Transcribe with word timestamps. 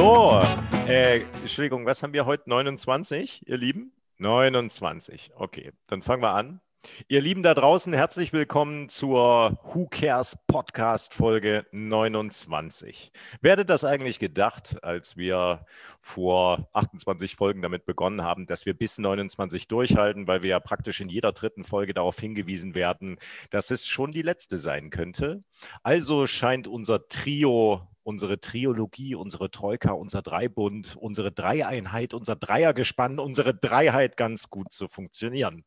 So, 0.00 0.40
äh, 0.88 1.20
Entschuldigung, 1.42 1.84
was 1.84 2.02
haben 2.02 2.14
wir 2.14 2.24
heute? 2.24 2.48
29, 2.48 3.46
ihr 3.46 3.58
Lieben? 3.58 3.92
29. 4.16 5.32
Okay, 5.34 5.72
dann 5.88 6.00
fangen 6.00 6.22
wir 6.22 6.32
an. 6.32 6.62
Ihr 7.08 7.20
Lieben 7.20 7.42
da 7.42 7.52
draußen, 7.52 7.92
herzlich 7.92 8.32
willkommen 8.32 8.88
zur 8.88 9.58
Who 9.62 9.88
Cares 9.88 10.38
Podcast 10.46 11.12
Folge 11.12 11.66
29. 11.72 13.12
Wer 13.42 13.52
hätte 13.52 13.66
das 13.66 13.84
eigentlich 13.84 14.18
gedacht, 14.18 14.82
als 14.82 15.18
wir 15.18 15.66
vor 16.00 16.70
28 16.72 17.36
Folgen 17.36 17.60
damit 17.60 17.84
begonnen 17.84 18.22
haben, 18.22 18.46
dass 18.46 18.64
wir 18.64 18.72
bis 18.72 18.96
29 18.96 19.68
durchhalten, 19.68 20.26
weil 20.26 20.40
wir 20.40 20.48
ja 20.48 20.60
praktisch 20.60 21.02
in 21.02 21.10
jeder 21.10 21.32
dritten 21.32 21.62
Folge 21.62 21.92
darauf 21.92 22.18
hingewiesen 22.18 22.74
werden, 22.74 23.18
dass 23.50 23.70
es 23.70 23.86
schon 23.86 24.12
die 24.12 24.22
letzte 24.22 24.56
sein 24.56 24.88
könnte. 24.88 25.44
Also 25.82 26.26
scheint 26.26 26.66
unser 26.66 27.06
Trio 27.08 27.86
unsere 28.10 28.40
Triologie, 28.40 29.14
unsere 29.14 29.52
Troika, 29.52 29.92
unser 29.92 30.20
Dreibund, 30.20 30.96
unsere 30.96 31.30
Dreieinheit, 31.30 32.12
unser 32.12 32.34
Dreiergespann, 32.34 33.20
unsere 33.20 33.54
Dreiheit 33.54 34.16
ganz 34.16 34.50
gut 34.50 34.72
zu 34.72 34.88
funktionieren. 34.88 35.64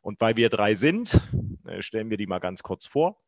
Und 0.00 0.20
weil 0.20 0.36
wir 0.36 0.50
drei 0.50 0.74
sind, 0.74 1.20
äh, 1.66 1.82
stellen 1.82 2.08
wir 2.08 2.16
die 2.16 2.28
mal 2.28 2.38
ganz 2.38 2.62
kurz 2.62 2.86
vor. 2.86 3.20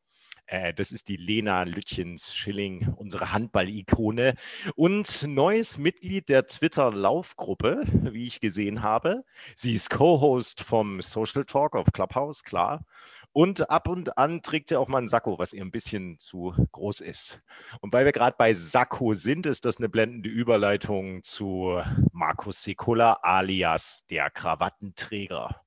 Äh, 0.47 0.73
das 0.75 0.93
ist 0.93 1.09
die 1.09 1.17
Lena 1.17 1.65
Lütjens-Schilling, 1.65 2.95
unsere 2.97 3.33
Handball-Ikone 3.33 4.37
und 4.77 5.25
neues 5.27 5.77
Mitglied 5.77 6.29
der 6.29 6.47
Twitter-Laufgruppe, 6.47 7.83
wie 8.12 8.29
ich 8.29 8.41
gesehen 8.41 8.83
habe. 8.83 9.25
Sie 9.56 9.75
ist 9.75 9.91
Co-Host 9.91 10.62
vom 10.62 11.03
Social 11.03 11.45
Talk 11.45 11.75
auf 11.75 11.92
Clubhouse, 11.92 12.45
klar. 12.45 12.84
Und 13.33 13.71
ab 13.71 13.89
und 13.89 14.19
an 14.19 14.43
trägt 14.43 14.69
sie 14.69 14.77
auch 14.77 14.89
mal 14.89 14.99
einen 14.99 15.09
Sakko, 15.09 15.39
was 15.39 15.53
ihr 15.53 15.63
ein 15.63 15.71
bisschen 15.71 16.19
zu 16.19 16.55
groß 16.73 17.01
ist. 17.01 17.41
Und 17.81 17.93
weil 17.93 18.05
wir 18.05 18.12
gerade 18.12 18.37
bei 18.39 18.53
Sakko 18.53 19.15
sind, 19.15 19.47
ist 19.47 19.65
das 19.65 19.79
eine 19.79 19.89
blendende 19.89 20.29
Überleitung 20.29 21.23
zu 21.23 21.81
Markus 22.12 22.62
Sekula 22.62 23.15
alias 23.23 24.05
der 24.11 24.31
Krawattenträger 24.31 25.62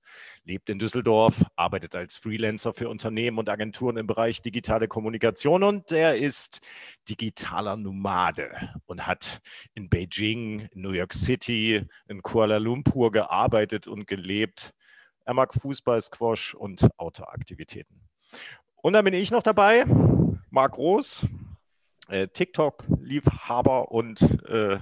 lebt 0.46 0.70
in 0.70 0.80
Düsseldorf, 0.80 1.44
arbeitet 1.56 1.96
als 1.96 2.16
Freelancer 2.16 2.74
für 2.74 2.90
Unternehmen 2.90 3.38
und 3.38 3.50
Agenturen 3.50 3.98
im 3.98 4.08
Bereich 4.08 4.42
digitale 4.42 4.88
Kommunikation 4.88 5.64
und 5.64 5.92
er 5.92 6.18
ist 6.18 6.62
digitaler 7.10 7.78
Nomade 7.78 8.52
und 8.86 9.08
hat 9.08 9.42
in 9.74 9.90
Beijing, 9.90 10.70
New 10.74 10.92
York 10.92 11.14
City, 11.14 11.86
in 12.08 12.22
Kuala 12.22 12.58
Lumpur 12.58 13.12
gearbeitet 13.12 13.88
und 13.88 14.08
gelebt. 14.08 14.74
Er 15.26 15.34
mag 15.34 15.54
Fußball, 15.54 16.00
Squash 16.02 16.54
und 16.54 16.88
Outdoor-Aktivitäten. 16.98 18.08
Und 18.82 18.94
dann 18.94 19.04
bin 19.04 19.14
ich 19.14 19.32
noch 19.32 19.44
dabei, 19.44 19.86
Marc 20.52 20.74
Groß, 20.74 21.26
äh, 22.08 22.28
TikTok-Liebhaber 22.28 23.92
und 23.92 24.22
äh, 24.46 24.80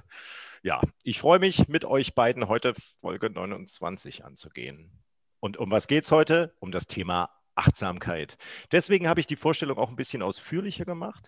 ja, 0.61 0.81
ich 1.03 1.19
freue 1.19 1.39
mich, 1.39 1.67
mit 1.67 1.85
euch 1.85 2.13
beiden 2.15 2.47
heute 2.47 2.73
Folge 2.99 3.29
29 3.29 4.25
anzugehen. 4.25 4.91
Und 5.39 5.57
um 5.57 5.71
was 5.71 5.87
geht 5.87 6.03
es 6.03 6.11
heute? 6.11 6.53
Um 6.59 6.71
das 6.71 6.87
Thema 6.87 7.29
Achtsamkeit. 7.55 8.37
Deswegen 8.71 9.07
habe 9.07 9.19
ich 9.19 9.27
die 9.27 9.35
Vorstellung 9.35 9.77
auch 9.77 9.89
ein 9.89 9.95
bisschen 9.95 10.21
ausführlicher 10.21 10.85
gemacht, 10.85 11.27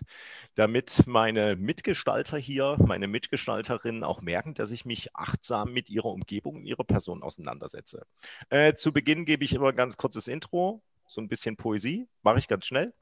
damit 0.54 1.06
meine 1.06 1.56
Mitgestalter 1.56 2.38
hier, 2.38 2.76
meine 2.84 3.08
Mitgestalterinnen 3.08 4.04
auch 4.04 4.20
merken, 4.22 4.54
dass 4.54 4.70
ich 4.70 4.84
mich 4.84 5.14
achtsam 5.14 5.72
mit 5.72 5.88
ihrer 5.88 6.06
Umgebung 6.06 6.56
und 6.56 6.66
ihrer 6.66 6.84
Person 6.84 7.22
auseinandersetze. 7.22 8.06
Äh, 8.48 8.74
zu 8.74 8.92
Beginn 8.92 9.24
gebe 9.24 9.44
ich 9.44 9.54
immer 9.54 9.68
ein 9.68 9.76
ganz 9.76 9.96
kurzes 9.96 10.28
Intro, 10.28 10.82
so 11.06 11.20
ein 11.20 11.28
bisschen 11.28 11.56
Poesie, 11.56 12.08
mache 12.22 12.38
ich 12.38 12.48
ganz 12.48 12.66
schnell. 12.66 12.92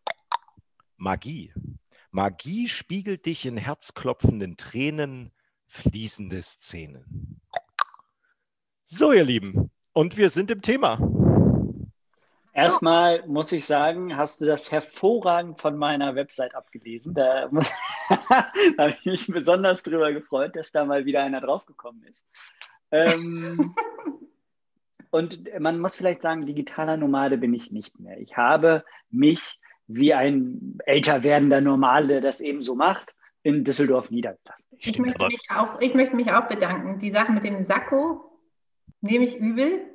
Magie. 0.97 1.53
Magie 2.11 2.69
spiegelt 2.69 3.27
dich 3.27 3.47
in 3.47 3.57
herzklopfenden 3.57 4.57
Tränen, 4.57 5.33
fließende 5.67 6.43
Szenen. 6.43 7.41
So, 8.85 9.13
ihr 9.13 9.25
Lieben, 9.25 9.71
und 9.93 10.17
wir 10.17 10.31
sind 10.31 10.51
im 10.51 10.61
Thema. 10.61 10.99
Erstmal 12.55 13.27
muss 13.27 13.51
ich 13.51 13.65
sagen, 13.65 14.17
hast 14.17 14.41
du 14.41 14.47
das 14.47 14.71
hervorragend 14.71 15.61
von 15.61 15.77
meiner 15.77 16.15
Website 16.15 16.55
abgelesen. 16.55 17.13
Da, 17.13 17.49
da 18.29 18.53
habe 18.79 18.91
ich 18.91 19.05
mich 19.05 19.27
besonders 19.27 19.83
drüber 19.83 20.13
gefreut, 20.13 20.55
dass 20.55 20.71
da 20.71 20.85
mal 20.85 21.05
wieder 21.05 21.23
einer 21.23 21.41
draufgekommen 21.41 22.05
ist. 22.05 22.25
Ähm, 22.93 23.75
und 25.11 25.41
man 25.59 25.81
muss 25.81 25.97
vielleicht 25.97 26.23
sagen, 26.23 26.47
digitaler 26.47 26.97
Nomade 26.97 27.39
bin 27.39 27.53
ich 27.55 27.73
nicht 27.73 27.99
mehr. 27.99 28.21
Ich 28.21 28.37
habe 28.37 28.85
mich 29.11 29.59
wie 29.89 30.15
ein 30.15 30.79
älter 30.87 31.25
werdender 31.25 31.61
Normale, 31.61 32.21
das 32.21 32.41
eben 32.41 32.63
so 32.63 32.77
macht, 32.77 33.15
in 33.43 33.65
Düsseldorf 33.65 34.11
niedergelassen. 34.11 34.67
Ich 34.79 34.99
möchte, 34.99 35.27
mich 35.27 35.49
auch, 35.51 35.81
ich 35.81 35.95
möchte 35.95 36.15
mich 36.15 36.33
auch 36.33 36.49
bedanken. 36.49 37.01
Die 37.01 37.11
Sache 37.11 37.33
mit 37.33 37.43
dem 37.43 37.65
Sakko 37.65 38.41
nehme 39.01 39.25
ich 39.25 39.37
übel, 39.37 39.94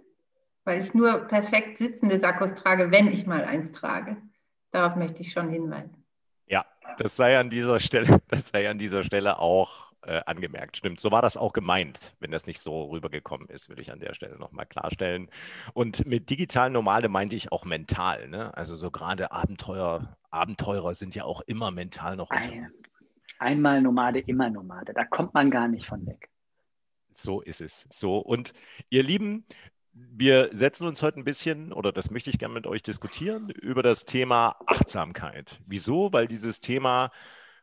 weil 0.69 0.83
ich 0.83 0.93
nur 0.93 1.21
perfekt 1.21 1.79
sitzende 1.79 2.19
Sakkos 2.19 2.53
trage, 2.53 2.91
wenn 2.91 3.11
ich 3.11 3.25
mal 3.25 3.43
eins 3.43 3.71
trage. 3.71 4.17
Darauf 4.69 4.95
möchte 4.95 5.21
ich 5.21 5.31
schon 5.31 5.49
hinweisen. 5.49 6.05
Ja, 6.45 6.63
das 6.99 7.15
sei 7.15 7.39
an 7.39 7.49
dieser 7.49 7.79
Stelle, 7.79 8.19
das 8.27 8.49
sei 8.49 8.69
an 8.69 8.77
dieser 8.77 9.03
Stelle 9.03 9.39
auch 9.39 9.91
äh, 10.03 10.21
angemerkt. 10.27 10.77
Stimmt, 10.77 10.99
so 10.99 11.09
war 11.09 11.23
das 11.23 11.37
auch 11.37 11.53
gemeint. 11.53 12.15
Wenn 12.19 12.29
das 12.29 12.45
nicht 12.45 12.59
so 12.59 12.83
rübergekommen 12.91 13.47
ist, 13.47 13.67
würde 13.67 13.81
ich 13.81 13.91
an 13.91 13.99
der 13.99 14.13
Stelle 14.13 14.37
nochmal 14.37 14.67
klarstellen. 14.67 15.31
Und 15.73 16.05
mit 16.05 16.29
digital 16.29 16.69
Normale 16.69 17.09
meinte 17.09 17.35
ich 17.35 17.51
auch 17.51 17.65
mental. 17.65 18.27
Ne? 18.27 18.55
Also 18.55 18.75
so 18.75 18.91
gerade 18.91 19.31
Abenteuer, 19.31 20.17
Abenteurer 20.29 20.93
sind 20.93 21.15
ja 21.15 21.23
auch 21.23 21.41
immer 21.41 21.71
mental 21.71 22.15
noch 22.15 22.29
Ein, 22.29 22.71
Einmal 23.39 23.81
Nomade, 23.81 24.19
immer 24.19 24.51
Nomade. 24.51 24.93
Da 24.93 25.03
kommt 25.03 25.33
man 25.33 25.49
gar 25.49 25.67
nicht 25.67 25.87
von 25.87 26.05
weg. 26.05 26.29
So 27.11 27.41
ist 27.41 27.59
es. 27.59 27.87
So. 27.89 28.19
Und 28.19 28.53
ihr 28.89 29.01
Lieben, 29.01 29.45
wir 29.93 30.49
setzen 30.53 30.87
uns 30.87 31.01
heute 31.01 31.19
ein 31.19 31.25
bisschen, 31.25 31.73
oder 31.73 31.91
das 31.91 32.11
möchte 32.11 32.29
ich 32.29 32.39
gerne 32.39 32.53
mit 32.53 32.67
euch 32.67 32.83
diskutieren, 32.83 33.49
über 33.49 33.83
das 33.83 34.05
Thema 34.05 34.55
Achtsamkeit. 34.65 35.59
Wieso? 35.65 36.13
Weil 36.13 36.27
dieses 36.27 36.59
Thema, 36.59 37.11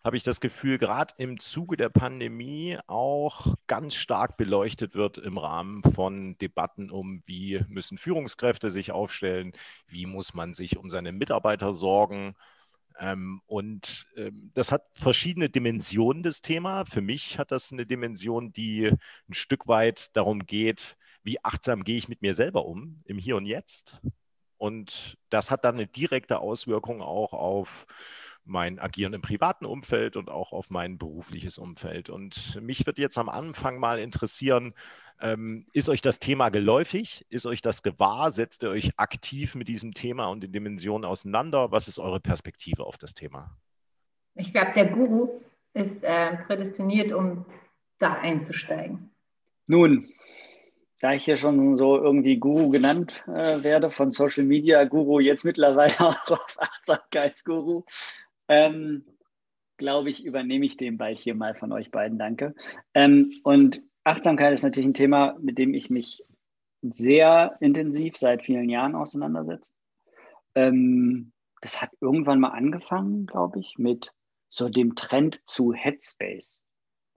habe 0.05 0.17
ich 0.17 0.23
das 0.23 0.41
Gefühl, 0.41 0.79
gerade 0.79 1.15
im 1.19 1.41
Zuge 1.41 1.77
der 1.77 1.89
Pandemie 1.89 2.79
auch 2.87 3.57
ganz 3.67 3.97
stark 3.97 4.37
beleuchtet 4.37 4.95
wird 4.95 5.19
im 5.19 5.37
Rahmen 5.37 5.83
von 5.83 6.39
Debatten 6.39 6.91
um, 6.93 7.25
wie 7.27 7.61
müssen 7.69 7.99
Führungskräfte 7.99 8.71
sich 8.71 8.93
aufstellen, 8.93 9.53
wie 9.89 10.07
muss 10.07 10.33
man 10.33 10.53
sich 10.55 10.77
um 10.77 10.91
seine 10.91 11.11
Mitarbeiter 11.11 11.73
sorgen 11.73 12.37
ähm, 12.99 13.43
und 13.47 14.07
ähm, 14.17 14.51
das 14.55 14.73
hat 14.73 14.85
verschiedene 14.93 15.51
Dimensionen, 15.51 16.23
das 16.23 16.41
Thema. 16.41 16.85
Für 16.85 17.03
mich 17.03 17.39
hat 17.39 17.53
das 17.53 17.73
eine 17.73 17.87
Dimension, 17.87 18.53
die 18.53 18.87
ein 19.29 19.35
Stück 19.35 19.67
weit 19.67 20.17
darum 20.17 20.47
geht, 20.47 20.97
wie 21.27 21.45
achtsam 21.45 21.85
gehe 21.85 21.97
ich 21.97 22.09
mit 22.09 22.23
mir 22.23 22.35
selber 22.35 22.65
um, 22.65 23.03
im 23.05 23.19
Hier 23.19 23.37
und 23.37 23.47
Jetzt. 23.47 24.01
Und 24.57 25.19
das 25.29 25.51
hat 25.51 25.65
dann 25.65 25.75
eine 25.75 25.87
direkte 25.87 26.39
Auswirkung 26.39 27.03
auch 27.03 27.33
auf 27.33 27.87
mein 28.45 28.79
Agieren 28.79 29.13
im 29.13 29.23
privaten 29.23 29.67
Umfeld 29.67 30.17
und 30.17 30.31
auch 30.31 30.53
auf 30.53 30.71
mein 30.71 30.99
berufliches 30.99 31.59
Umfeld. 31.59 32.09
Und 32.09 32.59
mich 32.63 32.87
wird 32.87 32.99
jetzt 32.99 33.19
am 33.19 33.29
Anfang 33.29 33.81
mal 33.81 33.99
interessieren, 33.99 34.73
ähm, 35.21 35.67
ist 35.73 35.89
euch 35.89 36.01
das 36.01 36.21
Thema 36.21 36.51
geläufig? 36.51 37.27
Ist 37.29 37.45
euch 37.45 37.61
das 37.61 37.83
gewahr? 37.83 38.31
Setzt 38.31 38.63
ihr 38.63 38.71
euch 38.71 38.93
aktiv 38.99 39.57
mit 39.57 39.67
diesem 39.67 39.95
Thema 39.95 40.27
und 40.27 40.43
den 40.43 40.53
Dimensionen 40.53 41.05
auseinander? 41.05 41.73
Was 41.73 41.89
ist 41.89 41.99
eure 41.99 42.21
Perspektive 42.21 42.85
auf 42.85 42.99
das 42.99 43.15
Thema? 43.15 43.57
Ich 44.35 44.53
glaube, 44.53 44.73
der 44.75 44.87
Guru 44.87 45.41
ist 45.75 46.05
äh, 46.05 46.37
prädestiniert, 46.45 47.13
um 47.13 47.47
da 47.99 48.15
einzusteigen. 48.15 49.11
Nun, 49.69 50.09
da 51.01 51.13
ich 51.13 51.25
hier 51.25 51.37
schon 51.37 51.77
so 51.77 51.97
irgendwie 51.97 52.39
Guru 52.39 52.71
genannt 52.71 53.13
äh, 53.27 53.63
werde 53.63 53.91
von 53.91 54.11
Social 54.11 54.45
Media, 54.45 54.85
Guru 54.85 55.21
jetzt 55.21 55.45
mittlerweile 55.45 55.95
auch 56.01 56.31
auf 56.31 56.57
Achtsamkeitsguru, 56.59 57.85
ähm, 58.49 59.05
glaube 59.77 60.11
ich, 60.11 60.25
übernehme 60.25 60.67
ich 60.67 60.77
den 60.77 60.97
Ball 60.97 61.15
hier 61.15 61.35
mal 61.35 61.55
von 61.55 61.73
euch 61.73 61.91
beiden. 61.91 62.19
Danke. 62.19 62.55
Ähm, 62.95 63.33
und 63.45 63.83
Achtsamkeit 64.05 64.53
ist 64.53 64.63
natürlich 64.63 64.89
ein 64.89 64.95
Thema, 64.95 65.37
mit 65.41 65.59
dem 65.59 65.75
ich 65.75 65.91
mich 65.91 66.23
sehr 66.83 67.57
intensiv 67.61 68.17
seit 68.17 68.45
vielen 68.45 68.69
Jahren 68.69 68.95
auseinandersetze. 68.95 69.73
Ähm, 70.55 71.33
das 71.61 71.83
hat 71.83 71.91
irgendwann 72.01 72.41
mal 72.41 72.51
angefangen, 72.51 73.27
glaube 73.27 73.61
ich, 73.61 73.75
mit 73.79 74.13
so 74.49 74.69
dem 74.69 74.95
Trend 74.95 75.41
zu 75.45 75.73
Headspace. 75.73 76.63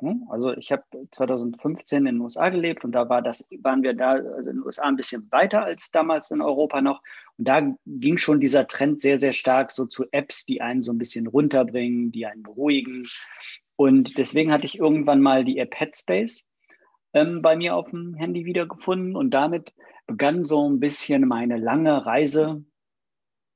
Hm? 0.01 0.27
Also 0.29 0.53
ich 0.53 0.71
habe 0.71 0.83
2015 1.11 1.99
in 1.99 2.05
den 2.05 2.21
USA 2.21 2.49
gelebt 2.49 2.83
und 2.83 2.91
da 2.93 3.09
war 3.09 3.21
das, 3.21 3.47
waren 3.61 3.83
wir 3.83 3.93
da 3.93 4.11
also 4.11 4.49
in 4.49 4.57
den 4.57 4.65
USA 4.65 4.83
ein 4.83 4.95
bisschen 4.95 5.27
weiter 5.31 5.63
als 5.63 5.91
damals 5.91 6.31
in 6.31 6.41
Europa 6.41 6.81
noch. 6.81 7.01
Und 7.37 7.47
da 7.47 7.75
ging 7.85 8.17
schon 8.17 8.39
dieser 8.39 8.67
Trend 8.67 8.99
sehr, 8.99 9.17
sehr 9.17 9.33
stark 9.33 9.71
so 9.71 9.85
zu 9.85 10.05
Apps, 10.11 10.45
die 10.45 10.61
einen 10.61 10.81
so 10.81 10.91
ein 10.91 10.97
bisschen 10.97 11.27
runterbringen, 11.27 12.11
die 12.11 12.25
einen 12.25 12.43
beruhigen. 12.43 13.03
Und 13.75 14.17
deswegen 14.17 14.51
hatte 14.51 14.65
ich 14.65 14.79
irgendwann 14.79 15.21
mal 15.21 15.43
die 15.43 15.57
App 15.57 15.73
Headspace 15.79 16.43
ähm, 17.13 17.41
bei 17.41 17.55
mir 17.55 17.75
auf 17.75 17.89
dem 17.89 18.13
Handy 18.15 18.45
wiedergefunden 18.45 19.15
und 19.15 19.31
damit 19.31 19.73
begann 20.05 20.43
so 20.43 20.67
ein 20.67 20.79
bisschen 20.79 21.27
meine 21.27 21.57
lange 21.57 22.05
Reise 22.05 22.63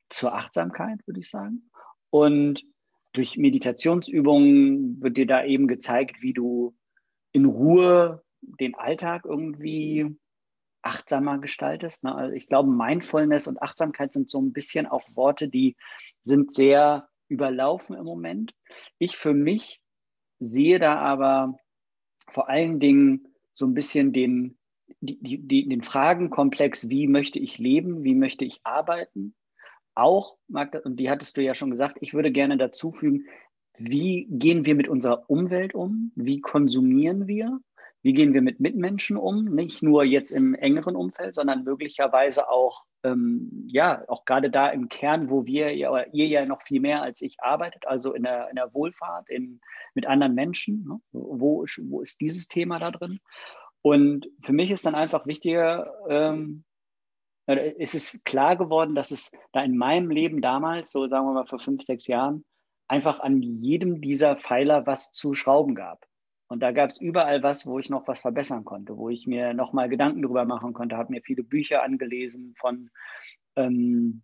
zur 0.09 0.33
Achtsamkeit, 0.33 0.99
würde 1.07 1.19
ich 1.19 1.29
sagen. 1.29 1.69
Und 2.09 2.63
durch 3.13 3.37
Meditationsübungen 3.37 5.01
wird 5.01 5.17
dir 5.17 5.27
da 5.27 5.45
eben 5.45 5.67
gezeigt, 5.67 6.21
wie 6.21 6.33
du 6.33 6.75
in 7.31 7.45
Ruhe 7.45 8.23
den 8.41 8.75
Alltag 8.75 9.25
irgendwie 9.25 10.15
achtsamer 10.81 11.39
gestaltest. 11.39 12.03
Ne? 12.03 12.13
Also 12.13 12.35
ich 12.35 12.47
glaube, 12.47 12.69
Mindfulness 12.69 13.47
und 13.47 13.61
Achtsamkeit 13.61 14.11
sind 14.13 14.29
so 14.29 14.41
ein 14.41 14.51
bisschen 14.51 14.85
auch 14.85 15.07
Worte, 15.13 15.47
die 15.47 15.75
sind 16.23 16.53
sehr 16.53 17.07
überlaufen 17.29 17.95
im 17.95 18.03
Moment. 18.03 18.53
Ich 18.99 19.15
für 19.15 19.33
mich 19.33 19.81
sehe 20.39 20.79
da 20.79 20.97
aber 20.97 21.57
vor 22.29 22.49
allen 22.49 22.79
Dingen 22.79 23.27
so 23.53 23.65
ein 23.65 23.73
bisschen 23.73 24.11
den, 24.11 24.57
die, 24.99 25.39
die, 25.39 25.67
den 25.67 25.83
Fragenkomplex, 25.83 26.89
wie 26.89 27.07
möchte 27.07 27.39
ich 27.39 27.57
leben, 27.57 28.03
wie 28.03 28.15
möchte 28.15 28.43
ich 28.43 28.59
arbeiten. 28.63 29.35
Auch, 29.95 30.37
Magda, 30.47 30.79
und 30.79 30.97
die 30.97 31.09
hattest 31.09 31.37
du 31.37 31.41
ja 31.41 31.53
schon 31.53 31.71
gesagt, 31.71 31.97
ich 32.01 32.13
würde 32.13 32.31
gerne 32.31 32.57
dazu 32.57 32.91
fügen, 32.91 33.27
wie 33.77 34.27
gehen 34.29 34.65
wir 34.65 34.75
mit 34.75 34.87
unserer 34.87 35.29
Umwelt 35.29 35.73
um? 35.73 36.11
Wie 36.15 36.41
konsumieren 36.41 37.27
wir? 37.27 37.59
wie 38.03 38.13
gehen 38.13 38.33
wir 38.33 38.41
mit 38.41 38.59
Mitmenschen 38.59 39.15
um, 39.15 39.45
nicht 39.45 39.81
nur 39.81 40.03
jetzt 40.03 40.31
im 40.31 40.53
engeren 40.55 40.95
Umfeld, 40.95 41.33
sondern 41.33 41.63
möglicherweise 41.63 42.49
auch, 42.49 42.83
ähm, 43.03 43.65
ja, 43.67 44.03
auch 44.09 44.25
gerade 44.25 44.51
da 44.51 44.67
im 44.67 44.89
Kern, 44.89 45.29
wo 45.29 45.45
wir, 45.45 45.73
ja, 45.75 46.03
ihr 46.11 46.27
ja 46.27 46.45
noch 46.45 46.61
viel 46.61 46.81
mehr 46.81 47.01
als 47.01 47.21
ich 47.21 47.37
arbeitet, 47.39 47.87
also 47.87 48.13
in 48.13 48.23
der, 48.23 48.49
in 48.49 48.57
der 48.57 48.73
Wohlfahrt, 48.73 49.29
in, 49.29 49.61
mit 49.93 50.05
anderen 50.05 50.35
Menschen, 50.35 50.85
ne? 50.85 50.99
wo, 51.13 51.65
wo 51.83 52.01
ist 52.01 52.19
dieses 52.19 52.49
Thema 52.49 52.77
da 52.77 52.91
drin? 52.91 53.19
Und 53.81 54.27
für 54.41 54.53
mich 54.53 54.69
ist 54.69 54.85
dann 54.85 54.95
einfach 54.95 55.25
wichtiger, 55.25 55.93
ähm, 56.09 56.65
es 57.45 57.93
ist 57.93 58.23
klar 58.25 58.55
geworden, 58.55 58.95
dass 58.95 59.11
es 59.11 59.31
da 59.51 59.63
in 59.63 59.77
meinem 59.77 60.09
Leben 60.09 60.41
damals, 60.41 60.91
so 60.91 61.07
sagen 61.07 61.25
wir 61.25 61.33
mal 61.33 61.45
vor 61.45 61.59
fünf, 61.59 61.83
sechs 61.83 62.07
Jahren, 62.07 62.45
einfach 62.87 63.19
an 63.19 63.41
jedem 63.41 64.01
dieser 64.01 64.37
Pfeiler 64.37 64.85
was 64.85 65.11
zu 65.11 65.33
schrauben 65.33 65.75
gab. 65.75 66.05
Und 66.47 66.59
da 66.59 66.71
gab 66.71 66.91
es 66.91 67.01
überall 67.01 67.41
was, 67.41 67.65
wo 67.65 67.79
ich 67.79 67.89
noch 67.89 68.07
was 68.07 68.19
verbessern 68.19 68.63
konnte, 68.63 68.97
wo 68.97 69.09
ich 69.09 69.25
mir 69.25 69.53
nochmal 69.53 69.89
Gedanken 69.89 70.21
darüber 70.21 70.45
machen 70.45 70.73
konnte, 70.73 70.97
habe 70.97 71.11
mir 71.11 71.21
viele 71.21 71.43
Bücher 71.43 71.83
angelesen 71.83 72.53
von, 72.57 72.91
ähm, 73.55 74.21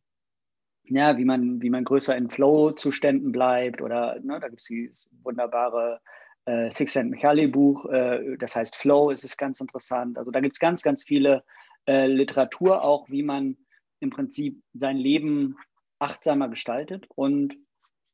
ja, 0.83 1.17
wie 1.17 1.25
man, 1.25 1.61
wie 1.61 1.69
man 1.69 1.83
größer 1.83 2.15
in 2.15 2.29
Flow-Zuständen 2.29 3.31
bleibt 3.31 3.81
oder 3.81 4.19
ne, 4.21 4.39
da 4.39 4.47
gibt 4.47 4.61
es 4.61 4.67
dieses 4.67 5.09
wunderbare 5.23 6.01
äh, 6.45 6.69
Csikszentmihalyi-Buch, 6.69 7.85
äh, 7.85 8.37
das 8.37 8.55
heißt 8.55 8.75
Flow, 8.75 9.09
ist 9.11 9.23
es 9.23 9.37
ganz 9.37 9.59
interessant. 9.59 10.17
Also 10.17 10.31
da 10.31 10.39
gibt 10.39 10.55
es 10.55 10.59
ganz, 10.59 10.81
ganz 10.81 11.03
viele 11.03 11.43
äh, 11.85 12.07
Literatur 12.07 12.83
auch, 12.83 13.09
wie 13.09 13.23
man 13.23 13.57
im 13.99 14.09
Prinzip 14.09 14.61
sein 14.73 14.97
Leben 14.97 15.57
achtsamer 15.99 16.49
gestaltet 16.49 17.07
und 17.15 17.55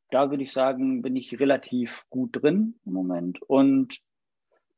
da 0.10 0.30
würde 0.30 0.44
ich 0.44 0.52
sagen, 0.52 1.02
bin 1.02 1.16
ich 1.16 1.40
relativ 1.40 2.06
gut 2.10 2.42
drin 2.42 2.80
im 2.86 2.94
Moment 2.94 3.42
und 3.42 4.00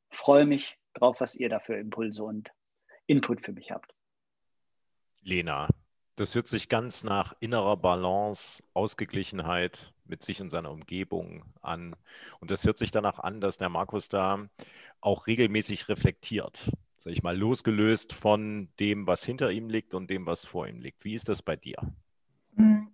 freue 0.09 0.45
mich 0.45 0.77
drauf, 0.93 1.19
was 1.19 1.35
ihr 1.35 1.49
da 1.49 1.59
für 1.59 1.75
Impulse 1.75 2.23
und 2.23 2.49
Input 3.05 3.45
für 3.45 3.51
mich 3.51 3.71
habt. 3.71 3.93
Lena, 5.21 5.69
das 6.15 6.33
hört 6.35 6.47
sich 6.47 6.69
ganz 6.69 7.03
nach 7.03 7.33
innerer 7.39 7.77
Balance, 7.77 8.63
Ausgeglichenheit 8.73 9.93
mit 10.09 10.23
sich 10.23 10.41
und 10.41 10.49
seiner 10.49 10.71
Umgebung 10.71 11.43
an. 11.61 11.95
Und 12.39 12.51
das 12.51 12.65
hört 12.65 12.77
sich 12.77 12.91
danach 12.91 13.19
an, 13.19 13.41
dass 13.41 13.57
der 13.57 13.69
Markus 13.69 14.09
da 14.09 14.47
auch 15.01 15.27
regelmäßig 15.27 15.89
reflektiert. 15.89 16.71
Sag 16.97 17.13
ich 17.13 17.23
mal, 17.23 17.37
losgelöst 17.37 18.13
von 18.13 18.69
dem, 18.79 19.07
was 19.07 19.23
hinter 19.23 19.51
ihm 19.51 19.69
liegt 19.69 19.93
und 19.93 20.09
dem, 20.09 20.25
was 20.25 20.45
vor 20.45 20.67
ihm 20.67 20.81
liegt. 20.81 21.05
Wie 21.05 21.13
ist 21.13 21.29
das 21.29 21.41
bei 21.41 21.55
dir? 21.55 21.77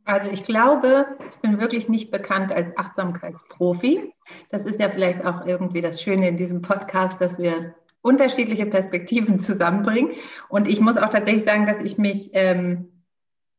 Also 0.03 0.29
ich 0.29 0.43
glaube, 0.43 1.17
ich 1.27 1.37
bin 1.37 1.59
wirklich 1.59 1.87
nicht 1.87 2.11
bekannt 2.11 2.51
als 2.51 2.77
Achtsamkeitsprofi. 2.77 4.13
Das 4.49 4.65
ist 4.65 4.79
ja 4.79 4.89
vielleicht 4.89 5.23
auch 5.25 5.45
irgendwie 5.45 5.81
das 5.81 6.01
Schöne 6.01 6.27
in 6.27 6.35
diesem 6.35 6.61
Podcast, 6.61 7.21
dass 7.21 7.39
wir 7.39 7.73
unterschiedliche 8.01 8.65
Perspektiven 8.65 9.39
zusammenbringen. 9.39 10.11
Und 10.49 10.67
ich 10.67 10.81
muss 10.81 10.97
auch 10.97 11.09
tatsächlich 11.09 11.45
sagen, 11.45 11.65
dass 11.65 11.81
ich 11.81 11.97
mich 11.97 12.31
ähm, 12.33 12.89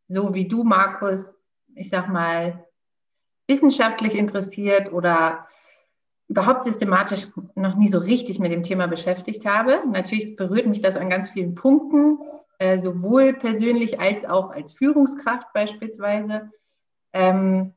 so 0.08 0.34
wie 0.34 0.46
du, 0.46 0.64
Markus, 0.64 1.20
ich 1.74 1.88
sag 1.88 2.08
mal, 2.08 2.63
wissenschaftlich 3.46 4.14
interessiert 4.14 4.92
oder 4.92 5.46
überhaupt 6.28 6.64
systematisch 6.64 7.26
noch 7.54 7.76
nie 7.76 7.88
so 7.88 7.98
richtig 7.98 8.38
mit 8.38 8.50
dem 8.50 8.62
Thema 8.62 8.86
beschäftigt 8.86 9.44
habe. 9.44 9.82
Natürlich 9.90 10.36
berührt 10.36 10.66
mich 10.66 10.80
das 10.80 10.96
an 10.96 11.10
ganz 11.10 11.28
vielen 11.28 11.54
Punkten. 11.54 12.18
Äh, 12.58 12.80
sowohl 12.80 13.34
persönlich 13.34 14.00
als 14.00 14.24
auch 14.24 14.50
als 14.50 14.72
Führungskraft 14.72 15.52
beispielsweise, 15.52 16.52
ähm, 17.12 17.74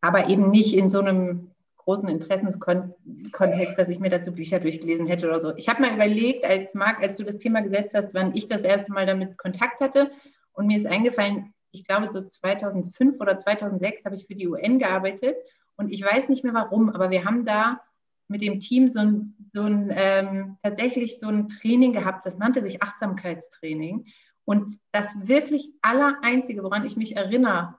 aber 0.00 0.28
eben 0.28 0.50
nicht 0.50 0.76
in 0.76 0.90
so 0.90 0.98
einem 0.98 1.52
großen 1.76 2.08
Interessenskontext, 2.08 3.78
dass 3.78 3.88
ich 3.88 4.00
mir 4.00 4.10
dazu 4.10 4.32
Bücher 4.32 4.58
durchgelesen 4.58 5.06
hätte 5.06 5.28
oder 5.28 5.40
so. 5.40 5.54
Ich 5.54 5.68
habe 5.68 5.80
mal 5.80 5.94
überlegt, 5.94 6.44
als 6.44 6.74
Marc, 6.74 7.00
als 7.02 7.16
du 7.16 7.24
das 7.24 7.38
Thema 7.38 7.60
gesetzt 7.60 7.94
hast, 7.94 8.14
wann 8.14 8.34
ich 8.34 8.48
das 8.48 8.62
erste 8.62 8.92
Mal 8.92 9.06
damit 9.06 9.38
Kontakt 9.38 9.80
hatte 9.80 10.10
und 10.52 10.66
mir 10.66 10.76
ist 10.76 10.86
eingefallen, 10.86 11.54
ich 11.70 11.84
glaube 11.84 12.12
so 12.12 12.22
2005 12.22 13.20
oder 13.20 13.38
2006 13.38 14.04
habe 14.04 14.14
ich 14.14 14.26
für 14.26 14.34
die 14.34 14.48
UN 14.48 14.78
gearbeitet 14.78 15.36
und 15.76 15.92
ich 15.92 16.02
weiß 16.02 16.28
nicht 16.28 16.44
mehr 16.44 16.54
warum, 16.54 16.90
aber 16.90 17.10
wir 17.10 17.24
haben 17.24 17.44
da 17.44 17.80
mit 18.28 18.42
dem 18.42 18.60
Team 18.60 18.90
so 18.90 19.00
ein, 19.00 19.34
so 19.52 19.62
ein 19.62 19.92
ähm, 19.94 20.56
tatsächlich 20.62 21.20
so 21.20 21.28
ein 21.28 21.48
Training 21.48 21.92
gehabt, 21.92 22.26
das 22.26 22.38
nannte 22.38 22.62
sich 22.62 22.82
Achtsamkeitstraining. 22.82 24.06
Und 24.44 24.78
das 24.92 25.14
wirklich 25.26 25.70
Allereinzige, 25.82 26.62
woran 26.62 26.86
ich 26.86 26.96
mich 26.96 27.16
erinnere, 27.16 27.76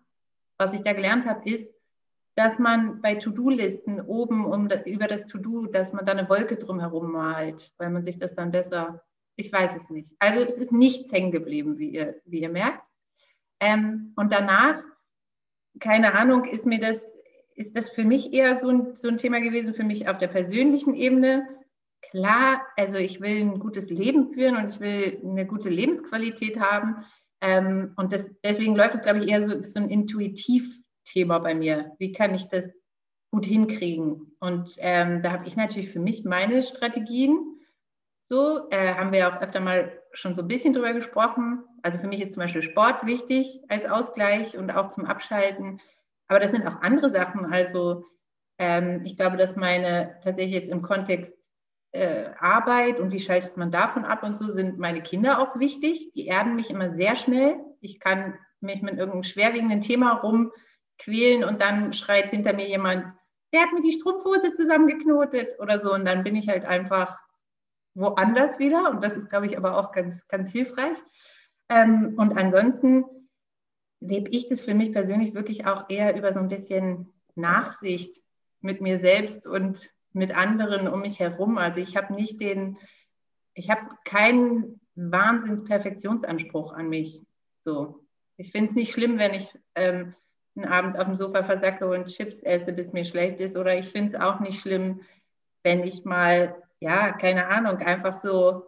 was 0.57 0.73
ich 0.73 0.81
da 0.81 0.93
gelernt 0.93 1.25
habe, 1.25 1.49
ist, 1.49 1.73
dass 2.35 2.59
man 2.59 3.01
bei 3.01 3.15
To-Do-Listen 3.15 4.01
oben 4.01 4.45
um, 4.45 4.69
über 4.85 5.07
das 5.07 5.25
To-Do, 5.25 5.65
dass 5.65 5.93
man 5.93 6.05
da 6.05 6.11
eine 6.11 6.29
Wolke 6.29 6.57
drumherum 6.57 7.11
malt, 7.11 7.73
weil 7.77 7.89
man 7.89 8.03
sich 8.03 8.19
das 8.19 8.35
dann 8.35 8.51
besser, 8.51 9.03
ich 9.35 9.51
weiß 9.51 9.75
es 9.75 9.89
nicht. 9.89 10.13
Also 10.19 10.41
es 10.41 10.57
ist 10.57 10.71
nichts 10.71 11.11
hängen 11.11 11.31
geblieben, 11.31 11.77
wie 11.77 11.89
ihr, 11.89 12.21
wie 12.25 12.41
ihr 12.41 12.49
merkt. 12.49 12.87
Ähm, 13.59 14.13
und 14.15 14.31
danach, 14.31 14.83
keine 15.79 16.13
Ahnung, 16.13 16.45
ist 16.45 16.65
mir 16.65 16.79
das 16.79 17.01
ist 17.57 17.75
das 17.75 17.89
für 17.89 18.05
mich 18.05 18.33
eher 18.33 18.59
so 18.61 18.69
ein, 18.69 18.95
so 18.95 19.07
ein 19.07 19.17
Thema 19.17 19.41
gewesen, 19.41 19.73
für 19.73 19.83
mich 19.83 20.07
auf 20.07 20.19
der 20.19 20.27
persönlichen 20.27 20.93
Ebene. 20.93 21.47
Klar, 22.11 22.61
also 22.77 22.97
ich 22.97 23.19
will 23.19 23.41
ein 23.41 23.59
gutes 23.59 23.89
Leben 23.89 24.31
führen 24.31 24.55
und 24.55 24.71
ich 24.71 24.79
will 24.79 25.19
eine 25.25 25.45
gute 25.45 25.69
Lebensqualität 25.69 26.59
haben. 26.59 27.03
Ähm, 27.41 27.93
und 27.97 28.13
das, 28.13 28.29
deswegen 28.43 28.75
läuft 28.75 28.95
es, 28.95 29.01
glaube 29.01 29.19
ich, 29.19 29.29
eher 29.29 29.47
so, 29.47 29.61
so 29.63 29.79
ein 29.79 29.89
Intuitiv-Thema 29.89 31.39
bei 31.39 31.55
mir. 31.55 31.93
Wie 31.97 32.11
kann 32.11 32.35
ich 32.35 32.47
das 32.47 32.65
gut 33.31 33.47
hinkriegen? 33.47 34.35
Und 34.39 34.75
ähm, 34.77 35.23
da 35.23 35.31
habe 35.31 35.47
ich 35.47 35.55
natürlich 35.55 35.89
für 35.89 35.99
mich 35.99 36.23
meine 36.25 36.61
Strategien. 36.61 37.59
So 38.29 38.69
äh, 38.69 38.93
haben 38.93 39.11
wir 39.11 39.29
auch 39.29 39.41
öfter 39.41 39.61
mal 39.61 39.96
schon 40.17 40.35
so 40.35 40.41
ein 40.41 40.47
bisschen 40.47 40.73
drüber 40.73 40.93
gesprochen. 40.93 41.63
Also 41.83 41.99
für 41.99 42.07
mich 42.07 42.21
ist 42.21 42.33
zum 42.33 42.41
Beispiel 42.41 42.63
Sport 42.63 43.05
wichtig 43.05 43.61
als 43.69 43.85
Ausgleich 43.85 44.57
und 44.57 44.71
auch 44.71 44.89
zum 44.89 45.05
Abschalten. 45.05 45.79
Aber 46.27 46.39
das 46.39 46.51
sind 46.51 46.65
auch 46.65 46.81
andere 46.81 47.13
Sachen. 47.13 47.45
Also 47.45 48.03
ähm, 48.57 49.03
ich 49.05 49.15
glaube, 49.15 49.37
dass 49.37 49.55
meine 49.55 50.17
tatsächlich 50.23 50.55
jetzt 50.55 50.71
im 50.71 50.81
Kontext 50.81 51.35
äh, 51.91 52.31
Arbeit 52.39 52.99
und 52.99 53.11
wie 53.11 53.19
schaltet 53.19 53.57
man 53.57 53.71
davon 53.71 54.05
ab 54.05 54.23
und 54.23 54.39
so 54.39 54.51
sind 54.53 54.79
meine 54.79 55.03
Kinder 55.03 55.39
auch 55.39 55.59
wichtig. 55.59 56.11
Die 56.13 56.25
erden 56.25 56.55
mich 56.55 56.71
immer 56.71 56.95
sehr 56.95 57.15
schnell. 57.15 57.57
Ich 57.79 57.99
kann 57.99 58.39
mich 58.59 58.81
mit 58.81 58.97
irgendeinem 58.97 59.23
schwerwiegenden 59.23 59.81
Thema 59.81 60.13
rumquälen 60.13 61.43
und 61.43 61.61
dann 61.61 61.93
schreit 61.93 62.31
hinter 62.31 62.53
mir 62.53 62.67
jemand, 62.67 63.05
der 63.53 63.61
hat 63.61 63.71
mir 63.71 63.83
die 63.83 63.91
Strumpfhose 63.91 64.55
zusammengeknotet 64.55 65.59
oder 65.59 65.79
so. 65.79 65.93
Und 65.93 66.05
dann 66.05 66.23
bin 66.23 66.35
ich 66.35 66.49
halt 66.49 66.65
einfach 66.65 67.19
woanders 67.97 68.59
wieder. 68.59 68.89
Und 68.89 69.03
das 69.03 69.15
ist, 69.15 69.29
glaube 69.29 69.47
ich, 69.47 69.57
aber 69.57 69.77
auch 69.77 69.91
ganz, 69.91 70.27
ganz 70.27 70.51
hilfreich. 70.51 70.97
Ähm, 71.69 72.13
und 72.17 72.37
ansonsten 72.37 73.03
lebe 73.99 74.29
ich 74.29 74.47
das 74.47 74.61
für 74.61 74.73
mich 74.73 74.93
persönlich 74.93 75.33
wirklich 75.33 75.65
auch 75.65 75.89
eher 75.89 76.15
über 76.15 76.31
so 76.31 76.39
ein 76.39 76.49
bisschen 76.49 77.11
Nachsicht 77.35 78.21
mit 78.61 78.81
mir 78.81 78.99
selbst 78.99 79.47
und 79.47 79.91
mit 80.13 80.35
anderen 80.35 80.87
um 80.87 81.01
mich 81.01 81.19
herum. 81.19 81.57
Also 81.57 81.79
ich 81.79 81.97
habe 81.97 82.13
nicht 82.13 82.39
den, 82.39 82.77
ich 83.53 83.69
habe 83.69 83.81
keinen 84.05 84.79
Wahnsinns-Perfektionsanspruch 84.95 86.73
an 86.73 86.89
mich. 86.89 87.23
So. 87.65 88.03
Ich 88.37 88.51
finde 88.51 88.69
es 88.69 88.75
nicht 88.75 88.93
schlimm, 88.93 89.17
wenn 89.17 89.33
ich 89.33 89.51
ähm, 89.75 90.15
einen 90.55 90.65
Abend 90.65 90.97
auf 90.97 91.05
dem 91.05 91.15
Sofa 91.15 91.43
versacke 91.43 91.87
und 91.87 92.07
Chips 92.07 92.37
esse, 92.43 92.73
bis 92.73 92.93
mir 92.93 93.05
schlecht 93.05 93.39
ist. 93.39 93.57
Oder 93.57 93.77
ich 93.77 93.89
finde 93.89 94.15
es 94.15 94.21
auch 94.21 94.39
nicht 94.39 94.59
schlimm, 94.59 95.01
wenn 95.63 95.83
ich 95.83 96.05
mal, 96.05 96.55
ja, 96.79 97.11
keine 97.13 97.47
Ahnung, 97.47 97.77
einfach 97.77 98.13
so 98.13 98.63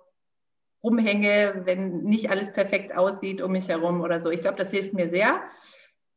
rumhänge, 0.84 1.62
wenn 1.66 2.04
nicht 2.04 2.30
alles 2.30 2.52
perfekt 2.52 2.98
aussieht 2.98 3.42
um 3.42 3.52
mich 3.52 3.68
herum 3.68 4.02
oder 4.02 4.22
so. 4.22 4.30
Ich 4.30 4.42
glaube, 4.42 4.58
das 4.58 4.72
hilft 4.72 4.94
mir 4.94 5.10
sehr. 5.10 5.42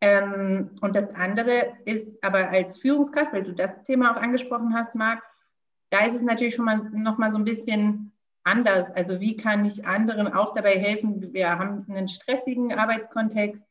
Ähm, 0.00 0.70
und 0.80 0.96
das 0.96 1.14
andere 1.14 1.76
ist 1.84 2.12
aber 2.22 2.48
als 2.50 2.78
Führungskraft, 2.78 3.32
weil 3.32 3.44
du 3.44 3.52
das 3.52 3.82
Thema 3.84 4.12
auch 4.12 4.20
angesprochen 4.20 4.74
hast, 4.74 4.94
Marc, 4.94 5.22
da 5.90 6.06
ist 6.06 6.16
es 6.16 6.22
natürlich 6.22 6.54
schon 6.54 6.64
mal 6.64 6.78
noch 6.92 7.18
mal 7.18 7.30
so 7.30 7.38
ein 7.38 7.44
bisschen 7.44 8.12
anders. 8.44 8.90
Also 8.92 9.20
wie 9.20 9.36
kann 9.36 9.64
ich 9.64 9.86
anderen 9.86 10.32
auch 10.32 10.54
dabei 10.54 10.78
helfen? 10.78 11.32
Wir 11.32 11.50
haben 11.50 11.86
einen 11.88 12.08
stressigen 12.08 12.72
Arbeitskontext, 12.72 13.64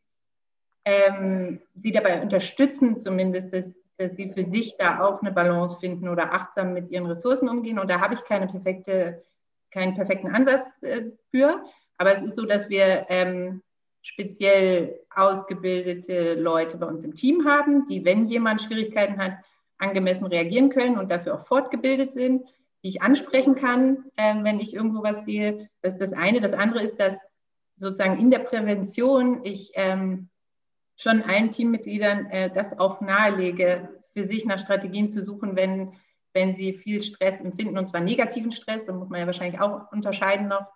ähm, 0.86 1.62
sie 1.76 1.92
dabei 1.92 2.22
unterstützen, 2.22 3.00
zumindest 3.00 3.54
das, 3.54 3.78
dass 4.02 4.16
sie 4.16 4.32
für 4.32 4.44
sich 4.44 4.76
da 4.78 5.02
auch 5.02 5.22
eine 5.22 5.32
Balance 5.32 5.78
finden 5.80 6.10
oder 6.10 6.34
achtsam 6.34 6.74
mit 6.74 6.90
ihren 6.90 7.06
Ressourcen 7.06 7.50
umgehen. 7.50 7.80
Und 7.80 7.90
da 7.90 8.02
habe 8.02 8.14
ich 8.14 8.24
keine 8.24 8.48
perfekte, 8.48 9.24
keinen 9.72 9.96
perfekten 9.96 10.30
Ansatz 10.30 10.70
äh, 10.82 11.12
für. 11.30 11.64
Aber 11.98 12.16
es 12.16 12.24
ist 12.24 12.36
so, 12.36 12.46
dass 12.46 12.70
wir 12.70 13.06
ähm, 13.10 13.62
speziell 14.02 15.00
ausgebildete 15.14 16.34
Leute 16.36 16.78
bei 16.78 16.88
uns 16.88 17.04
im 17.04 17.16
Team 17.16 17.48
haben, 17.48 17.86
die, 17.86 18.04
wenn 18.04 18.28
jemand 18.28 18.62
Schwierigkeiten 18.62 19.18
hat, 19.18 19.34
angemessen 19.78 20.26
reagieren 20.26 20.70
können 20.70 20.98
und 20.98 21.12
dafür 21.12 21.36
auch 21.36 21.46
fortgebildet 21.46 22.14
sind, 22.14 22.46
die 22.84 22.90
ich 22.90 23.02
ansprechen 23.02 23.56
kann, 23.56 24.06
äh, 24.16 24.36
wenn 24.44 24.60
ich 24.60 24.74
irgendwo 24.74 25.04
was 25.04 25.26
sehe. 25.26 25.70
Das 25.82 25.94
ist 25.94 26.02
das 26.02 26.14
eine. 26.14 26.40
Das 26.40 26.54
andere 26.54 26.84
ist, 26.84 27.00
dass 27.00 27.18
sozusagen 27.76 28.20
in 28.20 28.32
der 28.32 28.40
Prävention 28.40 29.42
ich 29.44 29.72
ähm, 29.76 30.30
schon 31.02 31.24
allen 31.24 31.52
Teammitgliedern 31.52 32.28
äh, 32.28 32.50
das 32.54 32.78
auch 32.78 33.02
nahelege, 33.02 33.90
für 34.14 34.24
sich 34.24 34.46
nach 34.46 34.60
Strategien 34.60 35.10
zu 35.10 35.24
suchen, 35.24 35.56
wenn, 35.56 35.94
wenn 36.34 36.56
sie 36.56 36.74
viel 36.74 37.02
Stress 37.02 37.40
empfinden, 37.40 37.78
und 37.78 37.88
zwar 37.88 38.02
negativen 38.02 38.52
Stress, 38.52 38.86
da 38.86 38.94
muss 38.94 39.10
man 39.10 39.22
ja 39.22 39.26
wahrscheinlich 39.26 39.60
auch 39.60 39.92
unterscheiden 39.92 40.48
noch, 40.48 40.68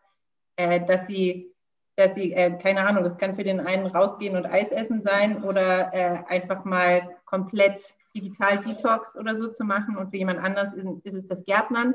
äh, 0.56 0.86
dass 0.86 1.08
sie, 1.08 1.54
dass 1.96 2.16
sie 2.16 2.34
äh, 2.34 2.58
keine 2.58 2.88
Ahnung, 2.88 3.04
das 3.04 3.18
kann 3.18 3.36
für 3.36 3.44
den 3.44 3.60
einen 3.60 3.86
rausgehen 3.86 4.36
und 4.36 4.46
Eis 4.46 4.72
essen 4.72 5.04
sein 5.04 5.44
oder 5.44 5.94
äh, 5.94 6.24
einfach 6.28 6.66
mal 6.66 7.18
komplett 7.26 7.96
digital 8.16 8.62
Detox 8.62 9.16
oder 9.16 9.38
so 9.38 9.50
zu 9.50 9.64
machen 9.64 9.98
und 9.98 10.10
für 10.10 10.18
jemand 10.18 10.40
anders 10.40 10.74
ist, 10.74 10.88
ist 11.04 11.16
es 11.16 11.28
das 11.28 11.46
Gärtnern. 11.46 11.94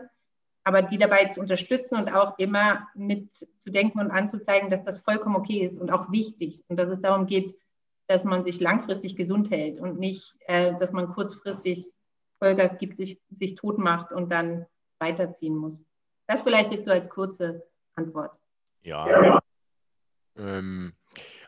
Aber 0.62 0.82
die 0.82 0.98
dabei 0.98 1.24
zu 1.24 1.40
unterstützen 1.40 1.96
und 1.96 2.12
auch 2.12 2.38
immer 2.38 2.86
mitzudenken 2.94 3.98
und 3.98 4.10
anzuzeigen, 4.10 4.68
dass 4.68 4.84
das 4.84 5.00
vollkommen 5.00 5.36
okay 5.36 5.64
ist 5.64 5.80
und 5.80 5.90
auch 5.90 6.12
wichtig 6.12 6.62
und 6.68 6.76
dass 6.78 6.90
es 6.90 7.00
darum 7.00 7.26
geht, 7.26 7.54
dass 8.10 8.24
man 8.24 8.44
sich 8.44 8.58
langfristig 8.58 9.14
gesund 9.14 9.52
hält 9.52 9.78
und 9.78 10.00
nicht, 10.00 10.34
äh, 10.46 10.74
dass 10.80 10.90
man 10.90 11.12
kurzfristig 11.12 11.92
Vollgas 12.40 12.76
gibt, 12.78 12.96
sich, 12.96 13.22
sich 13.30 13.54
tot 13.54 13.78
macht 13.78 14.10
und 14.10 14.32
dann 14.32 14.66
weiterziehen 14.98 15.56
muss. 15.56 15.84
Das 16.26 16.42
vielleicht 16.42 16.72
jetzt 16.72 16.86
so 16.86 16.90
als 16.90 17.08
kurze 17.08 17.62
Antwort. 17.94 18.32
Ja. 18.82 19.08
ja. 19.08 19.38
Ähm, 20.36 20.92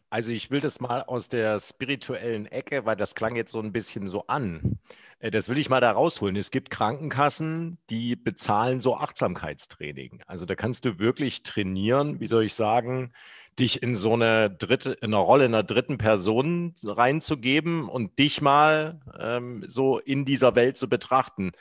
also 0.08 0.30
ich 0.30 0.52
will 0.52 0.60
das 0.60 0.78
mal 0.78 1.02
aus 1.02 1.28
der 1.28 1.58
spirituellen 1.58 2.46
Ecke, 2.46 2.86
weil 2.86 2.94
das 2.94 3.16
klang 3.16 3.34
jetzt 3.34 3.50
so 3.50 3.58
ein 3.58 3.72
bisschen 3.72 4.06
so 4.06 4.28
an. 4.28 4.78
Äh, 5.18 5.32
das 5.32 5.48
will 5.48 5.58
ich 5.58 5.68
mal 5.68 5.80
da 5.80 5.90
rausholen. 5.90 6.36
Es 6.36 6.52
gibt 6.52 6.70
Krankenkassen, 6.70 7.78
die 7.90 8.14
bezahlen 8.14 8.78
so 8.78 8.96
Achtsamkeitstraining. 8.96 10.22
Also 10.28 10.46
da 10.46 10.54
kannst 10.54 10.84
du 10.84 11.00
wirklich 11.00 11.42
trainieren, 11.42 12.20
wie 12.20 12.28
soll 12.28 12.44
ich 12.44 12.54
sagen, 12.54 13.12
dich 13.58 13.82
in 13.82 13.94
so 13.94 14.14
eine 14.14 14.50
dritte, 14.50 14.92
in 14.92 15.12
eine 15.12 15.18
Rolle 15.18 15.44
einer 15.44 15.62
dritten 15.62 15.98
Person 15.98 16.74
reinzugeben 16.82 17.88
und 17.88 18.18
dich 18.18 18.40
mal 18.40 19.00
ähm, 19.18 19.64
so 19.68 19.98
in 19.98 20.24
dieser 20.24 20.54
Welt 20.54 20.76
zu 20.76 20.88
betrachten. 20.88 21.52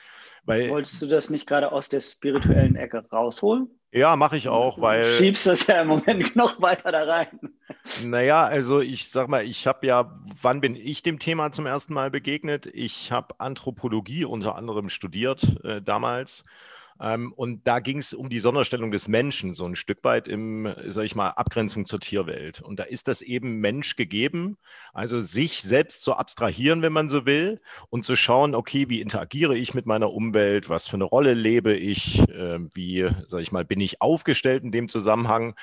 Weil, 0.44 0.70
Wolltest 0.70 1.02
du 1.02 1.06
das 1.06 1.30
nicht 1.30 1.46
gerade 1.46 1.70
aus 1.70 1.88
der 1.88 2.00
spirituellen 2.00 2.76
Ecke 2.76 3.04
rausholen? 3.12 3.68
Ja, 3.92 4.16
mache 4.16 4.38
ich 4.38 4.48
auch, 4.48 4.80
weil. 4.80 5.02
Du 5.02 5.10
schiebst 5.10 5.46
das 5.46 5.66
ja 5.66 5.82
im 5.82 5.88
Moment 5.88 6.34
noch 6.36 6.60
weiter 6.62 6.90
da 6.92 7.04
rein. 7.04 7.38
Naja, 8.04 8.42
also 8.44 8.80
ich 8.80 9.08
sag 9.08 9.28
mal, 9.28 9.44
ich 9.44 9.66
habe 9.66 9.86
ja, 9.86 10.18
wann 10.40 10.60
bin 10.62 10.74
ich 10.74 11.02
dem 11.02 11.18
Thema 11.18 11.52
zum 11.52 11.66
ersten 11.66 11.92
Mal 11.92 12.10
begegnet? 12.10 12.66
Ich 12.72 13.12
habe 13.12 13.34
Anthropologie 13.38 14.24
unter 14.24 14.56
anderem 14.56 14.88
studiert 14.88 15.62
äh, 15.62 15.82
damals 15.82 16.44
und 17.02 17.66
da 17.66 17.80
ging 17.80 17.98
es 17.98 18.14
um 18.14 18.28
die 18.28 18.38
Sonderstellung 18.38 18.92
des 18.92 19.08
Menschen, 19.08 19.54
so 19.54 19.66
ein 19.66 19.74
Stück 19.74 20.04
weit 20.04 20.28
im, 20.28 20.72
sag 20.86 21.02
ich 21.02 21.16
mal, 21.16 21.30
Abgrenzung 21.30 21.84
zur 21.84 21.98
Tierwelt. 21.98 22.60
Und 22.60 22.78
da 22.78 22.84
ist 22.84 23.08
das 23.08 23.22
eben 23.22 23.58
Mensch 23.58 23.96
gegeben, 23.96 24.56
also 24.92 25.20
sich 25.20 25.62
selbst 25.62 26.02
zu 26.02 26.14
abstrahieren, 26.14 26.80
wenn 26.80 26.92
man 26.92 27.08
so 27.08 27.26
will, 27.26 27.60
und 27.90 28.04
zu 28.04 28.14
schauen, 28.14 28.54
okay, 28.54 28.88
wie 28.88 29.00
interagiere 29.00 29.56
ich 29.56 29.74
mit 29.74 29.84
meiner 29.84 30.12
Umwelt, 30.12 30.68
was 30.68 30.86
für 30.86 30.94
eine 30.94 31.02
Rolle 31.02 31.34
lebe 31.34 31.74
ich, 31.74 32.20
äh, 32.28 32.60
wie, 32.72 33.08
sag 33.26 33.40
ich 33.40 33.50
mal, 33.50 33.64
bin 33.64 33.80
ich 33.80 34.00
aufgestellt 34.00 34.62
in 34.62 34.70
dem 34.70 34.88
Zusammenhang. 34.88 35.56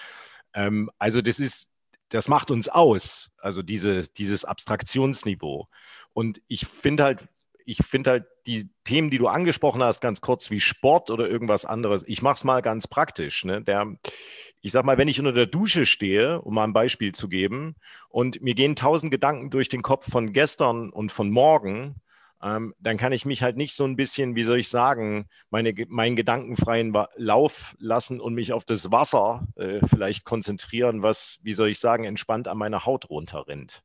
Ähm, 0.53 0.91
also 0.97 1.21
das 1.21 1.39
ist, 1.39 1.69
das 2.09 2.27
macht 2.27 2.51
uns 2.51 2.67
aus, 2.67 3.31
also 3.37 3.61
diese, 3.61 4.09
dieses 4.09 4.43
Abstraktionsniveau. 4.43 5.69
Und 6.11 6.41
ich 6.49 6.65
finde 6.65 7.03
halt, 7.03 7.29
ich 7.69 7.85
finde 7.85 8.09
halt 8.09 8.25
die 8.47 8.69
Themen, 8.83 9.11
die 9.11 9.19
du 9.19 9.27
angesprochen 9.27 9.83
hast, 9.83 10.01
ganz 10.01 10.21
kurz 10.21 10.49
wie 10.49 10.59
Sport 10.59 11.11
oder 11.11 11.29
irgendwas 11.29 11.65
anderes. 11.65 12.03
Ich 12.07 12.23
mache 12.23 12.35
es 12.35 12.43
mal 12.43 12.61
ganz 12.61 12.87
praktisch. 12.87 13.45
Ne? 13.45 13.61
Der, 13.61 13.85
ich 14.61 14.71
sag 14.71 14.85
mal, 14.85 14.97
wenn 14.97 15.07
ich 15.07 15.19
unter 15.19 15.33
der 15.33 15.45
Dusche 15.45 15.85
stehe, 15.85 16.41
um 16.41 16.55
mal 16.55 16.63
ein 16.63 16.73
Beispiel 16.73 17.13
zu 17.13 17.29
geben, 17.29 17.75
und 18.09 18.41
mir 18.41 18.55
gehen 18.55 18.75
tausend 18.75 19.11
Gedanken 19.11 19.51
durch 19.51 19.69
den 19.69 19.83
Kopf 19.83 20.09
von 20.09 20.33
gestern 20.33 20.89
und 20.89 21.11
von 21.11 21.29
morgen, 21.29 22.01
ähm, 22.41 22.73
dann 22.79 22.97
kann 22.97 23.11
ich 23.11 23.25
mich 23.25 23.43
halt 23.43 23.55
nicht 23.55 23.75
so 23.75 23.83
ein 23.83 23.95
bisschen, 23.95 24.35
wie 24.35 24.43
soll 24.43 24.57
ich 24.57 24.69
sagen, 24.69 25.27
meine, 25.51 25.73
meinen 25.89 26.15
gedankenfreien 26.15 26.91
Lauf 27.17 27.75
lassen 27.77 28.19
und 28.19 28.33
mich 28.33 28.51
auf 28.51 28.65
das 28.65 28.91
Wasser 28.91 29.47
äh, 29.57 29.85
vielleicht 29.85 30.25
konzentrieren, 30.25 31.03
was, 31.03 31.37
wie 31.43 31.53
soll 31.53 31.69
ich 31.69 31.79
sagen, 31.79 32.05
entspannt 32.05 32.47
an 32.47 32.57
meiner 32.57 32.85
Haut 32.85 33.11
runterrinnt. 33.11 33.83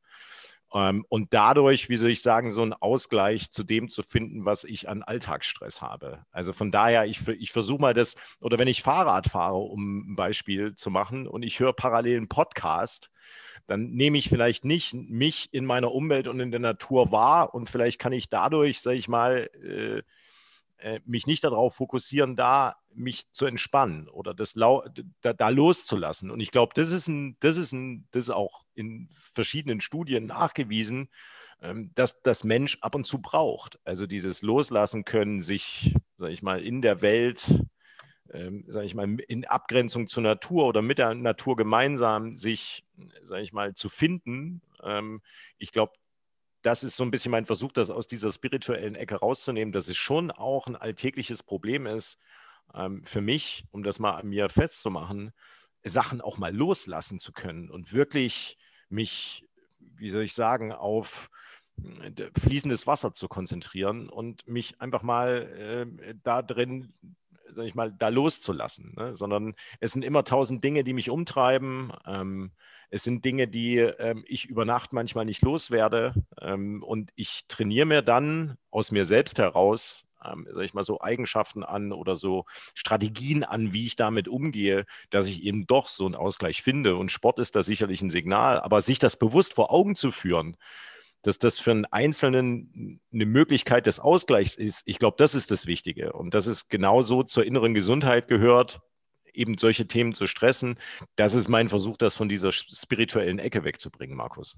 Ähm, 0.75 1.05
und 1.07 1.33
dadurch, 1.33 1.87
wie 1.87 1.95
soll 1.95 2.11
ich 2.11 2.21
sagen, 2.21 2.51
so 2.51 2.61
einen 2.61 2.73
Ausgleich 2.73 3.49
zu 3.49 3.63
dem 3.63 3.87
zu 3.87 4.03
finden, 4.03 4.43
was 4.43 4.65
ich 4.65 4.89
an 4.89 5.03
Alltagsstress 5.03 5.81
habe. 5.81 6.25
Also 6.31 6.51
von 6.51 6.69
daher, 6.69 7.05
ich, 7.05 7.25
ich 7.29 7.53
versuche 7.53 7.79
mal 7.79 7.93
das, 7.93 8.15
oder 8.41 8.59
wenn 8.59 8.67
ich 8.67 8.83
Fahrrad 8.83 9.27
fahre, 9.27 9.55
um 9.55 10.11
ein 10.11 10.15
Beispiel 10.17 10.75
zu 10.75 10.91
machen, 10.91 11.27
und 11.27 11.43
ich 11.43 11.61
höre 11.61 11.71
parallel 11.71 12.17
einen 12.17 12.27
Podcast, 12.27 13.09
dann 13.67 13.91
nehme 13.91 14.17
ich 14.17 14.27
vielleicht 14.27 14.65
nicht 14.65 14.93
mich 14.93 15.47
in 15.53 15.65
meiner 15.65 15.93
Umwelt 15.93 16.27
und 16.27 16.41
in 16.41 16.51
der 16.51 16.59
Natur 16.59 17.09
wahr 17.11 17.55
und 17.55 17.69
vielleicht 17.69 17.97
kann 17.97 18.11
ich 18.11 18.29
dadurch, 18.29 18.81
sage 18.81 18.97
ich 18.97 19.07
mal, 19.07 19.49
äh, 19.63 20.03
mich 21.05 21.25
nicht 21.25 21.43
darauf 21.43 21.75
fokussieren, 21.75 22.35
da 22.35 22.75
mich 22.93 23.31
zu 23.31 23.45
entspannen 23.45 24.07
oder 24.07 24.33
das 24.33 24.53
da, 24.53 25.33
da 25.33 25.49
loszulassen. 25.49 26.31
Und 26.31 26.39
ich 26.39 26.51
glaube, 26.51 26.73
das 26.75 26.91
ist 26.91 27.07
ein, 27.07 27.37
das 27.39 27.57
ist 27.57 27.71
ein, 27.71 28.07
das 28.11 28.25
ist 28.25 28.29
auch 28.29 28.65
in 28.73 29.09
verschiedenen 29.33 29.81
Studien 29.81 30.25
nachgewiesen, 30.25 31.09
ähm, 31.61 31.91
dass 31.95 32.21
das 32.21 32.43
Mensch 32.43 32.77
ab 32.81 32.95
und 32.95 33.05
zu 33.05 33.21
braucht. 33.21 33.79
Also 33.83 34.07
dieses 34.07 34.41
Loslassen 34.41 35.05
können, 35.05 35.41
sich, 35.41 35.95
sage 36.17 36.33
ich 36.33 36.41
mal, 36.41 36.61
in 36.61 36.81
der 36.81 37.01
Welt, 37.01 37.65
ähm, 38.31 38.65
sage 38.67 38.85
ich 38.85 38.95
mal, 38.95 39.19
in 39.27 39.45
Abgrenzung 39.45 40.07
zur 40.07 40.23
Natur 40.23 40.65
oder 40.65 40.81
mit 40.81 40.97
der 40.97 41.13
Natur 41.13 41.55
gemeinsam 41.55 42.35
sich, 42.35 42.83
sage 43.23 43.43
ich 43.43 43.53
mal, 43.53 43.73
zu 43.73 43.89
finden. 43.89 44.61
Ähm, 44.83 45.21
ich 45.57 45.71
glaube, 45.71 45.93
das 46.65 46.83
ist 46.83 46.95
so 46.95 47.03
ein 47.03 47.11
bisschen 47.11 47.31
mein 47.31 47.45
Versuch, 47.45 47.71
das 47.71 47.91
aus 47.91 48.07
dieser 48.07 48.31
spirituellen 48.31 48.95
Ecke 48.95 49.17
rauszunehmen, 49.17 49.71
dass 49.71 49.87
es 49.87 49.97
schon 49.97 50.31
auch 50.31 50.65
ein 50.65 50.75
alltägliches 50.75 51.43
Problem 51.43 51.85
ist 51.85 52.17
ähm, 52.73 53.03
für 53.05 53.21
mich, 53.21 53.65
um 53.71 53.83
das 53.83 53.99
mal 53.99 54.15
an 54.15 54.27
mir 54.27 54.49
festzumachen, 54.49 55.31
Sachen 55.83 56.21
auch 56.21 56.39
mal 56.39 56.55
loslassen 56.55 57.19
zu 57.19 57.31
können 57.31 57.69
und 57.69 57.93
wirklich 57.93 58.57
mich, 58.89 59.45
wie 59.77 60.09
soll 60.09 60.23
ich 60.23 60.33
sagen, 60.33 60.71
auf 60.71 61.29
äh, 62.01 62.31
fließendes 62.35 62.87
Wasser 62.87 63.13
zu 63.13 63.27
konzentrieren 63.27 64.09
und 64.09 64.47
mich 64.47 64.81
einfach 64.81 65.03
mal 65.03 65.85
äh, 66.01 66.15
da 66.23 66.41
drin 66.41 66.93
sag 67.51 67.67
ich 67.67 67.75
mal, 67.75 67.91
da 67.91 68.09
loszulassen, 68.09 68.93
ne? 68.97 69.15
sondern 69.15 69.55
es 69.79 69.93
sind 69.93 70.03
immer 70.03 70.23
tausend 70.25 70.63
Dinge, 70.63 70.83
die 70.83 70.93
mich 70.93 71.09
umtreiben. 71.09 71.93
Ähm, 72.05 72.51
es 72.89 73.03
sind 73.03 73.25
Dinge, 73.25 73.47
die 73.47 73.77
ähm, 73.77 74.23
ich 74.27 74.45
über 74.45 74.65
Nacht 74.65 74.93
manchmal 74.93 75.25
nicht 75.25 75.41
loswerde. 75.41 76.13
Ähm, 76.41 76.83
und 76.83 77.11
ich 77.15 77.45
trainiere 77.47 77.85
mir 77.85 78.01
dann 78.01 78.57
aus 78.71 78.91
mir 78.91 79.05
selbst 79.05 79.39
heraus, 79.39 80.05
ähm, 80.25 80.47
sag 80.51 80.63
ich 80.63 80.73
mal, 80.73 80.83
so 80.83 81.01
Eigenschaften 81.01 81.63
an 81.63 81.91
oder 81.91 82.15
so 82.15 82.45
Strategien 82.73 83.43
an, 83.43 83.73
wie 83.73 83.85
ich 83.85 83.95
damit 83.95 84.27
umgehe, 84.27 84.85
dass 85.09 85.27
ich 85.27 85.43
eben 85.43 85.67
doch 85.67 85.87
so 85.87 86.05
einen 86.05 86.15
Ausgleich 86.15 86.61
finde. 86.61 86.95
Und 86.95 87.11
Sport 87.11 87.39
ist 87.39 87.55
da 87.55 87.63
sicherlich 87.63 88.01
ein 88.01 88.09
Signal. 88.09 88.59
Aber 88.59 88.81
sich 88.81 88.99
das 88.99 89.17
bewusst 89.17 89.53
vor 89.53 89.71
Augen 89.71 89.95
zu 89.95 90.11
führen, 90.11 90.57
dass 91.21 91.39
das 91.39 91.57
für 91.57 91.71
einen 91.71 91.85
Einzelnen 91.85 93.01
eine 93.11 93.25
Möglichkeit 93.25 93.87
des 93.87 93.99
Ausgleichs 93.99 94.55
ist, 94.55 94.83
ich 94.85 94.99
glaube, 94.99 95.15
das 95.17 95.33
ist 95.33 95.49
das 95.49 95.65
Wichtige. 95.65 96.13
Und 96.13 96.33
dass 96.33 96.45
es 96.45 96.67
genauso 96.67 97.23
zur 97.23 97.45
inneren 97.45 97.73
Gesundheit 97.73 98.27
gehört, 98.27 98.79
eben 99.37 99.57
solche 99.57 99.87
Themen 99.87 100.13
zu 100.13 100.27
stressen. 100.27 100.77
Das 101.15 101.33
ist 101.33 101.49
mein 101.49 101.69
Versuch, 101.69 101.97
das 101.97 102.15
von 102.15 102.29
dieser 102.29 102.51
spirituellen 102.51 103.39
Ecke 103.39 103.63
wegzubringen, 103.63 104.15
Markus. 104.15 104.55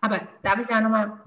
Aber 0.00 0.20
darf 0.42 0.58
ich 0.60 0.66
da 0.66 0.80
nochmal, 0.80 1.20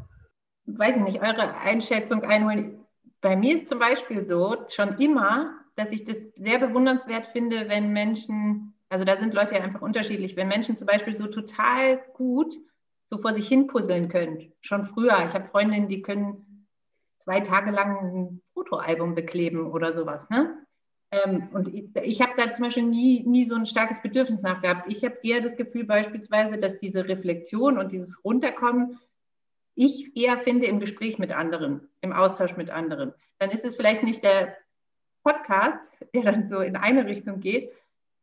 weiß 0.66 0.96
ich 0.96 1.02
nicht, 1.02 1.22
eure 1.22 1.58
Einschätzung 1.58 2.24
einholen? 2.24 2.86
Bei 3.22 3.36
mir 3.36 3.56
ist 3.56 3.68
zum 3.68 3.80
Beispiel 3.80 4.26
so, 4.26 4.66
schon 4.70 4.98
immer, 4.98 5.54
dass 5.76 5.92
ich 5.92 6.04
das 6.04 6.18
sehr 6.36 6.60
bewundernswert 6.60 7.28
finde, 7.34 7.70
wenn 7.70 7.94
Menschen, 7.94 8.74
also 8.90 9.06
da 9.06 9.18
sind 9.18 9.34
Leute 9.34 9.56
ja 9.56 9.62
einfach 9.62 9.82
unterschiedlich, 9.82 10.36
wenn 10.36 10.48
Menschen 10.48 10.78
zum 10.78 10.88
Beispiel 10.88 11.16
so 11.16 11.28
total 11.28 12.02
gut 12.14 12.56
so 13.12 13.18
vor 13.18 13.34
sich 13.34 13.48
hin 13.48 13.68
puzzeln 13.68 14.08
können. 14.08 14.54
Schon 14.62 14.86
früher. 14.86 15.24
Ich 15.28 15.34
habe 15.34 15.48
Freundinnen, 15.48 15.90
die 15.90 16.02
können 16.02 16.66
zwei 17.20 17.42
Tage 17.42 17.72
lang 17.72 17.98
ein 17.98 18.42
Fotoalbum 18.54 19.16
bekleben 19.16 19.70
oder 19.72 19.94
sowas. 19.94 20.30
Ne? 20.30 20.61
Ähm, 21.12 21.50
und 21.54 21.68
ich, 21.74 21.90
ich 22.02 22.22
habe 22.22 22.34
da 22.38 22.54
zum 22.54 22.66
Beispiel 22.66 22.84
nie, 22.84 23.24
nie 23.24 23.46
so 23.46 23.56
ein 23.56 23.66
starkes 23.66 24.02
Bedürfnis 24.02 24.42
nachgehabt. 24.42 24.88
Ich 24.90 25.04
habe 25.04 25.18
eher 25.24 25.42
das 25.42 25.58
Gefühl 25.58 25.84
beispielsweise, 25.84 26.58
dass 26.58 26.80
diese 26.80 27.08
Reflexion 27.08 27.78
und 27.78 27.92
dieses 27.92 28.24
Runterkommen 28.24 29.00
ich 29.76 30.16
eher 30.16 30.38
finde 30.38 30.66
im 30.66 30.80
Gespräch 30.80 31.18
mit 31.18 31.32
anderen, 31.32 31.88
im 32.02 32.14
Austausch 32.14 32.56
mit 32.58 32.70
anderen. 32.70 33.14
Dann 33.40 33.52
ist 33.52 33.66
es 33.66 33.76
vielleicht 33.76 34.04
nicht 34.04 34.24
der 34.24 34.56
Podcast, 35.24 35.92
der 36.14 36.24
dann 36.24 36.48
so 36.48 36.60
in 36.60 36.76
eine 36.76 37.06
Richtung 37.06 37.40
geht, 37.40 37.72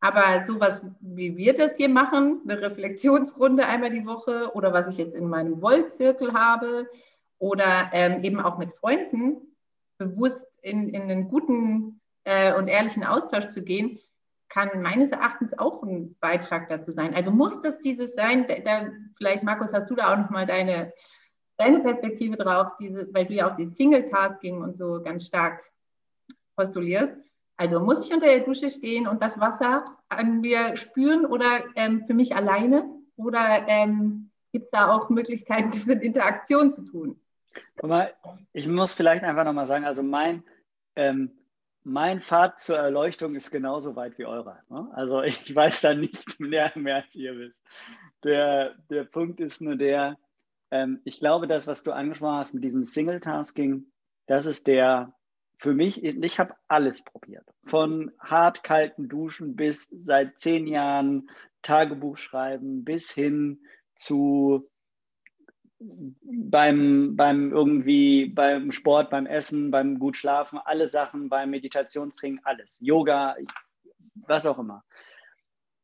aber 0.01 0.45
sowas, 0.45 0.83
wie 1.01 1.37
wir 1.37 1.55
das 1.55 1.77
hier 1.77 1.89
machen, 1.89 2.43
eine 2.45 2.61
Reflexionsrunde 2.61 3.67
einmal 3.67 3.91
die 3.91 4.07
Woche 4.07 4.53
oder 4.55 4.73
was 4.73 4.89
ich 4.89 4.99
jetzt 4.99 5.15
in 5.15 5.29
meinem 5.29 5.61
Voltzirkel 5.61 6.33
habe 6.33 6.89
oder 7.39 7.91
ähm, 7.93 8.23
eben 8.23 8.41
auch 8.41 8.59
mit 8.59 8.75
Freunden, 8.75 9.57
bewusst 9.99 10.47
in, 10.63 10.91
in 10.91 11.03
einen 11.03 11.29
guten 11.29 11.98
äh, 12.29 12.55
und 12.55 12.69
ehrlichen 12.69 13.05
Austausch 13.05 13.49
zu 13.49 13.63
gehen, 13.63 13.99
kann 14.51 14.83
meines 14.83 15.11
Erachtens 15.11 15.59
auch 15.59 15.83
ein 15.83 16.15
Beitrag 16.21 16.69
dazu 16.69 16.93
sein. 16.93 17.15
Also 17.15 17.31
muss 17.31 17.61
das 17.63 17.81
dieses 17.81 18.15
sein? 18.15 18.47
Da, 18.47 18.59
da, 18.59 18.91
vielleicht, 19.17 19.43
Markus, 19.43 19.73
hast 19.73 19.89
du 19.89 19.95
da 19.95 20.13
auch 20.13 20.19
nochmal 20.19 20.45
deine, 20.45 20.93
deine 21.57 21.81
Perspektive 21.81 22.37
drauf, 22.37 22.69
diese, 22.79 23.09
weil 23.15 23.25
du 23.25 23.35
ja 23.35 23.51
auch 23.51 23.57
die 23.57 23.67
Single-Tasking 23.67 24.63
und 24.63 24.77
so 24.77 25.03
ganz 25.03 25.27
stark 25.27 25.63
postulierst. 26.55 27.15
Also 27.57 27.81
muss 27.81 28.05
ich 28.05 28.13
unter 28.13 28.27
der 28.27 28.41
Dusche 28.41 28.69
stehen 28.69 29.09
und 29.09 29.23
das 29.23 29.41
Wasser 29.41 29.85
an 30.11 30.43
mir 30.43 30.77
spüren 30.77 31.25
oder 31.25 31.65
ähm, 31.77 32.05
für 32.07 32.15
mich 32.15 32.37
alleine? 32.37 32.85
Oder 33.17 33.65
ähm, 33.69 34.31
gibt 34.53 34.67
es 34.67 34.71
da 34.71 34.93
auch 34.93 35.09
Möglichkeiten, 35.09 35.71
das 35.75 35.87
in 35.87 36.01
Interaktion 36.01 36.73
zu 36.73 36.83
tun? 36.83 37.19
ich 38.53 38.69
muss 38.69 38.93
vielleicht 38.93 39.25
einfach 39.25 39.45
nochmal 39.45 39.67
sagen, 39.67 39.85
also 39.85 40.03
mein, 40.03 40.45
ähm, 40.95 41.38
mein 41.85 42.21
Pfad 42.21 42.59
zur 42.61 42.77
Erleuchtung 42.77 43.35
ist 43.35 43.51
genauso 43.51 43.97
weit 43.97 44.19
wie 44.19 44.27
eurer. 44.27 44.63
Ne? 44.69 44.89
Also 44.93 45.23
ich 45.23 45.55
weiß 45.55 45.81
da 45.83 45.95
nichts 45.95 46.39
mehr, 46.39 46.73
mehr 46.75 46.97
als 46.97 47.15
ihr 47.15 47.37
wisst. 47.39 47.59
Der, 48.25 48.75
der 48.91 49.05
Punkt 49.05 49.41
ist 49.41 49.61
nur 49.61 49.77
der, 49.77 50.19
ähm, 50.71 51.01
ich 51.05 51.21
glaube, 51.21 51.47
das, 51.47 51.67
was 51.67 51.83
du 51.83 51.93
angesprochen 51.93 52.37
hast 52.37 52.55
mit 52.55 52.65
diesem 52.65 52.85
Single-Tasking, 52.85 53.87
das 54.27 54.47
ist 54.47 54.67
der, 54.67 55.15
für 55.59 55.73
mich, 55.73 56.05
ich 56.05 56.39
habe 56.39 56.55
alles 56.69 57.03
probiert. 57.03 57.45
Von 57.65 58.13
hart 58.21 58.63
kalten 58.63 59.09
Duschen 59.09 59.57
bis 59.57 59.89
seit 59.89 60.39
zehn 60.39 60.67
Jahren 60.67 61.31
Tagebuch 61.63 62.17
schreiben 62.17 62.85
bis 62.85 63.11
hin 63.11 63.61
zu 63.95 64.71
beim, 65.81 67.17
beim 67.17 67.53
irgendwie, 67.53 68.27
beim 68.27 68.73
Sport, 68.73 69.11
beim 69.11 69.27
Essen, 69.27 69.71
beim 69.71 69.99
gut 69.99 70.17
schlafen, 70.17 70.59
alle 70.65 70.87
Sachen, 70.87 71.29
beim 71.29 71.51
Meditationstraining, 71.51 72.41
alles. 72.45 72.79
Yoga, 72.81 73.37
was 74.15 74.47
auch 74.47 74.59
immer. 74.59 74.85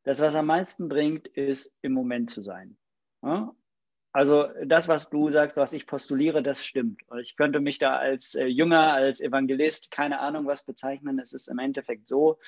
Das, 0.03 0.21
was 0.21 0.35
am 0.35 0.47
meisten 0.47 0.87
bringt, 0.87 1.27
ist 1.27 1.75
im 1.81 1.93
Moment 1.93 2.29
zu 2.29 2.41
sein. 2.41 2.77
Also 4.11 4.47
das, 4.63 4.87
was 4.87 5.09
du 5.09 5.29
sagst, 5.29 5.57
was 5.57 5.73
ich 5.73 5.87
postuliere, 5.87 6.41
das 6.41 6.65
stimmt. 6.65 7.01
Ich 7.19 7.35
könnte 7.35 7.59
mich 7.59 7.79
da 7.79 7.97
als 7.97 8.35
äh, 8.35 8.45
Jünger, 8.45 8.93
als 8.93 9.19
Evangelist, 9.19 9.91
keine 9.91 10.19
Ahnung 10.19 10.45
was 10.45 10.63
bezeichnen. 10.63 11.19
Es 11.19 11.33
ist 11.33 11.49
im 11.49 11.59
Endeffekt 11.59 12.07
so, 12.07 12.39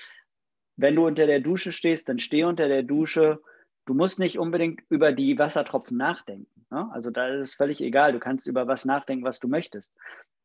wenn 0.77 0.95
du 0.95 1.05
unter 1.07 1.25
der 1.25 1.41
Dusche 1.41 1.73
stehst, 1.73 2.07
dann 2.07 2.19
steh 2.19 2.45
unter 2.45 2.69
der 2.69 2.83
Dusche. 2.83 3.41
Du 3.85 3.93
musst 3.93 4.17
nicht 4.17 4.39
unbedingt 4.39 4.81
über 4.89 5.11
die 5.11 5.37
Wassertropfen 5.37 5.97
nachdenken. 5.97 6.56
Ne? 6.69 6.89
Also 6.91 7.11
da 7.11 7.27
ist 7.27 7.49
es 7.49 7.55
völlig 7.55 7.81
egal. 7.81 8.13
Du 8.13 8.19
kannst 8.19 8.47
über 8.47 8.67
was 8.67 8.85
nachdenken, 8.85 9.25
was 9.25 9.39
du 9.39 9.47
möchtest. 9.47 9.93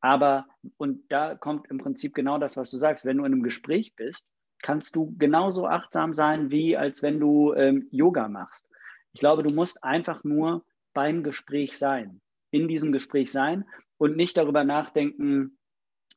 Aber, 0.00 0.46
und 0.76 1.10
da 1.10 1.34
kommt 1.34 1.70
im 1.70 1.78
Prinzip 1.78 2.14
genau 2.14 2.38
das, 2.38 2.56
was 2.56 2.70
du 2.70 2.76
sagst. 2.76 3.06
Wenn 3.06 3.18
du 3.18 3.24
in 3.24 3.32
einem 3.32 3.42
Gespräch 3.42 3.94
bist, 3.94 4.28
kannst 4.62 4.96
du 4.96 5.14
genauso 5.18 5.66
achtsam 5.66 6.12
sein, 6.12 6.50
wie 6.50 6.76
als 6.76 7.02
wenn 7.02 7.20
du 7.20 7.52
ähm, 7.54 7.88
Yoga 7.90 8.28
machst. 8.28 8.68
Ich 9.12 9.20
glaube, 9.20 9.42
du 9.42 9.54
musst 9.54 9.84
einfach 9.84 10.24
nur 10.24 10.64
beim 10.94 11.22
Gespräch 11.22 11.78
sein, 11.78 12.20
in 12.50 12.68
diesem 12.68 12.92
Gespräch 12.92 13.30
sein 13.30 13.64
und 13.98 14.16
nicht 14.16 14.36
darüber 14.36 14.64
nachdenken, 14.64 15.58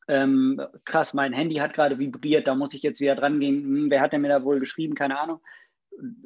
ähm, 0.07 0.61
krass, 0.85 1.13
mein 1.13 1.33
Handy 1.33 1.55
hat 1.55 1.73
gerade 1.73 1.97
vibriert, 1.97 2.47
da 2.47 2.55
muss 2.55 2.73
ich 2.73 2.83
jetzt 2.83 2.99
wieder 2.99 3.15
dran 3.15 3.39
gehen, 3.39 3.63
hm, 3.63 3.89
wer 3.89 4.01
hat 4.01 4.13
denn 4.13 4.21
mir 4.21 4.29
da 4.29 4.43
wohl 4.43 4.59
geschrieben, 4.59 4.95
keine 4.95 5.19
Ahnung. 5.19 5.41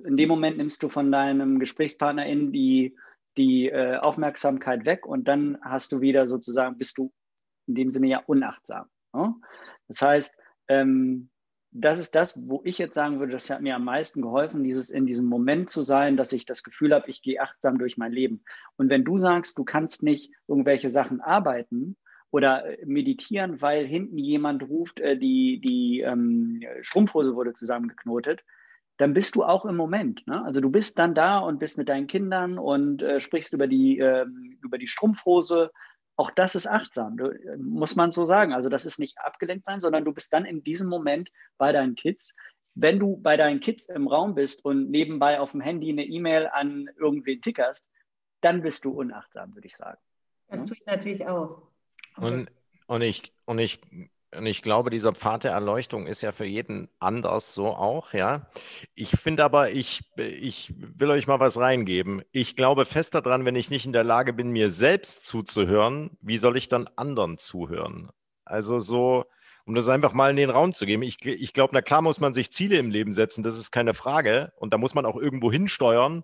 In 0.03 0.17
dem 0.17 0.27
Moment 0.27 0.57
nimmst 0.57 0.83
du 0.83 0.89
von 0.89 1.11
deinem 1.11 1.59
Gesprächspartner 1.59 2.25
in 2.25 2.51
die, 2.51 2.95
die 3.39 3.69
äh, 3.69 3.97
Aufmerksamkeit 3.97 4.85
weg 4.85 5.05
und 5.05 5.27
dann 5.27 5.57
hast 5.61 5.93
du 5.93 6.01
wieder 6.01 6.27
sozusagen, 6.27 6.77
bist 6.77 6.97
du 6.97 7.11
in 7.67 7.75
dem 7.75 7.89
Sinne 7.89 8.07
ja 8.07 8.21
unachtsam. 8.27 8.87
Ne? 9.13 9.33
Das 9.87 10.01
heißt, 10.01 10.35
ähm, 10.67 11.29
das 11.71 11.99
ist 11.99 12.15
das, 12.15 12.49
wo 12.49 12.61
ich 12.65 12.77
jetzt 12.79 12.95
sagen 12.95 13.19
würde, 13.19 13.31
das 13.31 13.49
hat 13.49 13.61
mir 13.61 13.75
am 13.75 13.85
meisten 13.85 14.21
geholfen, 14.21 14.63
dieses 14.63 14.89
in 14.89 15.05
diesem 15.05 15.27
Moment 15.27 15.69
zu 15.69 15.83
sein, 15.83 16.17
dass 16.17 16.33
ich 16.33 16.45
das 16.45 16.63
Gefühl 16.63 16.93
habe, 16.93 17.09
ich 17.09 17.21
gehe 17.21 17.41
achtsam 17.41 17.77
durch 17.77 17.95
mein 17.95 18.11
Leben. 18.11 18.43
Und 18.75 18.89
wenn 18.89 19.05
du 19.05 19.17
sagst, 19.17 19.57
du 19.57 19.63
kannst 19.63 20.03
nicht 20.03 20.33
irgendwelche 20.47 20.91
Sachen 20.91 21.21
arbeiten 21.21 21.95
oder 22.31 22.65
äh, 22.65 22.85
meditieren, 22.85 23.61
weil 23.61 23.85
hinten 23.85 24.17
jemand 24.17 24.63
ruft, 24.63 24.99
äh, 24.99 25.17
die, 25.17 25.61
die 25.61 26.01
ähm, 26.01 26.61
Strumpfhose 26.81 27.35
wurde 27.35 27.53
zusammengeknotet, 27.53 28.43
dann 28.99 29.13
bist 29.13 29.35
du 29.35 29.43
auch 29.43 29.65
im 29.65 29.77
Moment. 29.77 30.27
Ne? 30.27 30.43
Also 30.43 30.59
du 30.61 30.69
bist 30.69 30.99
dann 30.99 31.15
da 31.15 31.39
und 31.39 31.57
bist 31.57 31.77
mit 31.77 31.89
deinen 31.89 32.07
Kindern 32.07 32.59
und 32.59 33.01
äh, 33.01 33.19
sprichst 33.19 33.53
über 33.53 33.65
die, 33.65 33.97
äh, 33.97 34.25
über 34.61 34.77
die 34.77 34.87
Strumpfhose 34.87 35.71
auch 36.17 36.31
das 36.31 36.53
ist 36.53 36.67
achtsam, 36.67 37.17
muss 37.59 37.95
man 37.95 38.11
so 38.11 38.25
sagen. 38.25 38.51
Also 38.51 38.67
das 38.67 38.85
ist 38.85 38.99
nicht 38.99 39.17
abgelenkt 39.19 39.65
sein, 39.65 39.79
sondern 39.79 40.03
du 40.03 40.11
bist 40.11 40.33
dann 40.33 40.43
in 40.43 40.65
diesem 40.65 40.89
Moment 40.89 41.29
bei 41.57 41.71
deinen 41.71 41.95
Kids. 41.95 42.35
Wenn 42.75 42.99
du 42.99 43.15
bei 43.15 43.37
deinen 43.37 43.61
Kids 43.61 43.87
im 43.87 44.05
Raum 44.05 44.35
bist 44.35 44.65
und 44.65 44.89
nebenbei 44.91 45.39
auf 45.39 45.51
dem 45.51 45.61
Handy 45.61 45.89
eine 45.89 46.03
E-Mail 46.03 46.47
an 46.47 46.89
irgendwen 46.99 47.41
tickerst, 47.41 47.87
dann 48.41 48.61
bist 48.61 48.83
du 48.83 48.91
unachtsam, 48.91 49.55
würde 49.55 49.67
ich 49.67 49.77
sagen. 49.77 49.97
Das 50.49 50.65
tue 50.65 50.75
ich 50.75 50.85
natürlich 50.85 51.25
auch. 51.25 51.69
Und, 52.17 52.51
und, 52.87 53.01
ich, 53.01 53.31
und 53.45 53.59
ich 53.59 53.79
und 54.35 54.45
ich 54.45 54.61
glaube, 54.61 54.89
dieser 54.89 55.13
Pfad 55.13 55.43
der 55.43 55.51
Erleuchtung 55.51 56.05
ist 56.05 56.21
ja 56.21 56.31
für 56.31 56.45
jeden 56.45 56.87
anders 56.99 57.53
so 57.53 57.67
auch, 57.67 58.13
ja. 58.13 58.47
Ich 58.93 59.11
finde 59.11 59.43
aber, 59.43 59.71
ich, 59.71 60.01
ich 60.17 60.73
will 60.77 61.09
euch 61.09 61.27
mal 61.27 61.39
was 61.39 61.57
reingeben. 61.57 62.21
Ich 62.31 62.55
glaube 62.55 62.85
fest 62.85 63.15
daran, 63.15 63.45
wenn 63.45 63.55
ich 63.55 63.69
nicht 63.69 63.85
in 63.85 63.93
der 63.93 64.03
Lage 64.03 64.33
bin, 64.33 64.51
mir 64.51 64.69
selbst 64.69 65.25
zuzuhören, 65.25 66.11
wie 66.21 66.37
soll 66.37 66.57
ich 66.57 66.67
dann 66.69 66.87
anderen 66.95 67.37
zuhören? 67.37 68.09
Also 68.45 68.79
so, 68.79 69.25
um 69.65 69.75
das 69.75 69.89
einfach 69.89 70.13
mal 70.13 70.29
in 70.29 70.37
den 70.37 70.49
Raum 70.49 70.73
zu 70.73 70.85
geben. 70.85 71.03
Ich, 71.03 71.25
ich 71.25 71.53
glaube, 71.53 71.71
na 71.73 71.81
klar 71.81 72.01
muss 72.01 72.19
man 72.19 72.33
sich 72.33 72.51
Ziele 72.51 72.77
im 72.77 72.91
Leben 72.91 73.13
setzen, 73.13 73.43
das 73.43 73.57
ist 73.57 73.71
keine 73.71 73.93
Frage. 73.93 74.51
Und 74.57 74.73
da 74.73 74.77
muss 74.77 74.93
man 74.93 75.05
auch 75.05 75.17
irgendwo 75.17 75.51
hinsteuern. 75.51 76.23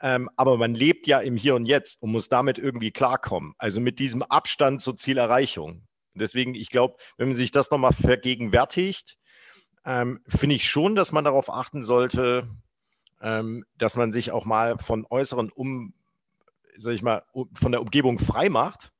Ähm, 0.00 0.28
aber 0.36 0.56
man 0.56 0.74
lebt 0.74 1.06
ja 1.06 1.20
im 1.20 1.36
Hier 1.36 1.54
und 1.54 1.66
Jetzt 1.66 2.02
und 2.02 2.10
muss 2.10 2.28
damit 2.28 2.58
irgendwie 2.58 2.90
klarkommen. 2.90 3.54
Also 3.58 3.80
mit 3.80 3.98
diesem 3.98 4.22
Abstand 4.22 4.82
zur 4.82 4.96
Zielerreichung. 4.96 5.86
Deswegen, 6.14 6.54
ich 6.54 6.70
glaube, 6.70 6.96
wenn 7.16 7.28
man 7.28 7.36
sich 7.36 7.50
das 7.50 7.70
nochmal 7.70 7.92
vergegenwärtigt, 7.92 9.18
ähm, 9.84 10.20
finde 10.26 10.56
ich 10.56 10.68
schon, 10.68 10.94
dass 10.94 11.12
man 11.12 11.24
darauf 11.24 11.50
achten 11.50 11.82
sollte, 11.82 12.48
ähm, 13.20 13.64
dass 13.76 13.96
man 13.96 14.12
sich 14.12 14.32
auch 14.32 14.44
mal 14.44 14.78
von 14.78 15.06
äußeren 15.08 15.50
um, 15.50 15.94
sag 16.76 16.94
ich 16.94 17.02
mal, 17.02 17.22
von 17.52 17.72
der 17.72 17.82
Umgebung 17.82 18.18
frei 18.18 18.48
macht 18.48 18.93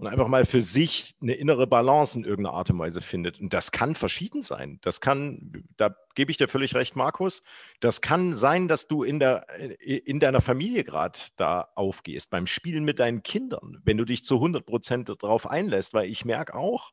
und 0.00 0.06
einfach 0.06 0.28
mal 0.28 0.46
für 0.46 0.62
sich 0.62 1.14
eine 1.20 1.34
innere 1.34 1.66
Balance 1.66 2.18
in 2.18 2.24
irgendeiner 2.24 2.56
Art 2.56 2.70
und 2.70 2.78
Weise 2.78 3.02
findet. 3.02 3.38
Und 3.38 3.52
das 3.52 3.70
kann 3.70 3.94
verschieden 3.94 4.40
sein. 4.40 4.78
Das 4.80 5.02
kann, 5.02 5.66
da 5.76 5.94
gebe 6.14 6.30
ich 6.30 6.38
dir 6.38 6.48
völlig 6.48 6.74
recht, 6.74 6.96
Markus, 6.96 7.42
das 7.80 8.00
kann 8.00 8.32
sein, 8.32 8.66
dass 8.66 8.88
du 8.88 9.02
in, 9.02 9.18
der, 9.18 9.46
in 9.78 10.18
deiner 10.18 10.40
Familie 10.40 10.84
gerade 10.84 11.18
da 11.36 11.68
aufgehst, 11.74 12.30
beim 12.30 12.46
Spielen 12.46 12.84
mit 12.84 12.98
deinen 12.98 13.22
Kindern, 13.22 13.78
wenn 13.84 13.98
du 13.98 14.06
dich 14.06 14.24
zu 14.24 14.36
100 14.36 14.64
Prozent 14.64 15.10
darauf 15.10 15.46
einlässt, 15.46 15.92
weil 15.92 16.10
ich 16.10 16.24
merke 16.24 16.54
auch, 16.54 16.92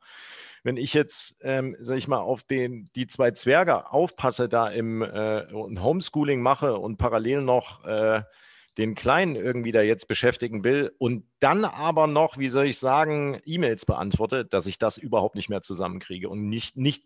wenn 0.63 0.75
ich 0.75 0.93
jetzt, 0.93 1.37
ähm, 1.43 1.77
sag 1.79 1.97
ich 1.97 2.09
mal, 2.09 2.19
auf 2.19 2.43
den, 2.43 2.89
die 2.93 3.07
zwei 3.07 3.31
Zwerge 3.31 3.89
aufpasse, 3.89 4.49
da 4.49 4.67
im 4.67 5.01
äh, 5.01 5.45
Homeschooling 5.53 6.41
mache 6.41 6.77
und 6.77 6.97
parallel 6.97 7.41
noch 7.41 7.85
äh, 7.85 8.23
den 8.77 8.95
Kleinen 8.95 9.35
irgendwie 9.35 9.71
da 9.71 9.81
jetzt 9.81 10.07
beschäftigen 10.07 10.63
will 10.63 10.93
und 10.99 11.25
dann 11.39 11.65
aber 11.65 12.07
noch, 12.07 12.37
wie 12.37 12.49
soll 12.49 12.67
ich 12.67 12.77
sagen, 12.77 13.41
E-Mails 13.45 13.85
beantworte, 13.85 14.45
dass 14.45 14.67
ich 14.67 14.77
das 14.77 14.97
überhaupt 14.97 15.35
nicht 15.35 15.49
mehr 15.49 15.61
zusammenkriege 15.61 16.29
und 16.29 16.47
nicht, 16.47 16.77
nicht 16.77 17.03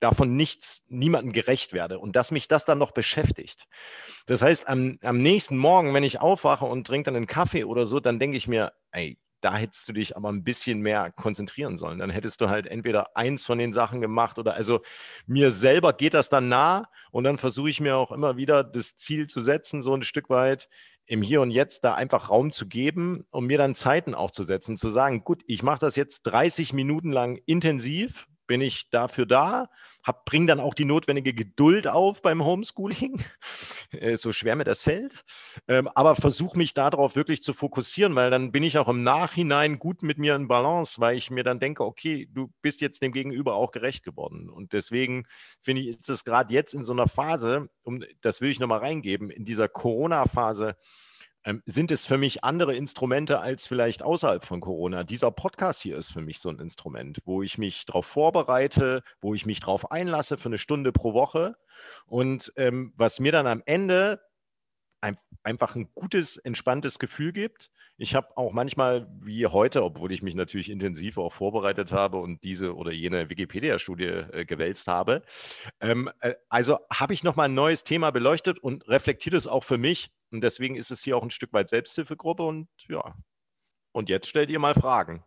davon 0.00 0.36
nichts, 0.36 0.84
niemandem 0.88 1.32
gerecht 1.32 1.72
werde 1.72 1.98
und 1.98 2.16
dass 2.16 2.32
mich 2.32 2.48
das 2.48 2.64
dann 2.64 2.78
noch 2.78 2.90
beschäftigt. 2.90 3.66
Das 4.26 4.42
heißt, 4.42 4.68
am, 4.68 4.98
am 5.02 5.18
nächsten 5.18 5.56
Morgen, 5.56 5.94
wenn 5.94 6.02
ich 6.02 6.20
aufwache 6.20 6.64
und 6.64 6.86
trinke 6.86 7.06
dann 7.06 7.16
einen 7.16 7.26
Kaffee 7.26 7.64
oder 7.64 7.86
so, 7.86 8.00
dann 8.00 8.18
denke 8.18 8.36
ich 8.36 8.48
mir, 8.48 8.72
ey, 8.90 9.18
da 9.42 9.56
hättest 9.56 9.88
du 9.88 9.92
dich 9.92 10.16
aber 10.16 10.30
ein 10.30 10.44
bisschen 10.44 10.80
mehr 10.80 11.10
konzentrieren 11.10 11.76
sollen. 11.76 11.98
Dann 11.98 12.10
hättest 12.10 12.40
du 12.40 12.48
halt 12.48 12.66
entweder 12.66 13.16
eins 13.16 13.44
von 13.44 13.58
den 13.58 13.72
Sachen 13.72 14.00
gemacht 14.00 14.38
oder 14.38 14.54
also 14.54 14.82
mir 15.26 15.50
selber 15.50 15.92
geht 15.92 16.14
das 16.14 16.28
dann 16.28 16.48
nah 16.48 16.88
und 17.10 17.24
dann 17.24 17.38
versuche 17.38 17.68
ich 17.68 17.80
mir 17.80 17.96
auch 17.96 18.12
immer 18.12 18.36
wieder 18.36 18.62
das 18.62 18.94
Ziel 18.96 19.26
zu 19.26 19.40
setzen, 19.40 19.82
so 19.82 19.94
ein 19.94 20.04
Stück 20.04 20.30
weit 20.30 20.68
im 21.06 21.22
Hier 21.22 21.40
und 21.40 21.50
Jetzt 21.50 21.84
da 21.84 21.94
einfach 21.94 22.30
Raum 22.30 22.52
zu 22.52 22.66
geben 22.66 23.26
und 23.30 23.46
mir 23.46 23.58
dann 23.58 23.74
Zeiten 23.74 24.14
auch 24.14 24.30
zu 24.30 24.44
setzen, 24.44 24.76
zu 24.76 24.88
sagen, 24.90 25.24
gut, 25.24 25.42
ich 25.46 25.62
mache 25.62 25.80
das 25.80 25.96
jetzt 25.96 26.22
30 26.22 26.72
Minuten 26.72 27.10
lang 27.10 27.38
intensiv, 27.46 28.26
bin 28.52 28.60
ich 28.60 28.90
dafür 28.90 29.24
da, 29.24 29.70
bringe 30.26 30.44
dann 30.44 30.60
auch 30.60 30.74
die 30.74 30.84
notwendige 30.84 31.32
Geduld 31.32 31.88
auf 31.88 32.20
beim 32.20 32.44
Homeschooling, 32.44 33.24
so 34.16 34.30
schwer 34.30 34.56
mir 34.56 34.64
das 34.64 34.82
fällt, 34.82 35.24
ähm, 35.68 35.88
aber 35.88 36.16
versuche 36.16 36.58
mich 36.58 36.74
darauf 36.74 37.16
wirklich 37.16 37.42
zu 37.42 37.54
fokussieren, 37.54 38.14
weil 38.14 38.30
dann 38.30 38.52
bin 38.52 38.62
ich 38.62 38.76
auch 38.76 38.88
im 38.88 39.02
Nachhinein 39.02 39.78
gut 39.78 40.02
mit 40.02 40.18
mir 40.18 40.34
in 40.34 40.48
Balance, 40.48 41.00
weil 41.00 41.16
ich 41.16 41.30
mir 41.30 41.44
dann 41.44 41.60
denke, 41.60 41.82
okay, 41.82 42.28
du 42.30 42.52
bist 42.60 42.82
jetzt 42.82 43.00
dem 43.00 43.12
Gegenüber 43.12 43.54
auch 43.54 43.70
gerecht 43.70 44.04
geworden. 44.04 44.50
Und 44.50 44.74
deswegen 44.74 45.24
finde 45.62 45.80
ich, 45.80 45.88
ist 45.88 46.10
es 46.10 46.26
gerade 46.26 46.52
jetzt 46.52 46.74
in 46.74 46.84
so 46.84 46.92
einer 46.92 47.08
Phase, 47.08 47.70
um, 47.84 48.04
das 48.20 48.42
will 48.42 48.50
ich 48.50 48.60
nochmal 48.60 48.80
reingeben, 48.80 49.30
in 49.30 49.46
dieser 49.46 49.66
Corona-Phase, 49.66 50.76
sind 51.66 51.90
es 51.90 52.04
für 52.04 52.18
mich 52.18 52.44
andere 52.44 52.74
Instrumente 52.74 53.40
als 53.40 53.66
vielleicht 53.66 54.02
außerhalb 54.02 54.44
von 54.44 54.60
Corona. 54.60 55.04
Dieser 55.04 55.30
Podcast 55.30 55.82
hier 55.82 55.96
ist 55.96 56.12
für 56.12 56.20
mich 56.20 56.38
so 56.38 56.48
ein 56.48 56.58
Instrument, 56.58 57.18
wo 57.24 57.42
ich 57.42 57.58
mich 57.58 57.84
darauf 57.86 58.06
vorbereite, 58.06 59.02
wo 59.20 59.34
ich 59.34 59.44
mich 59.46 59.60
darauf 59.60 59.90
einlasse 59.90 60.38
für 60.38 60.48
eine 60.48 60.58
Stunde 60.58 60.92
pro 60.92 61.14
Woche 61.14 61.56
und 62.06 62.52
ähm, 62.56 62.92
was 62.96 63.18
mir 63.18 63.32
dann 63.32 63.46
am 63.46 63.62
Ende 63.66 64.20
ein, 65.02 65.16
einfach 65.42 65.76
ein 65.76 65.90
gutes, 65.94 66.36
entspanntes 66.38 66.98
Gefühl 66.98 67.32
gibt. 67.32 67.70
Ich 67.98 68.14
habe 68.14 68.36
auch 68.36 68.52
manchmal, 68.52 69.06
wie 69.20 69.46
heute, 69.46 69.84
obwohl 69.84 70.12
ich 70.12 70.22
mich 70.22 70.34
natürlich 70.34 70.70
intensiv 70.70 71.18
auch 71.18 71.32
vorbereitet 71.32 71.92
habe 71.92 72.18
und 72.18 72.42
diese 72.42 72.74
oder 72.74 72.90
jene 72.90 73.28
Wikipedia-Studie 73.28 74.04
äh, 74.04 74.44
gewälzt 74.46 74.88
habe, 74.88 75.22
ähm, 75.80 76.10
äh, 76.20 76.34
also 76.48 76.78
habe 76.90 77.12
ich 77.12 77.22
nochmal 77.22 77.48
ein 77.48 77.54
neues 77.54 77.84
Thema 77.84 78.10
beleuchtet 78.10 78.58
und 78.58 78.88
reflektiert 78.88 79.34
es 79.34 79.46
auch 79.46 79.64
für 79.64 79.78
mich, 79.78 80.10
und 80.32 80.40
deswegen 80.40 80.76
ist 80.76 80.90
es 80.90 81.04
hier 81.04 81.16
auch 81.16 81.22
ein 81.22 81.30
Stück 81.30 81.52
weit 81.52 81.68
Selbsthilfegruppe 81.68 82.42
und 82.42 82.68
ja. 82.88 83.14
Und 83.92 84.08
jetzt 84.08 84.28
stellt 84.28 84.50
ihr 84.50 84.58
mal 84.58 84.74
Fragen. 84.74 85.22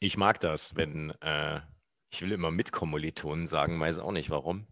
Ich 0.00 0.16
mag 0.16 0.40
das, 0.40 0.74
wenn, 0.76 1.10
äh, 1.20 1.60
ich 2.10 2.22
will 2.22 2.32
immer 2.32 2.50
mit 2.50 2.72
Kommilitonen 2.72 3.46
sagen, 3.46 3.78
weiß 3.78 3.98
auch 3.98 4.12
nicht 4.12 4.30
warum. 4.30 4.66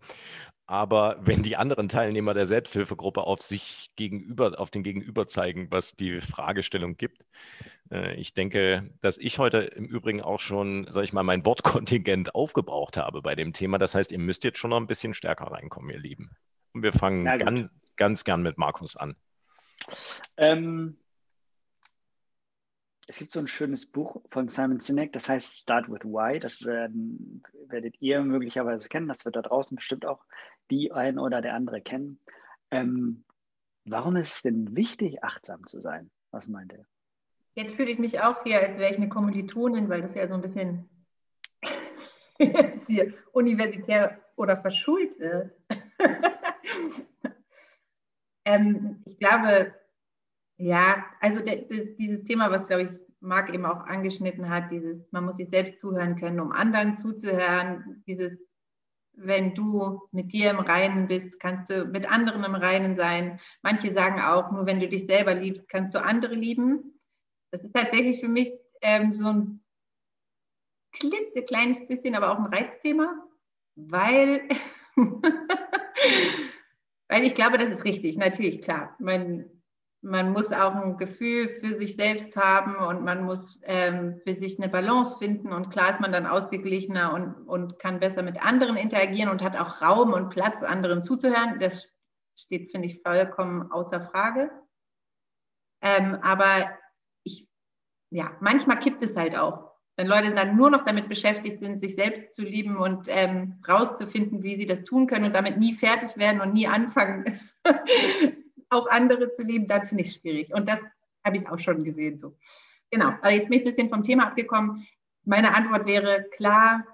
Aber 0.66 1.18
wenn 1.20 1.42
die 1.42 1.57
anderen 1.57 1.88
Teilnehmer 1.88 2.35
der 2.35 2.46
Selbsthilfegruppe 2.46 3.22
auf 3.22 3.42
sich 3.42 3.90
gegenüber, 3.96 4.59
auf 4.59 4.70
den 4.70 4.83
Gegenüber 4.83 5.27
zeigen, 5.27 5.70
was 5.70 5.96
die 5.96 6.20
Fragestellung 6.20 6.96
gibt, 6.96 7.25
äh, 7.90 8.14
ich 8.14 8.35
denke, 8.35 8.90
dass 9.01 9.18
ich 9.18 9.38
heute 9.38 9.59
im 9.59 9.85
Übrigen 9.85 10.22
auch 10.22 10.40
schon, 10.40 10.87
sag 10.90 11.05
ich 11.05 11.12
mal, 11.12 11.22
mein 11.22 11.44
Wortkontingent 11.44 12.35
aufgebraucht 12.35 12.96
habe 12.96 13.22
bei 13.22 13.35
dem 13.35 13.53
Thema. 13.53 13.79
Das 13.79 13.94
heißt, 13.94 14.12
ihr 14.12 14.18
müsst 14.18 14.44
jetzt 14.44 14.59
schon 14.59 14.70
noch 14.70 14.79
ein 14.79 14.87
bisschen 14.87 15.14
stärker 15.14 15.46
reinkommen, 15.46 15.90
ihr 15.90 15.98
Lieben. 15.98 16.31
Und 16.72 16.83
wir 16.83 16.92
fangen 16.92 17.25
ganz, 17.38 17.70
ganz 17.96 18.25
gern 18.25 18.42
mit 18.42 18.57
Markus 18.57 18.96
an. 18.96 19.16
Ähm, 20.37 20.96
es 23.08 23.18
gibt 23.18 23.30
so 23.30 23.40
ein 23.40 23.48
schönes 23.48 23.86
Buch 23.90 24.22
von 24.30 24.48
Simon 24.48 24.80
Sinek, 24.80 25.12
das 25.12 25.28
heißt 25.28 25.58
Start 25.58 25.90
with 25.90 26.04
Why. 26.04 26.38
Das 26.38 26.64
werden, 26.64 27.42
werdet 27.66 28.00
ihr 28.00 28.22
möglicherweise 28.22 28.88
kennen. 28.88 29.08
Das 29.08 29.24
wird 29.24 29.36
da 29.36 29.42
draußen 29.42 29.76
bestimmt 29.76 30.06
auch 30.06 30.24
die 30.70 30.92
ein 30.92 31.18
oder 31.18 31.42
der 31.42 31.54
andere 31.54 31.80
kennen. 31.80 32.20
Ähm, 32.70 33.24
warum 33.84 34.16
ist 34.16 34.36
es 34.36 34.42
denn 34.42 34.76
wichtig, 34.76 35.24
achtsam 35.24 35.66
zu 35.66 35.80
sein? 35.80 36.10
Was 36.30 36.48
meint 36.48 36.72
ihr? 36.72 36.86
Jetzt 37.54 37.74
fühle 37.74 37.90
ich 37.90 37.98
mich 37.98 38.20
auch 38.20 38.42
hier, 38.44 38.60
als 38.60 38.78
wäre 38.78 38.90
ich 38.90 38.96
eine 38.96 39.08
Kommilitonin, 39.08 39.88
weil 39.88 40.00
das 40.00 40.14
ja 40.14 40.26
so 40.28 40.34
ein 40.34 40.40
bisschen 40.40 40.88
hier 42.86 43.12
universitär 43.32 44.20
oder 44.36 44.56
verschult 44.56 45.18
wird. 45.18 45.52
Ähm, 48.44 49.02
ich 49.04 49.18
glaube, 49.18 49.74
ja, 50.62 51.05
also 51.20 51.40
de, 51.40 51.66
de, 51.66 51.96
dieses 51.96 52.25
Thema, 52.25 52.51
was, 52.53 52.66
glaube 52.66 52.85
ich, 52.85 52.90
Marc 53.20 53.53
eben 53.53 53.66
auch 53.66 53.81
angeschnitten 53.81 54.48
hat, 54.48 54.70
dieses, 54.70 55.11
man 55.11 55.25
muss 55.25 55.37
sich 55.37 55.48
selbst 55.48 55.81
zuhören 55.81 56.14
können, 56.16 56.38
um 56.38 56.53
anderen 56.53 56.96
zuzuhören, 56.96 58.03
dieses, 58.07 58.38
wenn 59.14 59.55
du 59.55 60.01
mit 60.12 60.33
dir 60.33 60.51
im 60.51 60.61
Reinen 60.61 61.09
bist, 61.09 61.40
kannst 61.40 61.68
du 61.68 61.85
mit 61.85 62.11
anderen 62.11 62.44
im 62.44 62.55
Reinen 62.55 62.96
sein. 62.96 63.40
Manche 63.62 63.92
sagen 63.92 64.20
auch, 64.20 64.53
nur 64.53 64.64
wenn 64.66 64.79
du 64.79 64.88
dich 64.88 65.07
selber 65.07 65.35
liebst, 65.35 65.68
kannst 65.68 65.94
du 65.94 66.03
andere 66.03 66.35
lieben. 66.35 67.01
Das 67.51 67.62
ist 67.62 67.75
tatsächlich 67.75 68.20
für 68.20 68.29
mich 68.29 68.53
ähm, 68.83 69.14
so 69.14 69.27
ein 69.27 69.64
klitzekleines 70.92 71.87
bisschen, 71.88 72.14
aber 72.14 72.31
auch 72.31 72.38
ein 72.38 72.46
Reizthema, 72.46 73.12
weil 73.75 74.48
Weil 77.12 77.25
ich 77.25 77.35
glaube, 77.35 77.59
das 77.59 77.68
ist 77.68 77.85
richtig, 77.85 78.16
natürlich, 78.16 78.62
klar. 78.62 78.96
Man, 78.98 79.44
man 80.02 80.32
muss 80.32 80.52
auch 80.52 80.74
ein 80.74 80.96
Gefühl 80.96 81.60
für 81.60 81.74
sich 81.74 81.94
selbst 81.94 82.36
haben 82.36 82.74
und 82.74 83.04
man 83.04 83.24
muss 83.24 83.60
ähm, 83.62 84.20
für 84.24 84.34
sich 84.34 84.58
eine 84.58 84.68
Balance 84.68 85.16
finden 85.18 85.52
und 85.52 85.70
klar 85.70 85.92
ist 85.92 86.00
man 86.00 86.10
dann 86.10 86.26
ausgeglichener 86.26 87.14
und, 87.14 87.46
und 87.46 87.78
kann 87.78 88.00
besser 88.00 88.24
mit 88.24 88.44
anderen 88.44 88.76
interagieren 88.76 89.30
und 89.30 89.42
hat 89.42 89.56
auch 89.56 89.80
Raum 89.80 90.12
und 90.12 90.30
Platz, 90.30 90.62
anderen 90.64 91.02
zuzuhören. 91.04 91.60
Das 91.60 91.88
steht, 92.36 92.72
finde 92.72 92.88
ich, 92.88 93.00
vollkommen 93.02 93.70
außer 93.70 94.00
Frage. 94.00 94.50
Ähm, 95.80 96.18
aber 96.22 96.76
ich, 97.22 97.48
ja, 98.10 98.36
manchmal 98.40 98.80
kippt 98.80 99.04
es 99.04 99.16
halt 99.16 99.36
auch. 99.36 99.70
Wenn 99.96 100.08
Leute 100.08 100.34
dann 100.34 100.56
nur 100.56 100.70
noch 100.70 100.84
damit 100.84 101.08
beschäftigt 101.08 101.60
sind, 101.60 101.78
sich 101.78 101.94
selbst 101.94 102.34
zu 102.34 102.42
lieben 102.42 102.76
und 102.76 103.06
ähm, 103.08 103.62
rauszufinden, 103.68 104.42
wie 104.42 104.56
sie 104.56 104.66
das 104.66 104.82
tun 104.82 105.06
können 105.06 105.26
und 105.26 105.34
damit 105.34 105.58
nie 105.58 105.74
fertig 105.74 106.16
werden 106.16 106.40
und 106.40 106.54
nie 106.54 106.66
anfangen, 106.66 107.40
auch 108.72 108.88
andere 108.88 109.30
zu 109.30 109.42
lieben, 109.42 109.66
dann 109.66 109.87
finde 109.87 110.02
ich 110.02 110.11
es 110.11 110.20
schwierig. 110.20 110.52
Und 110.52 110.68
das 110.68 110.80
habe 111.24 111.37
ich 111.37 111.48
auch 111.48 111.58
schon 111.58 111.85
gesehen. 111.85 112.18
So. 112.18 112.37
Genau, 112.90 113.08
aber 113.08 113.30
jetzt 113.30 113.48
bin 113.48 113.58
ich 113.58 113.64
ein 113.64 113.68
bisschen 113.68 113.88
vom 113.88 114.04
Thema 114.04 114.26
abgekommen. 114.26 114.87
Meine 115.24 115.54
Antwort 115.54 115.87
wäre 115.87 116.26
klar, 116.35 116.85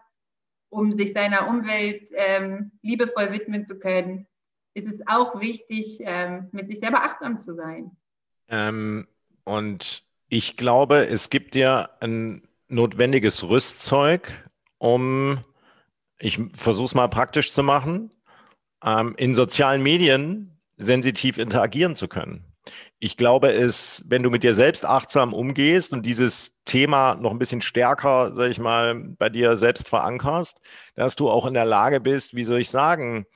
um 0.70 0.92
sich 0.92 1.12
seiner 1.12 1.48
Umwelt 1.48 2.10
ähm, 2.14 2.72
liebevoll 2.82 3.32
widmen 3.32 3.64
zu 3.64 3.78
können, 3.78 4.26
ist 4.74 4.86
es 4.86 5.06
auch 5.06 5.40
wichtig, 5.40 5.98
ähm, 6.02 6.48
mit 6.52 6.68
sich 6.68 6.78
selber 6.78 7.02
achtsam 7.02 7.40
zu 7.40 7.54
sein. 7.54 7.96
Ähm, 8.48 9.08
und 9.44 10.04
ich 10.28 10.56
glaube, 10.56 11.06
es 11.06 11.30
gibt 11.30 11.56
ja 11.56 11.88
ein 12.00 12.46
notwendiges 12.68 13.48
Rüstzeug, 13.48 14.48
um, 14.76 15.42
ich 16.18 16.38
versuche 16.54 16.84
es 16.84 16.94
mal 16.94 17.08
praktisch 17.08 17.52
zu 17.52 17.62
machen, 17.62 18.10
ähm, 18.84 19.14
in 19.16 19.34
sozialen 19.34 19.82
Medien 19.82 20.57
sensitiv 20.78 21.38
interagieren 21.38 21.96
zu 21.96 22.08
können. 22.08 22.44
Ich 23.00 23.16
glaube, 23.16 23.52
es, 23.52 24.04
wenn 24.06 24.22
du 24.22 24.30
mit 24.30 24.42
dir 24.42 24.54
selbst 24.54 24.84
achtsam 24.84 25.32
umgehst 25.32 25.92
und 25.92 26.04
dieses 26.04 26.56
Thema 26.64 27.14
noch 27.14 27.30
ein 27.30 27.38
bisschen 27.38 27.62
stärker, 27.62 28.32
sag 28.32 28.50
ich 28.50 28.58
mal, 28.58 28.94
bei 29.18 29.28
dir 29.28 29.56
selbst 29.56 29.88
verankerst, 29.88 30.60
dass 30.94 31.16
du 31.16 31.30
auch 31.30 31.46
in 31.46 31.54
der 31.54 31.64
Lage 31.64 32.00
bist, 32.00 32.34
wie 32.34 32.44
soll 32.44 32.60
ich 32.60 32.70
sagen, 32.70 33.26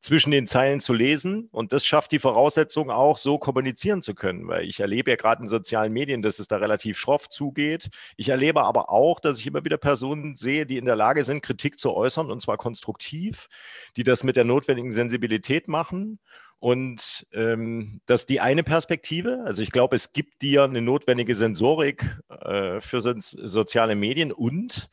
zwischen 0.00 0.30
den 0.30 0.46
Zeilen 0.46 0.80
zu 0.80 0.94
lesen. 0.94 1.48
Und 1.52 1.72
das 1.72 1.84
schafft 1.84 2.12
die 2.12 2.18
Voraussetzung 2.18 2.90
auch, 2.90 3.18
so 3.18 3.38
kommunizieren 3.38 4.00
zu 4.02 4.14
können. 4.14 4.48
Weil 4.48 4.64
ich 4.64 4.80
erlebe 4.80 5.10
ja 5.10 5.16
gerade 5.16 5.42
in 5.42 5.48
sozialen 5.48 5.92
Medien, 5.92 6.22
dass 6.22 6.38
es 6.38 6.48
da 6.48 6.56
relativ 6.56 6.98
schroff 6.98 7.28
zugeht. 7.28 7.90
Ich 8.16 8.30
erlebe 8.30 8.62
aber 8.64 8.90
auch, 8.90 9.20
dass 9.20 9.38
ich 9.38 9.46
immer 9.46 9.64
wieder 9.64 9.76
Personen 9.76 10.36
sehe, 10.36 10.64
die 10.64 10.78
in 10.78 10.86
der 10.86 10.96
Lage 10.96 11.22
sind, 11.22 11.42
Kritik 11.42 11.78
zu 11.78 11.92
äußern, 11.92 12.30
und 12.30 12.40
zwar 12.40 12.56
konstruktiv, 12.56 13.48
die 13.96 14.04
das 14.04 14.24
mit 14.24 14.36
der 14.36 14.44
notwendigen 14.44 14.90
Sensibilität 14.90 15.68
machen. 15.68 16.18
Und 16.60 17.26
ähm, 17.32 18.02
das 18.04 18.22
ist 18.22 18.30
die 18.30 18.40
eine 18.40 18.62
Perspektive. 18.62 19.42
Also 19.46 19.62
ich 19.62 19.70
glaube, 19.70 19.96
es 19.96 20.12
gibt 20.12 20.42
dir 20.42 20.64
eine 20.64 20.82
notwendige 20.82 21.34
Sensorik 21.34 22.04
äh, 22.28 22.80
für 22.82 23.00
so 23.00 23.14
soziale 23.18 23.96
Medien 23.96 24.30
und 24.30 24.90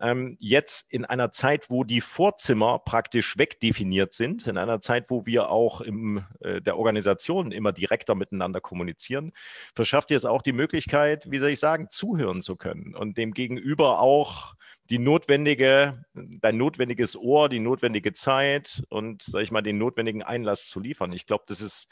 ähm, 0.00 0.36
jetzt 0.40 0.92
in 0.92 1.04
einer 1.04 1.32
Zeit, 1.32 1.68
wo 1.70 1.84
die 1.84 2.00
Vorzimmer 2.00 2.78
praktisch 2.78 3.36
wegdefiniert 3.36 4.12
sind, 4.12 4.46
in 4.46 4.56
einer 4.56 4.80
Zeit, 4.80 5.10
wo 5.10 5.26
wir 5.26 5.50
auch 5.50 5.80
in 5.80 6.24
äh, 6.40 6.60
der 6.60 6.78
Organisation 6.78 7.52
immer 7.52 7.72
direkter 7.72 8.14
miteinander 8.14 8.60
kommunizieren, 8.60 9.32
verschafft 9.74 10.10
dir 10.10 10.16
es 10.16 10.24
auch 10.24 10.42
die 10.42 10.52
Möglichkeit, 10.52 11.30
wie 11.30 11.38
soll 11.38 11.50
ich 11.50 11.60
sagen, 11.60 11.88
zuhören 11.90 12.42
zu 12.42 12.56
können 12.56 12.94
und 12.94 13.18
dem 13.18 13.32
Gegenüber 13.32 14.00
auch 14.00 14.54
die 14.88 14.98
notwendige, 14.98 16.04
dein 16.14 16.56
notwendiges 16.56 17.16
Ohr, 17.16 17.48
die 17.48 17.60
notwendige 17.60 18.12
Zeit 18.12 18.82
und, 18.88 19.22
sag 19.22 19.42
ich 19.42 19.52
mal, 19.52 19.62
den 19.62 19.78
notwendigen 19.78 20.22
Einlass 20.22 20.68
zu 20.68 20.80
liefern. 20.80 21.12
Ich 21.12 21.26
glaube, 21.26 21.44
das 21.46 21.60
ist 21.60 21.86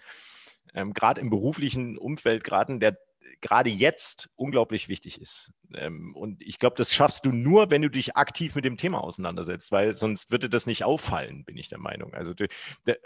ähm, 0.74 0.92
gerade 0.94 1.20
im 1.20 1.30
beruflichen 1.30 1.96
Umfeld, 1.96 2.42
gerade 2.42 2.72
in 2.72 2.80
der 2.80 2.98
gerade 3.40 3.70
jetzt 3.70 4.30
unglaublich 4.36 4.88
wichtig 4.88 5.20
ist. 5.20 5.50
Ähm, 5.74 6.14
und 6.16 6.42
ich 6.42 6.58
glaube, 6.58 6.76
das 6.76 6.92
schaffst 6.92 7.24
du 7.24 7.32
nur, 7.32 7.70
wenn 7.70 7.82
du 7.82 7.90
dich 7.90 8.16
aktiv 8.16 8.54
mit 8.54 8.64
dem 8.64 8.76
Thema 8.76 9.02
auseinandersetzt, 9.02 9.70
weil 9.70 9.96
sonst 9.96 10.30
würde 10.30 10.48
das 10.48 10.66
nicht 10.66 10.84
auffallen, 10.84 11.44
bin 11.44 11.56
ich 11.56 11.68
der 11.68 11.78
Meinung. 11.78 12.14
Also, 12.14 12.32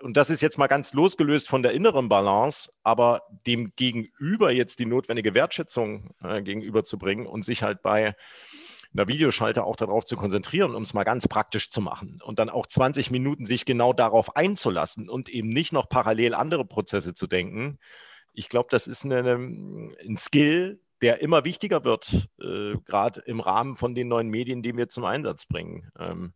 und 0.00 0.16
das 0.16 0.30
ist 0.30 0.40
jetzt 0.40 0.58
mal 0.58 0.68
ganz 0.68 0.92
losgelöst 0.94 1.48
von 1.48 1.62
der 1.62 1.72
inneren 1.72 2.08
Balance, 2.08 2.70
aber 2.82 3.22
dem 3.46 3.72
Gegenüber 3.76 4.52
jetzt 4.52 4.78
die 4.78 4.86
notwendige 4.86 5.34
Wertschätzung 5.34 6.14
äh, 6.22 6.42
gegenüberzubringen 6.42 7.26
und 7.26 7.44
sich 7.44 7.62
halt 7.62 7.82
bei 7.82 8.14
einer 8.94 9.08
Videoschalte 9.08 9.64
auch 9.64 9.76
darauf 9.76 10.04
zu 10.04 10.16
konzentrieren, 10.16 10.74
um 10.74 10.82
es 10.82 10.92
mal 10.94 11.04
ganz 11.04 11.26
praktisch 11.26 11.70
zu 11.70 11.80
machen 11.80 12.20
und 12.22 12.38
dann 12.38 12.50
auch 12.50 12.66
20 12.66 13.10
Minuten 13.10 13.46
sich 13.46 13.64
genau 13.64 13.92
darauf 13.92 14.36
einzulassen 14.36 15.08
und 15.08 15.28
eben 15.30 15.48
nicht 15.48 15.72
noch 15.72 15.88
parallel 15.88 16.34
andere 16.34 16.66
Prozesse 16.66 17.14
zu 17.14 17.26
denken, 17.26 17.78
ich 18.32 18.48
glaube, 18.48 18.68
das 18.70 18.86
ist 18.86 19.04
eine, 19.04 19.34
ein 19.34 20.16
Skill, 20.16 20.80
der 21.00 21.20
immer 21.20 21.44
wichtiger 21.44 21.84
wird, 21.84 22.28
äh, 22.40 22.76
gerade 22.84 23.20
im 23.26 23.40
Rahmen 23.40 23.76
von 23.76 23.94
den 23.94 24.08
neuen 24.08 24.28
Medien, 24.28 24.62
die 24.62 24.76
wir 24.76 24.88
zum 24.88 25.04
Einsatz 25.04 25.46
bringen. 25.46 25.90
Ähm, 25.98 26.32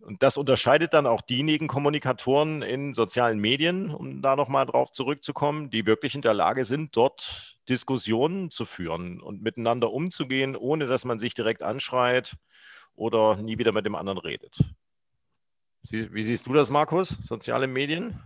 und 0.00 0.22
das 0.22 0.36
unterscheidet 0.36 0.92
dann 0.92 1.06
auch 1.06 1.22
diejenigen 1.22 1.66
Kommunikatoren 1.66 2.62
in 2.62 2.92
sozialen 2.92 3.38
Medien, 3.38 3.90
um 3.90 4.20
da 4.20 4.36
nochmal 4.36 4.66
drauf 4.66 4.92
zurückzukommen, 4.92 5.70
die 5.70 5.86
wirklich 5.86 6.14
in 6.14 6.20
der 6.20 6.34
Lage 6.34 6.64
sind, 6.64 6.94
dort 6.96 7.58
Diskussionen 7.68 8.50
zu 8.50 8.66
führen 8.66 9.20
und 9.20 9.42
miteinander 9.42 9.92
umzugehen, 9.92 10.56
ohne 10.56 10.86
dass 10.86 11.06
man 11.06 11.18
sich 11.18 11.32
direkt 11.32 11.62
anschreit 11.62 12.36
oder 12.94 13.36
nie 13.36 13.56
wieder 13.58 13.72
mit 13.72 13.86
dem 13.86 13.94
anderen 13.94 14.18
redet. 14.18 14.58
Wie 15.90 16.22
siehst 16.22 16.46
du 16.46 16.52
das, 16.52 16.70
Markus? 16.70 17.08
Soziale 17.08 17.66
Medien? 17.66 18.20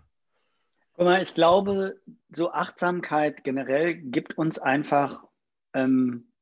Ich 1.00 1.34
glaube, 1.34 2.00
so 2.28 2.50
Achtsamkeit 2.50 3.44
generell 3.44 3.94
gibt 3.94 4.36
uns 4.36 4.58
einfach 4.58 5.22
ähm, 5.72 6.32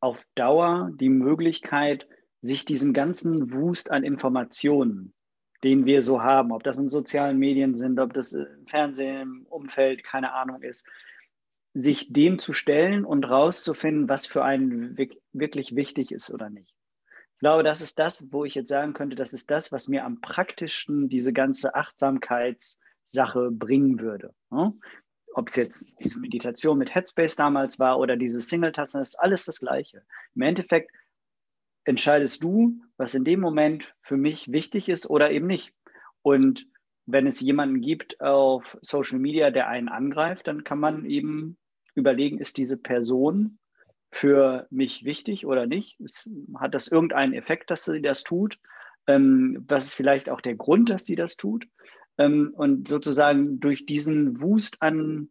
auf 0.00 0.26
Dauer 0.34 0.90
die 1.00 1.08
Möglichkeit, 1.08 2.06
sich 2.42 2.66
diesen 2.66 2.92
ganzen 2.92 3.52
Wust 3.52 3.90
an 3.90 4.04
Informationen, 4.04 5.14
den 5.64 5.86
wir 5.86 6.02
so 6.02 6.22
haben, 6.22 6.52
ob 6.52 6.64
das 6.64 6.76
in 6.78 6.90
sozialen 6.90 7.38
Medien 7.38 7.74
sind, 7.74 7.98
ob 7.98 8.12
das 8.12 8.34
im 8.34 8.66
Fernsehen, 8.66 9.22
im 9.22 9.46
Umfeld, 9.46 10.04
keine 10.04 10.34
Ahnung 10.34 10.60
ist, 10.60 10.84
sich 11.72 12.12
dem 12.12 12.38
zu 12.38 12.52
stellen 12.52 13.06
und 13.06 13.26
rauszufinden, 13.26 14.06
was 14.10 14.26
für 14.26 14.44
einen 14.44 14.98
wirklich 15.32 15.74
wichtig 15.74 16.12
ist 16.12 16.30
oder 16.30 16.50
nicht. 16.50 16.74
Ich 17.32 17.40
glaube, 17.40 17.62
das 17.62 17.80
ist 17.80 17.98
das, 17.98 18.30
wo 18.32 18.44
ich 18.44 18.54
jetzt 18.54 18.68
sagen 18.68 18.92
könnte, 18.92 19.16
das 19.16 19.32
ist 19.32 19.50
das, 19.50 19.72
was 19.72 19.88
mir 19.88 20.04
am 20.04 20.20
praktischsten 20.20 21.08
diese 21.08 21.32
ganze 21.32 21.74
Achtsamkeitssache 23.06 23.50
bringen 23.50 24.00
würde. 24.00 24.34
Ob 25.34 25.48
es 25.48 25.56
jetzt 25.56 26.00
diese 26.00 26.18
Meditation 26.18 26.78
mit 26.78 26.94
Headspace 26.94 27.36
damals 27.36 27.78
war 27.78 27.98
oder 27.98 28.16
diese 28.16 28.40
Single-Tasten, 28.40 29.02
ist 29.02 29.16
alles 29.16 29.44
das 29.44 29.60
Gleiche. 29.60 30.02
Im 30.34 30.42
Endeffekt 30.42 30.90
entscheidest 31.84 32.42
du, 32.42 32.80
was 32.96 33.14
in 33.14 33.24
dem 33.24 33.40
Moment 33.40 33.94
für 34.00 34.16
mich 34.16 34.50
wichtig 34.50 34.88
ist 34.88 35.08
oder 35.08 35.30
eben 35.30 35.46
nicht. 35.46 35.72
Und 36.22 36.66
wenn 37.04 37.26
es 37.26 37.40
jemanden 37.40 37.80
gibt 37.80 38.20
auf 38.20 38.76
Social 38.80 39.18
Media, 39.18 39.50
der 39.50 39.68
einen 39.68 39.88
angreift, 39.88 40.48
dann 40.48 40.64
kann 40.64 40.80
man 40.80 41.04
eben 41.04 41.56
überlegen, 41.94 42.38
ist 42.38 42.56
diese 42.56 42.76
Person 42.76 43.58
für 44.10 44.66
mich 44.70 45.04
wichtig 45.04 45.46
oder 45.46 45.66
nicht? 45.66 45.98
Hat 46.58 46.74
das 46.74 46.88
irgendeinen 46.88 47.34
Effekt, 47.34 47.70
dass 47.70 47.84
sie 47.84 48.02
das 48.02 48.24
tut? 48.24 48.58
Ähm, 49.06 49.64
was 49.68 49.84
ist 49.84 49.94
vielleicht 49.94 50.30
auch 50.30 50.40
der 50.40 50.56
Grund, 50.56 50.90
dass 50.90 51.04
sie 51.04 51.14
das 51.14 51.36
tut? 51.36 51.68
Ähm, 52.18 52.52
und 52.54 52.88
sozusagen 52.88 53.60
durch 53.60 53.86
diesen 53.86 54.40
Wust 54.40 54.82
an 54.82 55.28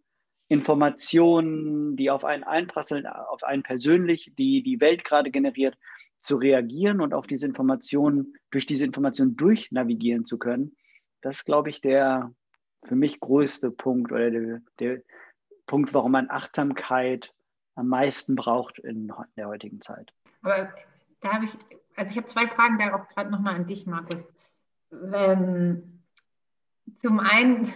Informationen, 0.48 1.96
die 1.96 2.12
auf 2.12 2.24
einen 2.24 2.44
einprasseln, 2.44 3.08
auf 3.08 3.44
einen 3.44 3.64
persönlich, 3.64 4.34
die 4.38 4.62
die 4.62 4.80
Welt 4.80 5.04
gerade 5.04 5.32
generiert, 5.32 5.78
zu 6.20 6.38
reagieren 6.38 7.02
und 7.02 7.14
auf 7.14 7.28
diese 7.28 7.46
Informationen, 7.46 8.34
durch 8.52 8.66
diese 8.66 8.86
Informationen 8.86 9.36
durchnavigieren 9.36 10.26
zu 10.26 10.38
können, 10.40 10.76
das 11.22 11.38
ist, 11.38 11.46
glaube 11.46 11.70
ich, 11.70 11.82
der 11.82 12.32
für 12.86 12.96
mich 12.96 13.20
größte 13.20 13.72
Punkt 13.72 14.12
oder 14.12 14.30
der, 14.30 14.62
der 14.80 15.02
Punkt, 15.66 15.94
warum 15.94 16.12
man 16.12 16.30
Achtsamkeit 16.30 17.34
am 17.76 17.88
meisten 17.88 18.36
braucht 18.36 18.80
in 18.80 19.12
der 19.36 19.48
heutigen 19.48 19.82
Zeit. 19.82 20.14
Aber 20.42 20.72
da 21.20 21.34
habe 21.34 21.46
ich, 21.46 21.52
also 21.96 22.12
ich 22.12 22.18
habe 22.18 22.28
zwei 22.28 22.48
Fragen 22.48 22.78
darauf 22.78 23.08
gerade 23.10 23.32
nochmal 23.32 23.56
an 23.56 23.66
dich, 23.66 23.86
Markus. 23.86 24.24
Ähm, 24.92 25.95
zum 27.02 27.20
einen, 27.20 27.74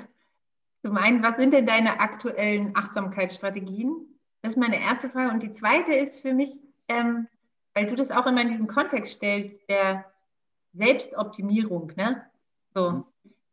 zum 0.83 0.97
einen, 0.97 1.23
was 1.23 1.37
sind 1.37 1.53
denn 1.53 1.65
deine 1.65 1.99
aktuellen 1.99 2.75
Achtsamkeitsstrategien? 2.75 4.05
Das 4.41 4.53
ist 4.53 4.59
meine 4.59 4.81
erste 4.81 5.09
Frage. 5.09 5.31
Und 5.31 5.43
die 5.43 5.51
zweite 5.51 5.93
ist 5.93 6.21
für 6.21 6.33
mich, 6.33 6.59
ähm, 6.87 7.27
weil 7.73 7.87
du 7.87 7.95
das 7.95 8.11
auch 8.11 8.25
immer 8.25 8.41
in 8.41 8.49
diesen 8.49 8.67
Kontext 8.67 9.13
stellst, 9.13 9.55
der 9.69 10.05
Selbstoptimierung, 10.73 11.91
ne? 11.95 12.23
So, 12.73 12.91
mhm. 12.91 13.05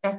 das, 0.02 0.16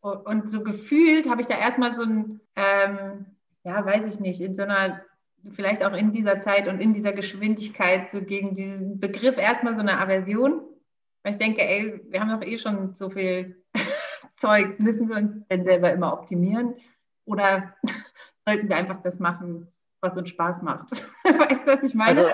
und 0.00 0.50
so 0.50 0.62
gefühlt 0.62 1.28
habe 1.28 1.40
ich 1.40 1.46
da 1.46 1.58
erstmal 1.58 1.96
so 1.96 2.02
ein, 2.02 2.40
ähm, 2.54 3.26
ja, 3.64 3.84
weiß 3.84 4.06
ich 4.06 4.20
nicht, 4.20 4.40
in 4.40 4.54
so 4.54 4.62
einer, 4.62 5.02
vielleicht 5.50 5.84
auch 5.84 5.92
in 5.92 6.12
dieser 6.12 6.38
Zeit 6.40 6.68
und 6.68 6.80
in 6.80 6.94
dieser 6.94 7.12
Geschwindigkeit, 7.12 8.10
so 8.10 8.20
gegen 8.20 8.54
diesen 8.54 9.00
Begriff 9.00 9.38
erstmal 9.38 9.74
so 9.74 9.80
eine 9.80 9.98
Aversion. 9.98 10.62
Weil 11.22 11.32
ich 11.32 11.38
denke, 11.38 11.62
ey, 11.62 12.00
wir 12.08 12.20
haben 12.20 12.30
doch 12.30 12.46
eh 12.46 12.58
schon 12.58 12.94
so 12.94 13.10
viel 13.10 13.64
Zeug, 14.36 14.78
müssen 14.78 15.08
wir 15.08 15.16
uns 15.16 15.34
denn 15.48 15.64
selber 15.64 15.92
immer 15.92 16.12
optimieren? 16.12 16.74
Oder 17.24 17.74
sollten 18.46 18.68
wir 18.68 18.76
einfach 18.76 19.02
das 19.02 19.18
machen, 19.18 19.68
was 20.00 20.16
uns 20.16 20.28
Spaß 20.30 20.62
macht. 20.62 20.90
weißt 21.24 21.66
du, 21.66 21.72
was 21.72 21.82
ich 21.82 21.94
meine? 21.94 22.08
Also, 22.08 22.30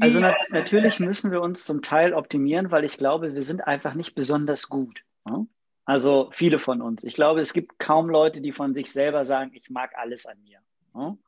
also 0.00 0.20
nat 0.20 0.36
natürlich 0.50 0.98
müssen 0.98 1.30
wir 1.30 1.40
uns 1.40 1.64
zum 1.64 1.82
Teil 1.82 2.14
optimieren, 2.14 2.70
weil 2.70 2.84
ich 2.84 2.96
glaube, 2.96 3.34
wir 3.34 3.42
sind 3.42 3.66
einfach 3.66 3.94
nicht 3.94 4.14
besonders 4.14 4.68
gut. 4.68 5.04
Ne? 5.24 5.46
Also 5.84 6.30
viele 6.32 6.58
von 6.58 6.80
uns. 6.80 7.04
Ich 7.04 7.14
glaube, 7.14 7.40
es 7.40 7.52
gibt 7.52 7.78
kaum 7.78 8.08
Leute, 8.08 8.40
die 8.40 8.52
von 8.52 8.74
sich 8.74 8.92
selber 8.92 9.24
sagen, 9.24 9.50
ich 9.54 9.70
mag 9.70 9.92
alles 9.96 10.26
an 10.26 10.40
mir. 10.42 10.58
Ne? 10.94 11.18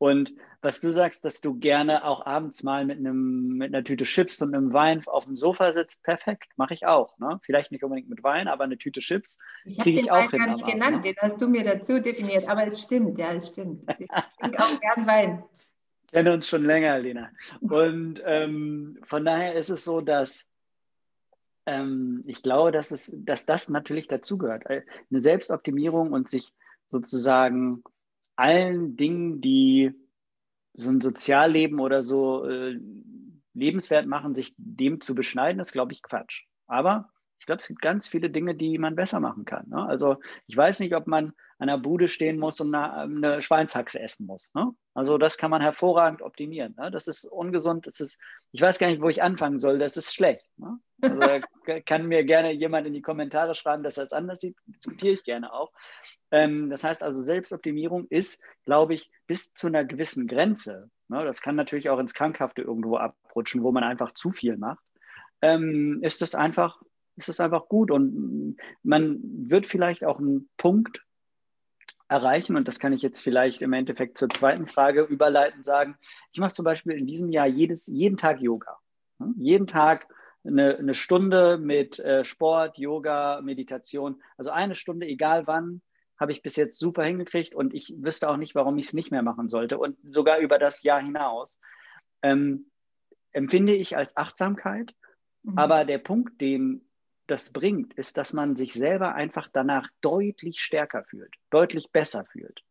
Und 0.00 0.32
was 0.62 0.80
du 0.80 0.90
sagst, 0.90 1.26
dass 1.26 1.42
du 1.42 1.58
gerne 1.58 2.04
auch 2.04 2.24
abends 2.24 2.62
mal 2.62 2.86
mit, 2.86 2.98
einem, 2.98 3.58
mit 3.58 3.74
einer 3.74 3.84
Tüte 3.84 4.04
Chips 4.04 4.40
und 4.40 4.54
einem 4.54 4.72
Wein 4.72 5.02
auf 5.06 5.26
dem 5.26 5.36
Sofa 5.36 5.72
sitzt, 5.72 6.02
perfekt, 6.02 6.48
mache 6.56 6.72
ich 6.72 6.86
auch. 6.86 7.18
Ne? 7.18 7.38
Vielleicht 7.42 7.70
nicht 7.70 7.84
unbedingt 7.84 8.08
mit 8.08 8.22
Wein, 8.22 8.48
aber 8.48 8.64
eine 8.64 8.78
Tüte 8.78 9.00
Chips 9.00 9.38
kriege 9.82 10.00
ich 10.00 10.10
auch 10.10 10.30
hin. 10.30 10.40
Ich 10.40 10.40
habe 10.40 10.40
den 10.40 10.40
Wein 10.40 10.46
gar 10.46 10.56
nicht 10.56 10.66
genannt, 10.66 10.96
ne? 10.96 11.02
den 11.02 11.16
hast 11.18 11.38
du 11.42 11.48
mir 11.48 11.64
dazu 11.64 12.00
definiert, 12.00 12.48
aber 12.48 12.66
es 12.66 12.80
stimmt, 12.80 13.18
ja, 13.18 13.34
es 13.34 13.48
stimmt. 13.48 13.94
Ich 13.98 14.08
trinke 14.40 14.58
auch 14.62 14.80
gern 14.80 15.06
Wein. 15.06 15.44
Ich 16.04 16.12
kenne 16.12 16.32
uns 16.32 16.48
schon 16.48 16.64
länger, 16.64 16.98
Lena. 16.98 17.28
Und 17.60 18.22
ähm, 18.24 18.98
von 19.02 19.26
daher 19.26 19.54
ist 19.54 19.68
es 19.68 19.84
so, 19.84 20.00
dass 20.00 20.46
ähm, 21.66 22.24
ich 22.26 22.42
glaube, 22.42 22.72
dass, 22.72 22.90
es, 22.90 23.14
dass 23.18 23.44
das 23.44 23.68
natürlich 23.68 24.08
dazugehört. 24.08 24.64
Eine 24.66 25.20
Selbstoptimierung 25.20 26.12
und 26.12 26.26
sich 26.26 26.54
sozusagen 26.86 27.84
allen 28.40 28.96
Dingen, 28.96 29.40
die 29.40 29.92
so 30.74 30.90
ein 30.90 31.00
Sozialleben 31.00 31.80
oder 31.80 32.02
so 32.02 32.44
äh, 32.44 32.78
lebenswert 33.54 34.06
machen, 34.06 34.34
sich 34.34 34.54
dem 34.56 35.00
zu 35.00 35.14
beschneiden, 35.14 35.60
ist, 35.60 35.72
glaube 35.72 35.92
ich, 35.92 36.02
Quatsch. 36.02 36.44
Aber 36.66 37.10
ich 37.38 37.46
glaube, 37.46 37.60
es 37.60 37.68
gibt 37.68 37.80
ganz 37.80 38.06
viele 38.06 38.30
Dinge, 38.30 38.54
die 38.54 38.78
man 38.78 38.96
besser 38.96 39.18
machen 39.18 39.44
kann. 39.44 39.68
Ne? 39.68 39.84
Also 39.86 40.16
ich 40.46 40.56
weiß 40.56 40.80
nicht, 40.80 40.94
ob 40.94 41.06
man 41.06 41.32
an 41.58 41.68
der 41.68 41.78
Bude 41.78 42.06
stehen 42.06 42.38
muss 42.38 42.60
und 42.60 42.74
eine, 42.74 42.92
eine 42.92 43.42
Schweinshaxe 43.42 43.98
essen 44.00 44.26
muss. 44.26 44.50
Ne? 44.54 44.70
Also 44.94 45.18
das 45.18 45.38
kann 45.38 45.50
man 45.50 45.62
hervorragend 45.62 46.22
optimieren. 46.22 46.74
Ne? 46.78 46.90
Das 46.90 47.08
ist 47.08 47.24
ungesund, 47.24 47.86
das 47.86 48.00
ist, 48.00 48.20
ich 48.52 48.60
weiß 48.60 48.78
gar 48.78 48.88
nicht, 48.88 49.00
wo 49.00 49.08
ich 49.08 49.22
anfangen 49.22 49.58
soll, 49.58 49.78
das 49.78 49.96
ist 49.96 50.14
schlecht. 50.14 50.46
Ne? 51.00 51.42
Also 51.66 51.82
kann 51.86 52.06
mir 52.06 52.24
gerne 52.24 52.52
jemand 52.52 52.86
in 52.86 52.92
die 52.92 53.02
Kommentare 53.02 53.54
schreiben, 53.54 53.82
dass 53.82 53.98
er 53.98 54.04
es 54.04 54.12
anders 54.12 54.40
sieht, 54.40 54.56
diskutiere 54.66 55.12
ich 55.12 55.24
gerne 55.24 55.52
auch. 55.52 55.72
Ähm, 56.30 56.70
das 56.70 56.84
heißt 56.84 57.02
also, 57.02 57.20
Selbstoptimierung 57.20 58.06
ist, 58.08 58.42
glaube 58.64 58.94
ich, 58.94 59.10
bis 59.26 59.52
zu 59.54 59.66
einer 59.66 59.84
gewissen 59.84 60.26
Grenze. 60.26 60.90
Ne? 61.08 61.24
Das 61.24 61.42
kann 61.42 61.56
natürlich 61.56 61.90
auch 61.90 61.98
ins 61.98 62.14
Krankhafte 62.14 62.62
irgendwo 62.62 62.96
abrutschen, 62.96 63.62
wo 63.62 63.72
man 63.72 63.84
einfach 63.84 64.12
zu 64.12 64.30
viel 64.30 64.56
macht. 64.56 64.82
Ähm, 65.42 66.00
ist 66.02 66.22
das 66.22 66.34
einfach, 66.34 66.80
ist 67.16 67.28
das 67.28 67.40
einfach 67.40 67.68
gut 67.68 67.90
und 67.90 68.56
man 68.82 69.20
wird 69.22 69.66
vielleicht 69.66 70.04
auch 70.04 70.18
einen 70.18 70.48
Punkt 70.56 71.02
erreichen 72.08 72.56
und 72.56 72.66
das 72.66 72.80
kann 72.80 72.92
ich 72.92 73.02
jetzt 73.02 73.22
vielleicht 73.22 73.62
im 73.62 73.72
Endeffekt 73.72 74.18
zur 74.18 74.28
zweiten 74.28 74.66
Frage 74.66 75.02
überleiten 75.02 75.62
sagen. 75.62 75.96
Ich 76.32 76.40
mache 76.40 76.52
zum 76.52 76.64
Beispiel 76.64 76.92
in 76.92 77.06
diesem 77.06 77.30
Jahr 77.30 77.46
jedes, 77.46 77.86
jeden 77.86 78.16
Tag 78.16 78.40
Yoga. 78.40 78.78
Jeden 79.36 79.66
Tag 79.66 80.06
eine, 80.44 80.76
eine 80.78 80.94
Stunde 80.94 81.58
mit 81.58 81.98
äh, 81.98 82.24
Sport, 82.24 82.78
Yoga, 82.78 83.40
Meditation. 83.42 84.22
Also 84.36 84.50
eine 84.50 84.74
Stunde, 84.74 85.06
egal 85.06 85.46
wann, 85.46 85.82
habe 86.18 86.32
ich 86.32 86.42
bis 86.42 86.56
jetzt 86.56 86.78
super 86.78 87.04
hingekriegt 87.04 87.54
und 87.54 87.74
ich 87.74 87.94
wüsste 87.96 88.28
auch 88.28 88.36
nicht, 88.36 88.54
warum 88.54 88.78
ich 88.78 88.86
es 88.86 88.92
nicht 88.92 89.10
mehr 89.10 89.22
machen 89.22 89.48
sollte 89.48 89.78
und 89.78 89.96
sogar 90.02 90.38
über 90.38 90.58
das 90.58 90.82
Jahr 90.82 91.00
hinaus. 91.00 91.60
Ähm, 92.22 92.70
empfinde 93.32 93.74
ich 93.74 93.96
als 93.96 94.16
Achtsamkeit. 94.16 94.94
Mhm. 95.42 95.58
Aber 95.58 95.84
der 95.84 95.98
Punkt, 95.98 96.40
den 96.40 96.86
das 97.26 97.52
bringt, 97.52 97.94
ist, 97.94 98.16
dass 98.16 98.32
man 98.32 98.56
sich 98.56 98.74
selber 98.74 99.14
einfach 99.14 99.48
danach 99.52 99.88
deutlich 100.00 100.60
stärker 100.60 101.04
fühlt, 101.04 101.32
deutlich 101.50 101.92
besser 101.92 102.24
fühlt. 102.24 102.62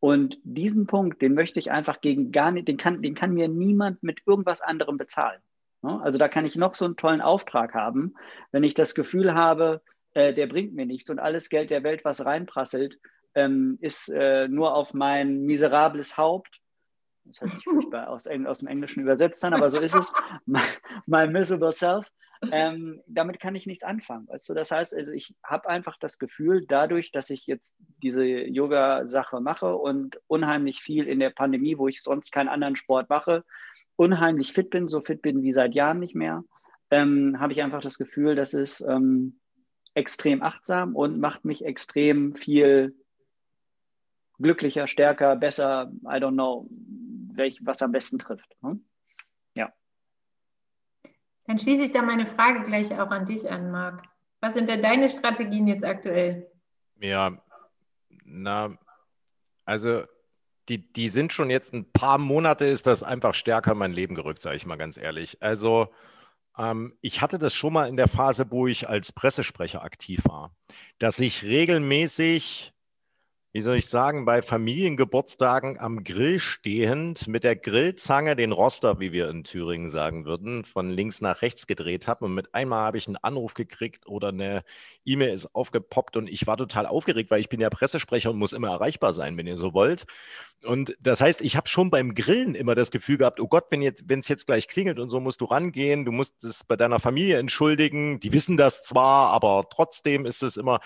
Und 0.00 0.38
diesen 0.42 0.86
Punkt, 0.86 1.22
den 1.22 1.34
möchte 1.34 1.58
ich 1.58 1.70
einfach 1.70 2.00
gegen 2.00 2.32
gar 2.32 2.50
nicht, 2.50 2.68
den 2.68 2.76
kann, 2.76 3.00
den 3.00 3.14
kann 3.14 3.32
mir 3.32 3.48
niemand 3.48 4.02
mit 4.02 4.20
irgendwas 4.26 4.60
anderem 4.60 4.98
bezahlen. 4.98 5.40
Also 5.86 6.18
da 6.18 6.28
kann 6.28 6.44
ich 6.44 6.56
noch 6.56 6.74
so 6.74 6.84
einen 6.84 6.96
tollen 6.96 7.20
Auftrag 7.20 7.74
haben, 7.74 8.14
wenn 8.52 8.64
ich 8.64 8.74
das 8.74 8.94
Gefühl 8.94 9.34
habe, 9.34 9.82
äh, 10.14 10.32
der 10.32 10.46
bringt 10.46 10.74
mir 10.74 10.86
nichts 10.86 11.10
und 11.10 11.18
alles 11.18 11.48
Geld 11.48 11.70
der 11.70 11.82
Welt, 11.82 12.04
was 12.04 12.24
reinprasselt, 12.24 12.98
ähm, 13.34 13.78
ist 13.80 14.08
äh, 14.08 14.48
nur 14.48 14.74
auf 14.74 14.94
mein 14.94 15.42
miserables 15.42 16.16
Haupt. 16.16 16.60
Das 17.24 17.40
hört 17.40 17.50
sich 17.50 17.64
furchtbar 17.64 18.08
aus, 18.08 18.26
aus 18.26 18.58
dem 18.60 18.68
Englischen 18.68 19.02
übersetzt 19.02 19.44
an, 19.44 19.54
aber 19.54 19.68
so 19.68 19.78
ist 19.78 19.94
es. 19.94 20.12
My, 20.46 20.60
my 21.06 21.26
miserable 21.26 21.72
self. 21.72 22.10
ähm, 22.50 23.02
damit 23.06 23.40
kann 23.40 23.54
ich 23.54 23.66
nichts 23.66 23.82
anfangen. 23.82 24.28
Weißt 24.28 24.48
du? 24.48 24.54
Das 24.54 24.70
heißt, 24.70 24.94
also 24.94 25.10
ich 25.10 25.34
habe 25.42 25.68
einfach 25.68 25.96
das 25.98 26.18
Gefühl, 26.18 26.66
dadurch, 26.66 27.10
dass 27.10 27.30
ich 27.30 27.46
jetzt 27.46 27.76
diese 28.02 28.24
Yoga-Sache 28.24 29.40
mache 29.40 29.74
und 29.74 30.20
unheimlich 30.26 30.80
viel 30.80 31.08
in 31.08 31.18
der 31.18 31.30
Pandemie, 31.30 31.78
wo 31.78 31.88
ich 31.88 32.02
sonst 32.02 32.32
keinen 32.32 32.48
anderen 32.48 32.76
Sport 32.76 33.08
mache, 33.08 33.44
unheimlich 33.96 34.52
fit 34.52 34.70
bin, 34.70 34.88
so 34.88 35.00
fit 35.00 35.22
bin 35.22 35.42
wie 35.42 35.52
seit 35.52 35.74
Jahren 35.74 35.98
nicht 35.98 36.14
mehr, 36.14 36.44
ähm, 36.90 37.40
habe 37.40 37.52
ich 37.52 37.62
einfach 37.62 37.80
das 37.80 37.98
Gefühl, 37.98 38.34
das 38.34 38.54
ist 38.54 38.80
ähm, 38.80 39.40
extrem 39.94 40.42
achtsam 40.42 40.94
und 40.94 41.18
macht 41.18 41.44
mich 41.44 41.64
extrem 41.64 42.34
viel 42.34 42.94
glücklicher, 44.38 44.86
stärker, 44.86 45.36
besser, 45.36 45.90
I 46.04 46.16
don't 46.16 46.34
know, 46.34 46.68
welch, 47.32 47.58
was 47.64 47.82
am 47.82 47.92
besten 47.92 48.18
trifft. 48.18 48.56
Hm? 48.62 48.84
Ja. 49.54 49.72
Dann 51.46 51.58
schließe 51.58 51.84
ich 51.84 51.92
da 51.92 52.02
meine 52.02 52.26
Frage 52.26 52.64
gleich 52.64 52.92
auch 52.92 53.10
an 53.10 53.24
dich 53.24 53.50
an, 53.50 53.70
Marc. 53.70 54.02
Was 54.40 54.54
sind 54.54 54.68
denn 54.68 54.82
deine 54.82 55.08
Strategien 55.08 55.66
jetzt 55.66 55.84
aktuell? 55.84 56.50
Ja, 57.00 57.42
na, 58.24 58.76
also 59.64 60.04
die, 60.68 60.92
die 60.92 61.08
sind 61.08 61.32
schon 61.32 61.50
jetzt 61.50 61.72
ein 61.72 61.90
paar 61.92 62.18
Monate, 62.18 62.64
ist 62.64 62.86
das 62.86 63.02
einfach 63.02 63.34
stärker 63.34 63.72
in 63.72 63.78
mein 63.78 63.92
Leben 63.92 64.14
gerückt, 64.14 64.42
sage 64.42 64.56
ich 64.56 64.66
mal 64.66 64.76
ganz 64.76 64.96
ehrlich. 64.96 65.42
Also 65.42 65.88
ähm, 66.58 66.96
ich 67.00 67.20
hatte 67.20 67.38
das 67.38 67.54
schon 67.54 67.72
mal 67.72 67.88
in 67.88 67.96
der 67.96 68.08
Phase, 68.08 68.46
wo 68.50 68.66
ich 68.66 68.88
als 68.88 69.12
Pressesprecher 69.12 69.82
aktiv 69.82 70.22
war, 70.24 70.54
dass 70.98 71.18
ich 71.20 71.44
regelmäßig 71.44 72.72
wie 73.52 73.62
soll 73.62 73.78
ich 73.78 73.86
sagen, 73.86 74.26
bei 74.26 74.42
Familiengeburtstagen 74.42 75.78
am 75.78 76.04
Grill 76.04 76.40
stehend 76.40 77.26
mit 77.26 77.42
der 77.42 77.56
Grillzange 77.56 78.36
den 78.36 78.52
Roster, 78.52 79.00
wie 79.00 79.12
wir 79.12 79.30
in 79.30 79.44
Thüringen 79.44 79.88
sagen 79.88 80.26
würden, 80.26 80.64
von 80.64 80.90
links 80.90 81.22
nach 81.22 81.40
rechts 81.40 81.66
gedreht 81.66 82.06
habe. 82.06 82.26
Und 82.26 82.34
mit 82.34 82.54
einmal 82.54 82.84
habe 82.84 82.98
ich 82.98 83.06
einen 83.06 83.16
Anruf 83.16 83.54
gekriegt 83.54 84.06
oder 84.06 84.28
eine 84.28 84.62
E-Mail 85.06 85.32
ist 85.32 85.54
aufgepoppt 85.54 86.16
und 86.16 86.28
ich 86.28 86.46
war 86.46 86.58
total 86.58 86.86
aufgeregt, 86.86 87.30
weil 87.30 87.40
ich 87.40 87.48
bin 87.48 87.60
ja 87.60 87.70
Pressesprecher 87.70 88.30
und 88.30 88.38
muss 88.38 88.52
immer 88.52 88.68
erreichbar 88.68 89.14
sein, 89.14 89.38
wenn 89.38 89.46
ihr 89.46 89.56
so 89.56 89.72
wollt. 89.72 90.04
Und 90.64 90.96
das 91.00 91.20
heißt, 91.20 91.42
ich 91.42 91.56
habe 91.56 91.68
schon 91.68 91.90
beim 91.90 92.14
Grillen 92.14 92.54
immer 92.54 92.74
das 92.74 92.90
Gefühl 92.90 93.18
gehabt, 93.18 93.40
oh 93.40 93.48
Gott, 93.48 93.66
wenn 93.70 93.82
jetzt, 93.82 94.08
wenn 94.08 94.20
es 94.20 94.28
jetzt 94.28 94.46
gleich 94.46 94.68
klingelt 94.68 94.98
und 94.98 95.08
so 95.08 95.20
musst 95.20 95.40
du 95.40 95.44
rangehen, 95.46 96.04
du 96.04 96.12
musst 96.12 96.42
es 96.44 96.64
bei 96.64 96.76
deiner 96.76 96.98
Familie 96.98 97.38
entschuldigen. 97.38 98.20
Die 98.20 98.32
wissen 98.32 98.56
das 98.56 98.82
zwar, 98.82 99.30
aber 99.30 99.66
trotzdem 99.70 100.26
ist 100.26 100.42
es 100.42 100.56
immer. 100.56 100.80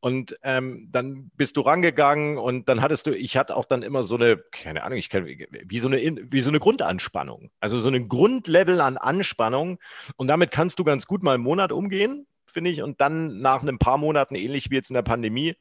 Und 0.00 0.36
ähm, 0.42 0.88
dann 0.90 1.30
bist 1.36 1.56
du 1.56 1.60
rangegangen 1.60 2.07
und 2.16 2.68
dann 2.68 2.80
hattest 2.80 3.06
du, 3.06 3.12
ich 3.12 3.36
hatte 3.36 3.56
auch 3.56 3.64
dann 3.64 3.82
immer 3.82 4.02
so 4.02 4.16
eine, 4.16 4.38
keine 4.52 4.82
Ahnung, 4.82 4.98
ich 4.98 5.10
kann, 5.10 5.26
wie 5.26 5.78
so 5.78 5.88
eine, 5.88 5.98
wie 6.30 6.40
so 6.40 6.48
eine 6.48 6.60
Grundanspannung. 6.60 7.50
Also 7.60 7.78
so 7.78 7.90
ein 7.90 8.08
Grundlevel 8.08 8.80
an 8.80 8.96
Anspannung. 8.96 9.78
Und 10.16 10.28
damit 10.28 10.50
kannst 10.50 10.78
du 10.78 10.84
ganz 10.84 11.06
gut 11.06 11.22
mal 11.22 11.34
einen 11.34 11.42
Monat 11.42 11.72
umgehen, 11.72 12.26
finde 12.46 12.70
ich. 12.70 12.82
Und 12.82 13.00
dann 13.00 13.40
nach 13.40 13.62
ein 13.62 13.78
paar 13.78 13.98
Monaten, 13.98 14.34
ähnlich 14.34 14.70
wie 14.70 14.76
jetzt 14.76 14.90
in 14.90 14.94
der 14.94 15.02
Pandemie, 15.02 15.56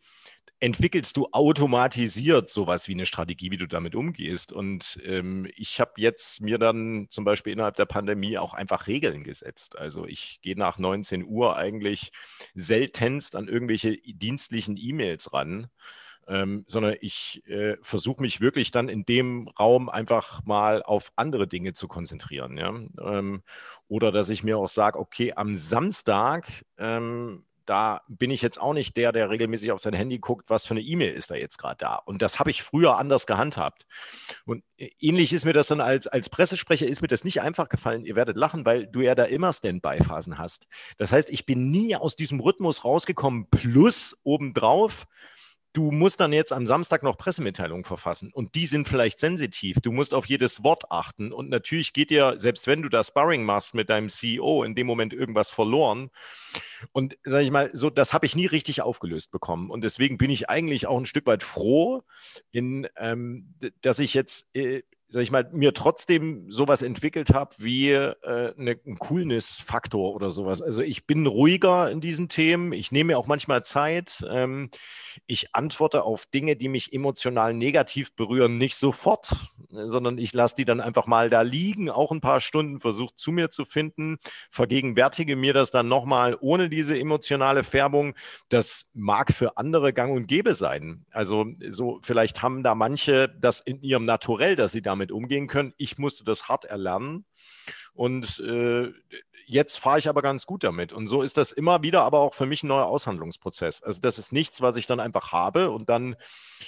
entwickelst 0.60 1.16
du 1.18 1.28
automatisiert 1.32 2.50
sowas 2.50 2.88
wie 2.88 2.94
eine 2.94 3.06
Strategie, 3.06 3.52
wie 3.52 3.58
du 3.58 3.68
damit 3.68 3.94
umgehst. 3.96 4.52
Und 4.52 5.00
ähm, 5.04 5.48
ich 5.56 5.80
habe 5.80 5.94
jetzt 5.98 6.42
mir 6.42 6.58
dann 6.58 7.08
zum 7.10 7.26
Beispiel 7.26 7.54
innerhalb 7.54 7.76
der 7.76 7.86
Pandemie 7.86 8.38
auch 8.38 8.54
einfach 8.54 8.88
Regeln 8.88 9.24
gesetzt. 9.24 9.78
Also 9.78 10.06
ich 10.06 10.40
gehe 10.42 10.58
nach 10.58 10.80
19 10.80 11.26
Uhr 11.26 11.56
eigentlich 11.58 12.12
seltenst 12.56 13.36
an 13.36 13.48
irgendwelche 13.48 13.98
dienstlichen 13.98 14.78
E-Mails 14.78 15.32
ran. 15.34 15.68
Ähm, 16.28 16.66
sondern 16.68 16.96
ich 17.00 17.42
äh, 17.48 17.78
versuche 17.82 18.22
mich 18.22 18.42
wirklich 18.42 18.72
dann 18.72 18.90
in 18.90 19.06
dem 19.06 19.48
Raum 19.60 19.88
einfach 19.88 20.44
mal 20.46 20.84
auf 20.84 21.12
andere 21.16 21.48
Dinge 21.48 21.74
zu 21.74 21.88
konzentrieren. 21.88 22.58
Ja? 22.58 22.70
Ähm, 22.70 23.44
oder 23.88 24.12
dass 24.12 24.30
ich 24.30 24.44
mir 24.44 24.58
auch 24.58 24.68
sage, 24.68 25.00
okay, 25.00 25.34
am 25.36 25.56
Samstag 25.56 26.66
ähm, 26.78 27.46
da 27.68 28.02
bin 28.08 28.32
ich 28.32 28.42
jetzt 28.42 28.60
auch 28.60 28.74
nicht 28.74 28.96
der, 28.98 29.12
der 29.12 29.30
regelmäßig 29.30 29.72
auf 29.72 29.82
sein 29.82 29.94
Handy 29.94 30.20
guckt, 30.20 30.50
was 30.50 30.66
für 30.66 30.74
eine 30.74 30.82
E-Mail 30.82 31.14
ist 31.14 31.30
da 31.30 31.36
jetzt 31.36 31.58
gerade 31.58 31.78
da. 31.78 31.96
Und 31.96 32.22
das 32.22 32.40
habe 32.40 32.50
ich 32.50 32.64
früher 32.64 32.98
anders 32.98 33.28
gehandhabt. 33.28 33.86
Und 34.46 34.64
ähnlich 35.00 35.34
ist 35.34 35.46
mir 35.46 35.54
das 35.54 35.68
dann 35.68 35.82
als, 35.82 36.08
als 36.08 36.30
Pressesprecher, 36.30 36.88
ist 36.88 37.02
mir 37.02 37.10
das 37.10 37.26
nicht 37.26 37.42
einfach 37.42 37.68
gefallen. 37.68 38.06
Ihr 38.06 38.16
werdet 38.16 38.38
lachen, 38.38 38.66
weil 38.66 38.88
du 38.88 39.02
ja 39.02 39.16
da 39.16 39.26
immer 39.26 39.52
Standby-Phasen 39.52 40.38
hast. 40.38 40.68
Das 40.98 41.12
heißt, 41.12 41.30
ich 41.30 41.46
bin 41.46 41.70
nie 41.70 41.96
aus 41.96 42.16
diesem 42.16 42.40
Rhythmus 42.40 42.86
rausgekommen, 42.86 43.48
plus 43.50 44.18
obendrauf 44.24 45.06
du 45.78 45.92
musst 45.92 46.20
dann 46.20 46.34
jetzt 46.34 46.52
am 46.52 46.66
Samstag 46.66 47.04
noch 47.04 47.20
Pressemitteilungen 47.20 47.86
verfassen 47.86 48.32
und 48.34 48.56
die 48.56 48.66
sind 48.66 48.88
vielleicht 48.88 49.20
sensitiv. 49.20 49.78
Du 49.80 49.92
musst 49.92 50.16
auf 50.16 50.26
jedes 50.26 50.64
Wort 50.64 50.92
achten 50.92 51.32
und 51.32 51.50
natürlich 51.50 51.94
geht 51.94 52.10
dir, 52.10 52.34
selbst 52.38 52.66
wenn 52.66 52.82
du 52.82 52.90
da 52.90 53.04
Sparring 53.04 53.44
machst 53.44 53.76
mit 53.76 53.92
deinem 53.92 54.10
CEO, 54.10 54.64
in 54.64 54.74
dem 54.74 54.88
Moment 54.88 55.14
irgendwas 55.14 55.52
verloren. 55.52 56.10
Und 56.94 57.20
sage 57.24 57.44
ich 57.44 57.52
mal, 57.52 57.70
so, 57.74 57.92
das 57.92 58.12
habe 58.12 58.26
ich 58.26 58.36
nie 58.36 58.48
richtig 58.48 58.82
aufgelöst 58.82 59.30
bekommen. 59.30 59.70
Und 59.70 59.84
deswegen 59.84 60.18
bin 60.18 60.32
ich 60.32 60.50
eigentlich 60.50 60.88
auch 60.88 60.98
ein 60.98 61.06
Stück 61.06 61.28
weit 61.28 61.44
froh, 61.44 62.02
in, 62.52 62.88
ähm, 62.98 63.54
dass 63.82 64.00
ich 64.00 64.16
jetzt 64.16 64.48
äh, 64.56 64.82
sag 65.10 65.24
ich 65.24 65.32
mal, 65.32 65.50
mir 65.54 65.74
trotzdem 65.74 66.52
sowas 66.52 66.82
entwickelt 66.82 67.34
habe 67.34 67.56
wie 67.60 67.92
äh, 67.92 68.16
eine, 68.58 68.78
ein 68.86 68.98
Coolness-Faktor 69.00 70.14
oder 70.14 70.30
sowas. 70.30 70.62
Also 70.62 70.82
ich 70.82 71.08
bin 71.08 71.26
ruhiger 71.26 71.90
in 71.90 72.02
diesen 72.02 72.28
Themen, 72.28 72.74
ich 72.74 72.92
nehme 72.92 73.14
mir 73.14 73.18
auch 73.18 73.28
manchmal 73.28 73.64
Zeit, 73.64 74.26
ähm, 74.30 74.70
ich 75.26 75.56
antworte 75.56 76.04
auf 76.04 76.26
Dinge, 76.26 76.58
die 76.58 76.68
mich 76.68 76.92
emotional 76.92 77.54
negativ 77.54 78.14
berühren, 78.16 78.58
nicht 78.58 78.76
sofort, 78.76 79.32
sondern 79.70 80.18
ich 80.18 80.34
lasse 80.34 80.56
die 80.56 80.66
dann 80.66 80.82
einfach 80.82 81.08
mal 81.08 81.30
da 81.30 81.42
liegen, 81.42 81.90
auch 81.90 82.12
ein 82.12 82.22
paar 82.22 82.42
Stunden, 82.42 82.82
versuche 82.82 83.16
zu 83.16 83.32
mir 83.32 83.50
zu 83.50 83.64
finden, 83.64 84.18
vergegenwärtige 84.52 85.38
mir 85.38 85.54
das 85.54 85.72
dann 85.72 85.88
nochmal 85.88 86.38
ohne 86.42 86.70
diese 86.70 87.00
emotionale 87.00 87.64
Färbung. 87.64 88.14
Das 88.50 88.90
mag 88.94 89.34
für 89.34 89.58
andere 89.58 89.94
gang 89.94 90.14
und 90.14 90.28
gäbe 90.28 90.54
sein. 90.54 91.06
Also 91.12 91.46
so 91.70 92.00
vielleicht 92.04 92.42
haben 92.42 92.62
da 92.62 92.76
manche 92.76 93.30
das 93.30 93.62
in 93.62 93.82
ihrem 93.82 94.04
Naturell, 94.04 94.58
dass 94.58 94.74
sie 94.74 94.82
da 94.82 94.97
damit 94.98 95.12
umgehen 95.12 95.48
können. 95.48 95.74
Ich 95.78 95.98
musste 95.98 96.24
das 96.24 96.48
hart 96.48 96.66
erlernen 96.66 97.26
und 97.94 98.40
äh, 98.40 98.92
jetzt 99.46 99.80
fahre 99.80 99.98
ich 99.98 100.10
aber 100.10 100.22
ganz 100.22 100.46
gut 100.46 100.64
damit. 100.64 100.92
Und 100.92 101.08
so 101.08 101.22
ist 101.22 101.38
das 101.38 101.52
immer 101.52 101.82
wieder 101.82 102.04
aber 102.04 102.20
auch 102.20 102.34
für 102.34 102.46
mich 102.46 102.64
ein 102.64 102.68
neuer 102.68 102.86
Aushandlungsprozess. 102.86 103.82
Also 103.82 104.02
das 104.02 104.20
ist 104.20 104.34
nichts, 104.34 104.62
was 104.62 104.76
ich 104.76 104.86
dann 104.86 105.00
einfach 105.00 105.32
habe 105.32 105.72
und 105.72 105.90
dann 105.90 106.16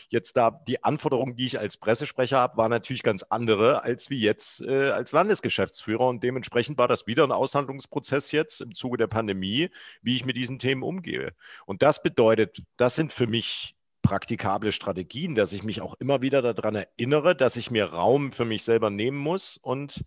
jetzt 0.08 0.38
da 0.38 0.52
die 0.68 0.84
Anforderungen, 0.84 1.36
die 1.36 1.46
ich 1.46 1.60
als 1.60 1.78
Pressesprecher 1.78 2.38
habe, 2.38 2.58
war 2.58 2.70
natürlich 2.70 3.04
ganz 3.04 3.24
andere 3.24 3.84
als 3.84 4.10
wie 4.10 4.20
jetzt 4.20 4.62
äh, 4.62 4.92
als 4.92 5.12
Landesgeschäftsführer 5.12 6.08
und 6.08 6.24
dementsprechend 6.24 6.78
war 6.78 6.88
das 6.88 7.06
wieder 7.06 7.24
ein 7.24 7.32
Aushandlungsprozess 7.32 8.32
jetzt 8.32 8.62
im 8.62 8.74
Zuge 8.74 8.98
der 8.98 9.08
Pandemie, 9.08 9.70
wie 10.02 10.16
ich 10.16 10.26
mit 10.26 10.38
diesen 10.38 10.58
Themen 10.58 10.84
umgehe. 10.84 11.34
Und 11.66 11.82
das 11.82 12.02
bedeutet, 12.02 12.64
das 12.78 12.96
sind 12.96 13.12
für 13.12 13.28
mich 13.28 13.76
praktikable 14.02 14.72
Strategien, 14.72 15.36
dass 15.36 15.54
ich 15.54 15.64
mich 15.64 15.82
auch 15.82 15.96
immer 15.96 16.22
wieder 16.22 16.42
daran 16.42 16.76
erinnere, 16.76 17.36
dass 17.36 17.56
ich 17.56 17.72
mir 17.72 17.86
Raum 17.86 18.32
für 18.32 18.46
mich 18.46 18.64
selber 18.64 18.90
nehmen 18.90 19.18
muss. 19.18 19.58
Und 19.58 20.04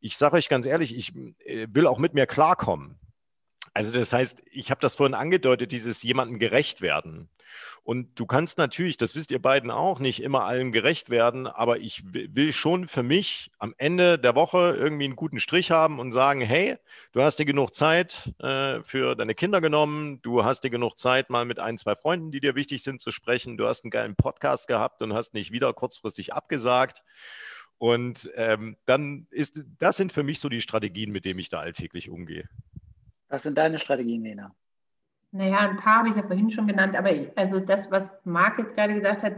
ich 0.00 0.16
sage 0.16 0.36
euch 0.36 0.48
ganz 0.48 0.66
ehrlich, 0.66 0.96
ich 0.96 1.14
äh, 1.44 1.66
will 1.70 1.86
auch 1.86 1.98
mit 1.98 2.14
mir 2.14 2.26
klarkommen. 2.26 2.98
Also 3.74 3.92
das 3.92 4.12
heißt, 4.12 4.42
ich 4.50 4.70
habe 4.70 4.80
das 4.80 4.94
vorhin 4.94 5.14
angedeutet, 5.14 5.72
dieses 5.72 6.02
jemandem 6.02 6.38
gerecht 6.38 6.82
werden. 6.82 7.28
Und 7.84 8.18
du 8.18 8.26
kannst 8.26 8.58
natürlich, 8.58 8.96
das 8.96 9.16
wisst 9.16 9.30
ihr 9.30 9.42
beiden 9.42 9.70
auch, 9.70 9.98
nicht 9.98 10.22
immer 10.22 10.44
allem 10.44 10.70
gerecht 10.70 11.10
werden, 11.10 11.46
aber 11.46 11.78
ich 11.78 12.02
will 12.12 12.52
schon 12.52 12.86
für 12.86 13.02
mich 13.02 13.50
am 13.58 13.74
Ende 13.76 14.18
der 14.18 14.36
Woche 14.36 14.76
irgendwie 14.78 15.06
einen 15.06 15.16
guten 15.16 15.40
Strich 15.40 15.70
haben 15.70 15.98
und 15.98 16.12
sagen, 16.12 16.40
hey, 16.40 16.76
du 17.12 17.22
hast 17.22 17.38
dir 17.38 17.44
genug 17.44 17.74
Zeit 17.74 18.32
äh, 18.38 18.82
für 18.82 19.16
deine 19.16 19.34
Kinder 19.34 19.60
genommen, 19.60 20.20
du 20.22 20.44
hast 20.44 20.62
dir 20.62 20.70
genug 20.70 20.96
Zeit, 20.96 21.28
mal 21.28 21.44
mit 21.44 21.58
ein, 21.58 21.76
zwei 21.76 21.96
Freunden, 21.96 22.30
die 22.30 22.40
dir 22.40 22.54
wichtig 22.54 22.84
sind, 22.84 23.00
zu 23.00 23.10
sprechen, 23.10 23.56
du 23.56 23.66
hast 23.66 23.84
einen 23.84 23.90
geilen 23.90 24.14
Podcast 24.14 24.68
gehabt 24.68 25.02
und 25.02 25.12
hast 25.12 25.34
nicht 25.34 25.50
wieder 25.50 25.72
kurzfristig 25.72 26.32
abgesagt. 26.32 27.02
Und 27.78 28.30
ähm, 28.36 28.76
dann 28.84 29.26
ist, 29.30 29.60
das 29.80 29.96
sind 29.96 30.12
für 30.12 30.22
mich 30.22 30.38
so 30.38 30.48
die 30.48 30.60
Strategien, 30.60 31.10
mit 31.10 31.24
denen 31.24 31.40
ich 31.40 31.48
da 31.48 31.58
alltäglich 31.58 32.10
umgehe. 32.10 32.48
Was 33.32 33.44
sind 33.44 33.56
deine 33.56 33.78
Strategien, 33.78 34.24
Lena? 34.24 34.54
Naja, 35.30 35.60
ein 35.60 35.78
paar 35.78 36.00
habe 36.00 36.10
ich 36.10 36.16
ja 36.16 36.22
vorhin 36.22 36.50
schon 36.50 36.66
genannt, 36.66 36.94
aber 36.94 37.08
also 37.34 37.60
das, 37.60 37.90
was 37.90 38.04
Marc 38.24 38.58
jetzt 38.58 38.74
gerade 38.74 38.92
gesagt 38.92 39.22
hat, 39.22 39.36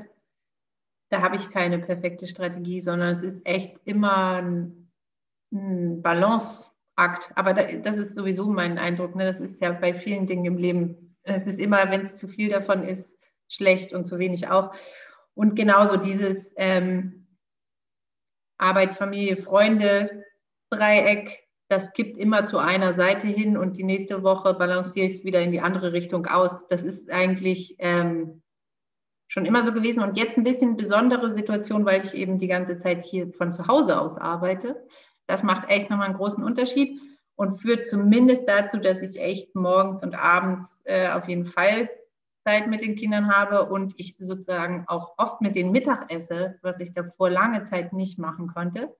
da 1.11 1.23
habe 1.23 1.37
ich 1.37 1.49
keine 1.51 1.79
perfekte 1.79 2.27
Strategie, 2.27 2.81
sondern 2.81 3.15
es 3.15 3.23
ist 3.23 3.47
echt 3.47 3.81
immer 3.85 4.43
ein, 4.43 4.91
ein 5.53 6.03
Balanceakt. 6.03 7.31
Aber 7.37 7.55
da, 7.55 7.63
das 7.63 7.97
ist 7.97 8.17
sowieso 8.17 8.49
mein 8.49 8.79
Eindruck. 8.79 9.15
Ne? 9.15 9.27
Das 9.27 9.39
ist 9.39 9.61
ja 9.61 9.71
bei 9.71 9.95
vielen 9.95 10.27
Dingen 10.27 10.45
im 10.45 10.57
Leben. 10.57 11.17
Es 11.23 11.47
ist 11.47 11.61
immer, 11.61 11.89
wenn 11.93 12.01
es 12.01 12.17
zu 12.17 12.27
viel 12.27 12.49
davon 12.49 12.83
ist, 12.83 13.17
schlecht 13.47 13.93
und 13.93 14.07
zu 14.07 14.19
wenig 14.19 14.49
auch. 14.49 14.75
Und 15.35 15.55
genauso 15.55 15.99
dieses 15.99 16.53
ähm, 16.57 17.29
Arbeit, 18.59 18.97
Familie, 18.97 19.37
Freunde, 19.37 20.25
Dreieck, 20.71 21.44
das 21.69 21.93
kippt 21.93 22.19
immer 22.19 22.45
zu 22.45 22.59
einer 22.59 22.95
Seite 22.95 23.27
hin 23.27 23.57
und 23.57 23.77
die 23.77 23.85
nächste 23.85 24.23
Woche 24.23 24.55
balanciere 24.55 25.07
ich 25.07 25.15
es 25.15 25.25
wieder 25.25 25.41
in 25.41 25.51
die 25.51 25.61
andere 25.61 25.93
Richtung 25.93 26.27
aus. 26.27 26.67
Das 26.69 26.83
ist 26.83 27.11
eigentlich 27.11 27.77
ähm, 27.79 28.43
schon 29.29 29.47
immer 29.47 29.65
so 29.65 29.73
gewesen 29.73 30.03
und 30.03 30.19
jetzt 30.19 30.37
ein 30.37 30.45
bisschen 30.45 30.77
besondere 30.77 31.35
Situation, 31.35 31.85
weil 31.85 32.05
ich 32.05 32.15
eben 32.15 32.39
die 32.39 32.49
ganze 32.49 32.79
Zeit 32.79 33.03
hier 33.03 33.33
von 33.33 33.53
zu 33.53 33.67
Hause 33.67 34.01
aus 34.01 34.17
arbeite. 34.19 34.87
Das 35.27 35.43
macht 35.43 35.71
echt 35.71 35.91
nochmal 35.91 36.09
einen 36.09 36.17
großen 36.17 36.45
Unterschied. 36.45 37.01
und 37.37 37.59
führt 37.59 37.87
zumindest 37.87 38.49
dazu, 38.49 38.79
dass 38.79 39.03
ich 39.03 39.21
echt 39.21 39.57
morgens 39.57 40.05
und 40.05 40.15
abends 40.15 40.79
äh, 40.85 41.09
auf 41.09 41.29
jeden 41.29 41.47
Fall 41.47 41.91
Zeit 42.47 42.69
mit 42.69 42.83
den 42.83 42.95
Kindern 42.95 43.35
habe 43.35 43.65
und 43.69 43.95
ich 43.97 44.17
sozusagen 44.19 44.85
auch 44.87 45.15
oft 45.19 45.41
mit 45.41 45.57
denen 45.57 45.73
Mittag 45.73 46.13
esse, 46.13 46.59
was 46.63 46.79
ich 46.79 46.93
davor 46.95 47.31
lange 47.31 47.65
Zeit 47.65 47.93
nicht 47.93 48.19
machen 48.19 48.49
konnte. 48.55 48.95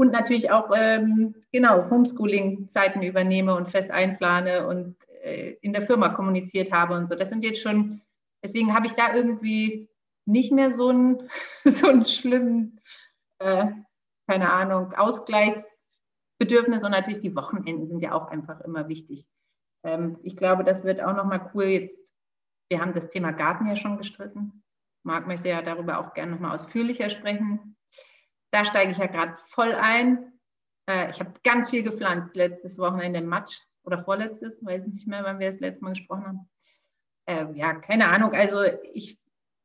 Und 0.00 0.12
natürlich 0.12 0.50
auch, 0.50 0.70
ähm, 0.74 1.34
genau, 1.52 1.90
Homeschooling-Zeiten 1.90 3.02
übernehme 3.02 3.54
und 3.54 3.68
fest 3.68 3.90
einplane 3.90 4.66
und 4.66 4.96
äh, 5.22 5.56
in 5.60 5.74
der 5.74 5.82
Firma 5.82 6.08
kommuniziert 6.08 6.72
habe 6.72 6.94
und 6.94 7.06
so. 7.06 7.14
Das 7.14 7.28
sind 7.28 7.44
jetzt 7.44 7.60
schon, 7.60 8.00
deswegen 8.42 8.72
habe 8.72 8.86
ich 8.86 8.94
da 8.94 9.14
irgendwie 9.14 9.90
nicht 10.24 10.52
mehr 10.52 10.72
so 10.72 10.88
einen, 10.88 11.28
so 11.64 12.02
schlimmen, 12.06 12.80
äh, 13.40 13.66
keine 14.26 14.50
Ahnung, 14.50 14.94
Ausgleichsbedürfnis 14.94 16.82
und 16.82 16.92
natürlich 16.92 17.20
die 17.20 17.36
Wochenenden 17.36 17.86
sind 17.86 18.00
ja 18.00 18.14
auch 18.14 18.28
einfach 18.28 18.62
immer 18.62 18.88
wichtig. 18.88 19.28
Ähm, 19.84 20.18
ich 20.22 20.34
glaube, 20.34 20.64
das 20.64 20.82
wird 20.82 21.02
auch 21.02 21.14
nochmal 21.14 21.50
cool 21.52 21.64
jetzt. 21.64 21.98
Wir 22.70 22.80
haben 22.80 22.94
das 22.94 23.10
Thema 23.10 23.32
Garten 23.32 23.66
ja 23.66 23.76
schon 23.76 23.98
gestriffen. 23.98 24.62
Marc 25.02 25.26
möchte 25.26 25.50
ja 25.50 25.60
darüber 25.60 25.98
auch 25.98 26.14
gerne 26.14 26.32
nochmal 26.32 26.54
ausführlicher 26.54 27.10
sprechen. 27.10 27.76
Da 28.50 28.64
steige 28.64 28.92
ich 28.92 28.98
ja 28.98 29.06
gerade 29.06 29.36
voll 29.48 29.72
ein. 29.74 30.32
Äh, 30.88 31.10
ich 31.10 31.20
habe 31.20 31.34
ganz 31.44 31.70
viel 31.70 31.82
gepflanzt 31.82 32.34
letztes 32.34 32.78
Wochenende 32.78 33.20
Matsch 33.20 33.60
oder 33.84 34.02
vorletztes, 34.02 34.64
weiß 34.64 34.86
ich 34.86 34.94
nicht 34.94 35.06
mehr, 35.06 35.24
wann 35.24 35.38
wir 35.38 35.50
das 35.50 35.60
letzte 35.60 35.84
Mal 35.84 35.90
gesprochen 35.90 36.26
haben. 36.26 36.48
Äh, 37.26 37.58
ja, 37.58 37.74
keine 37.74 38.08
Ahnung. 38.08 38.32
Also 38.32 38.62
ich 38.92 39.18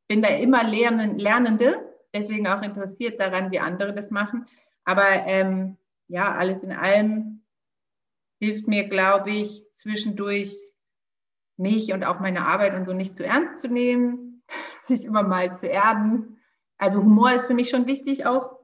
bin 0.08 0.22
da 0.22 0.28
immer 0.28 0.64
Lernende, 0.64 1.94
deswegen 2.14 2.46
auch 2.46 2.62
interessiert 2.62 3.20
daran, 3.20 3.50
wie 3.50 3.58
andere 3.58 3.92
das 3.92 4.10
machen. 4.10 4.46
Aber 4.84 5.06
ähm, 5.26 5.76
ja, 6.08 6.32
alles 6.32 6.62
in 6.62 6.72
allem 6.72 7.44
hilft 8.38 8.68
mir, 8.68 8.88
glaube 8.88 9.30
ich, 9.30 9.64
zwischendurch 9.74 10.54
mich 11.56 11.92
und 11.92 12.04
auch 12.04 12.20
meine 12.20 12.46
Arbeit 12.46 12.74
und 12.74 12.84
so 12.84 12.92
nicht 12.92 13.16
zu 13.16 13.24
ernst 13.24 13.58
zu 13.58 13.68
nehmen, 13.68 14.42
sich 14.84 15.04
immer 15.04 15.22
mal 15.22 15.54
zu 15.56 15.66
erden. 15.66 16.38
Also 16.78 17.02
Humor 17.02 17.32
ist 17.32 17.46
für 17.46 17.54
mich 17.54 17.70
schon 17.70 17.86
wichtig 17.86 18.26
auch. 18.26 18.55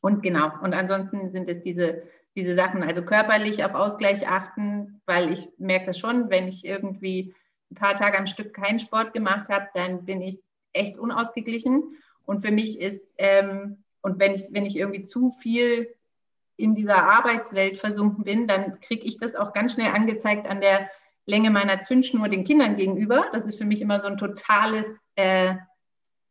Und 0.00 0.22
genau, 0.22 0.50
und 0.62 0.74
ansonsten 0.74 1.30
sind 1.32 1.48
es 1.48 1.60
diese, 1.62 2.02
diese 2.36 2.54
Sachen, 2.54 2.82
also 2.82 3.02
körperlich 3.02 3.64
auf 3.64 3.74
Ausgleich 3.74 4.28
achten, 4.28 5.00
weil 5.06 5.32
ich 5.32 5.48
merke 5.58 5.86
das 5.86 5.98
schon, 5.98 6.30
wenn 6.30 6.46
ich 6.48 6.64
irgendwie 6.64 7.34
ein 7.70 7.74
paar 7.74 7.96
Tage 7.96 8.18
am 8.18 8.26
Stück 8.26 8.54
keinen 8.54 8.78
Sport 8.78 9.12
gemacht 9.12 9.48
habe, 9.48 9.68
dann 9.74 10.04
bin 10.04 10.22
ich 10.22 10.40
echt 10.72 10.98
unausgeglichen. 10.98 11.96
Und 12.24 12.40
für 12.40 12.52
mich 12.52 12.80
ist, 12.80 13.06
ähm, 13.18 13.82
und 14.02 14.18
wenn 14.18 14.34
ich, 14.34 14.48
wenn 14.52 14.66
ich 14.66 14.76
irgendwie 14.76 15.02
zu 15.02 15.30
viel 15.40 15.94
in 16.56 16.74
dieser 16.74 17.02
Arbeitswelt 17.02 17.78
versunken 17.78 18.24
bin, 18.24 18.46
dann 18.46 18.80
kriege 18.80 19.04
ich 19.04 19.18
das 19.18 19.34
auch 19.34 19.52
ganz 19.52 19.72
schnell 19.74 19.92
angezeigt 19.92 20.46
an 20.48 20.60
der 20.60 20.88
Länge 21.26 21.50
meiner 21.50 21.80
Zündschnur 21.80 22.28
den 22.28 22.44
Kindern 22.44 22.76
gegenüber. 22.76 23.26
Das 23.32 23.44
ist 23.44 23.58
für 23.58 23.64
mich 23.64 23.80
immer 23.80 24.00
so 24.00 24.08
ein 24.08 24.16
totales 24.16 24.98
äh, 25.14 25.54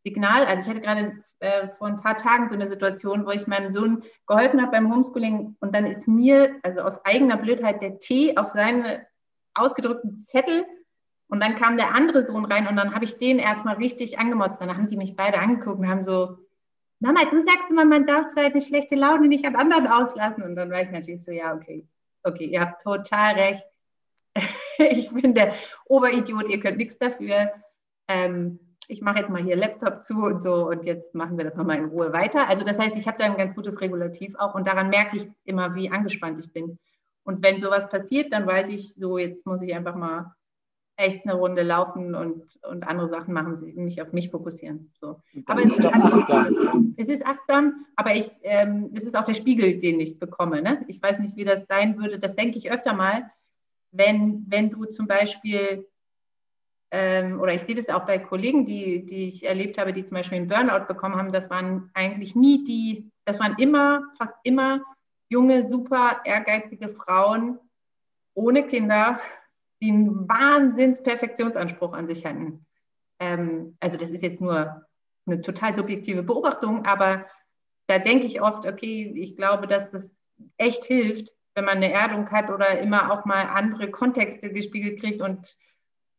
Signal. 0.07 0.45
Also 0.45 0.63
ich 0.63 0.69
hatte 0.69 0.81
gerade 0.81 1.23
äh, 1.39 1.67
vor 1.67 1.87
ein 1.87 1.99
paar 1.99 2.15
Tagen 2.15 2.47
so 2.47 2.55
eine 2.55 2.69
Situation, 2.69 3.25
wo 3.25 3.31
ich 3.31 3.45
meinem 3.45 3.71
Sohn 3.71 4.03
geholfen 4.25 4.61
habe 4.61 4.71
beim 4.71 4.93
Homeschooling 4.93 5.57
und 5.59 5.75
dann 5.75 5.85
ist 5.85 6.07
mir, 6.07 6.55
also 6.63 6.81
aus 6.81 7.03
eigener 7.05 7.37
Blödheit, 7.37 7.81
der 7.81 7.99
Tee 7.99 8.37
auf 8.37 8.47
seine 8.49 9.05
ausgedrückten 9.53 10.21
Zettel 10.21 10.65
und 11.27 11.43
dann 11.43 11.55
kam 11.55 11.75
der 11.77 11.93
andere 11.93 12.25
Sohn 12.25 12.45
rein 12.45 12.67
und 12.67 12.77
dann 12.77 12.95
habe 12.95 13.03
ich 13.03 13.17
den 13.17 13.39
erstmal 13.39 13.75
richtig 13.75 14.17
angemotzt. 14.17 14.61
Dann 14.61 14.75
haben 14.75 14.87
die 14.87 14.95
mich 14.95 15.15
beide 15.15 15.39
angeguckt 15.39 15.79
und 15.79 15.89
haben 15.89 16.03
so, 16.03 16.37
Mama, 16.99 17.25
du 17.25 17.43
sagst 17.43 17.69
immer, 17.69 17.85
man 17.85 18.07
darf 18.07 18.27
seine 18.27 18.61
schlechte 18.61 18.95
Laune 18.95 19.27
nicht 19.27 19.45
an 19.45 19.55
anderen 19.55 19.87
auslassen. 19.87 20.43
Und 20.43 20.55
dann 20.55 20.71
war 20.71 20.81
ich 20.81 20.89
natürlich 20.89 21.23
so, 21.23 21.31
ja, 21.31 21.53
okay, 21.53 21.85
okay, 22.23 22.45
ihr 22.45 22.61
habt 22.61 22.81
total 22.81 23.35
recht. 23.35 23.63
ich 24.77 25.11
bin 25.11 25.35
der 25.35 25.53
Oberidiot, 25.85 26.49
ihr 26.49 26.59
könnt 26.59 26.77
nichts 26.77 26.97
dafür. 26.97 27.51
Ähm, 28.07 28.59
ich 28.87 29.01
mache 29.01 29.19
jetzt 29.19 29.29
mal 29.29 29.43
hier 29.43 29.55
Laptop 29.55 30.03
zu 30.03 30.15
und 30.23 30.41
so 30.41 30.67
und 30.67 30.83
jetzt 30.83 31.13
machen 31.13 31.37
wir 31.37 31.45
das 31.45 31.55
nochmal 31.55 31.77
in 31.77 31.85
Ruhe 31.85 32.13
weiter. 32.13 32.47
Also 32.47 32.65
das 32.65 32.79
heißt, 32.79 32.95
ich 32.95 33.07
habe 33.07 33.17
da 33.17 33.25
ein 33.25 33.37
ganz 33.37 33.55
gutes 33.55 33.79
Regulativ 33.81 34.35
auch 34.37 34.55
und 34.55 34.67
daran 34.67 34.89
merke 34.89 35.17
ich 35.17 35.27
immer, 35.43 35.75
wie 35.75 35.89
angespannt 35.89 36.39
ich 36.39 36.51
bin. 36.51 36.79
Und 37.23 37.43
wenn 37.43 37.59
sowas 37.59 37.89
passiert, 37.89 38.31
dann 38.31 38.47
weiß 38.47 38.69
ich 38.69 38.95
so, 38.95 39.17
jetzt 39.17 39.45
muss 39.45 39.61
ich 39.61 39.75
einfach 39.75 39.95
mal 39.95 40.33
echt 40.95 41.25
eine 41.25 41.35
Runde 41.35 41.61
laufen 41.61 42.15
und, 42.15 42.43
und 42.63 42.87
andere 42.87 43.07
Sachen 43.07 43.33
machen, 43.33 43.73
mich 43.75 44.01
auf 44.01 44.13
mich 44.13 44.31
fokussieren. 44.31 44.91
So. 44.99 45.21
Aber 45.45 45.59
es 45.63 45.77
ist, 45.77 45.85
achtsam. 45.85 46.95
es 46.97 47.07
ist 47.07 47.25
achtsam, 47.25 47.85
aber 47.95 48.15
ich, 48.15 48.31
ähm, 48.41 48.91
es 48.95 49.03
ist 49.03 49.15
auch 49.15 49.23
der 49.23 49.35
Spiegel, 49.35 49.77
den 49.77 49.99
ich 49.99 50.19
bekomme. 50.19 50.61
Ne? 50.61 50.83
Ich 50.87 51.01
weiß 51.01 51.19
nicht, 51.19 51.35
wie 51.35 51.45
das 51.45 51.67
sein 51.67 51.99
würde. 51.99 52.17
Das 52.17 52.35
denke 52.35 52.57
ich 52.57 52.71
öfter 52.71 52.93
mal, 52.93 53.29
wenn, 53.91 54.45
wenn 54.47 54.71
du 54.71 54.85
zum 54.85 55.05
Beispiel, 55.05 55.87
ähm, 56.91 57.39
oder 57.39 57.53
ich 57.53 57.63
sehe 57.63 57.75
das 57.75 57.89
auch 57.89 58.05
bei 58.05 58.17
Kollegen, 58.17 58.65
die, 58.65 59.05
die 59.05 59.27
ich 59.27 59.45
erlebt 59.45 59.77
habe, 59.77 59.93
die 59.93 60.05
zum 60.05 60.15
Beispiel 60.15 60.37
einen 60.37 60.47
Burnout 60.47 60.85
bekommen 60.87 61.15
haben, 61.15 61.31
das 61.31 61.49
waren 61.49 61.89
eigentlich 61.93 62.35
nie 62.35 62.63
die, 62.63 63.11
das 63.25 63.39
waren 63.39 63.55
immer, 63.57 64.03
fast 64.17 64.33
immer 64.43 64.81
junge, 65.29 65.67
super 65.67 66.21
ehrgeizige 66.23 66.89
Frauen 66.89 67.59
ohne 68.33 68.65
Kinder, 68.65 69.19
die 69.81 69.89
einen 69.91 70.27
Wahnsinns-Perfektionsanspruch 70.29 71.93
an 71.93 72.07
sich 72.07 72.25
hatten. 72.25 72.65
Ähm, 73.19 73.75
also 73.79 73.97
das 73.97 74.09
ist 74.09 74.23
jetzt 74.23 74.41
nur 74.41 74.85
eine 75.25 75.41
total 75.41 75.75
subjektive 75.75 76.23
Beobachtung, 76.23 76.85
aber 76.85 77.25
da 77.87 77.99
denke 77.99 78.25
ich 78.25 78.41
oft, 78.41 78.65
okay, 78.65 79.11
ich 79.15 79.35
glaube, 79.35 79.67
dass 79.67 79.91
das 79.91 80.13
echt 80.57 80.85
hilft, 80.85 81.31
wenn 81.55 81.65
man 81.65 81.77
eine 81.77 81.91
Erdung 81.91 82.29
hat 82.29 82.49
oder 82.49 82.79
immer 82.79 83.11
auch 83.11 83.25
mal 83.25 83.43
andere 83.43 83.89
Kontexte 83.89 84.51
gespiegelt 84.51 85.01
kriegt 85.01 85.21
und 85.21 85.57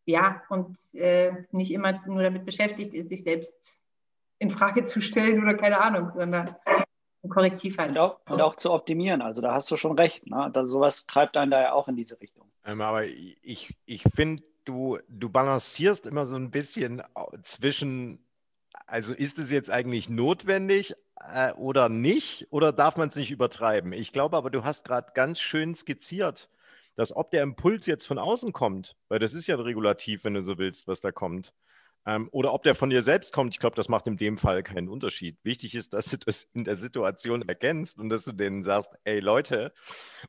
ja, 0.08 0.42
und 0.48 0.78
äh, 0.94 1.32
nicht 1.52 1.70
immer 1.70 2.00
nur 2.06 2.22
damit 2.22 2.46
beschäftigt 2.46 2.94
ist, 2.94 3.10
sich 3.10 3.24
selbst 3.24 3.80
in 4.38 4.48
Frage 4.50 4.86
zu 4.86 5.02
stellen 5.02 5.42
oder 5.42 5.54
keine 5.54 5.80
Ahnung, 5.80 6.12
sondern 6.16 6.56
ein 7.22 7.28
Korrektiv 7.28 7.76
halt. 7.76 7.90
Und 7.90 7.98
auch, 7.98 8.20
und 8.26 8.40
auch 8.40 8.56
zu 8.56 8.72
optimieren, 8.72 9.20
also 9.20 9.42
da 9.42 9.52
hast 9.52 9.70
du 9.70 9.76
schon 9.76 9.98
recht. 9.98 10.26
Ne? 10.26 10.50
Das, 10.54 10.70
sowas 10.70 11.06
treibt 11.06 11.36
einen 11.36 11.50
da 11.50 11.60
ja 11.60 11.72
auch 11.72 11.88
in 11.88 11.96
diese 11.96 12.18
Richtung. 12.20 12.50
Ähm, 12.64 12.80
aber 12.80 13.04
ich, 13.04 13.76
ich 13.84 14.02
finde, 14.14 14.42
du, 14.64 14.98
du 15.08 15.28
balancierst 15.28 16.06
immer 16.06 16.24
so 16.24 16.36
ein 16.36 16.50
bisschen 16.50 17.02
zwischen, 17.42 18.24
also 18.86 19.12
ist 19.12 19.38
es 19.38 19.50
jetzt 19.50 19.70
eigentlich 19.70 20.08
notwendig 20.08 20.94
äh, 21.34 21.52
oder 21.52 21.90
nicht, 21.90 22.46
oder 22.50 22.72
darf 22.72 22.96
man 22.96 23.08
es 23.08 23.16
nicht 23.16 23.30
übertreiben? 23.30 23.92
Ich 23.92 24.12
glaube 24.12 24.38
aber, 24.38 24.48
du 24.48 24.64
hast 24.64 24.86
gerade 24.86 25.12
ganz 25.12 25.38
schön 25.38 25.74
skizziert, 25.74 26.48
dass 26.98 27.14
ob 27.14 27.30
der 27.30 27.44
Impuls 27.44 27.86
jetzt 27.86 28.08
von 28.08 28.18
außen 28.18 28.52
kommt, 28.52 28.96
weil 29.08 29.20
das 29.20 29.32
ist 29.32 29.46
ja 29.46 29.54
Regulativ, 29.54 30.24
wenn 30.24 30.34
du 30.34 30.42
so 30.42 30.58
willst, 30.58 30.88
was 30.88 31.00
da 31.00 31.12
kommt, 31.12 31.52
ähm, 32.04 32.28
oder 32.32 32.52
ob 32.52 32.64
der 32.64 32.74
von 32.74 32.90
dir 32.90 33.02
selbst 33.02 33.32
kommt, 33.32 33.54
ich 33.54 33.60
glaube, 33.60 33.76
das 33.76 33.88
macht 33.88 34.08
in 34.08 34.16
dem 34.16 34.36
Fall 34.36 34.64
keinen 34.64 34.88
Unterschied. 34.88 35.38
Wichtig 35.44 35.76
ist, 35.76 35.94
dass 35.94 36.06
du 36.06 36.18
das 36.18 36.48
in 36.54 36.64
der 36.64 36.74
Situation 36.74 37.48
erkennst 37.48 38.00
und 38.00 38.08
dass 38.08 38.24
du 38.24 38.32
denen 38.32 38.64
sagst, 38.64 38.90
ey 39.04 39.20
Leute, 39.20 39.72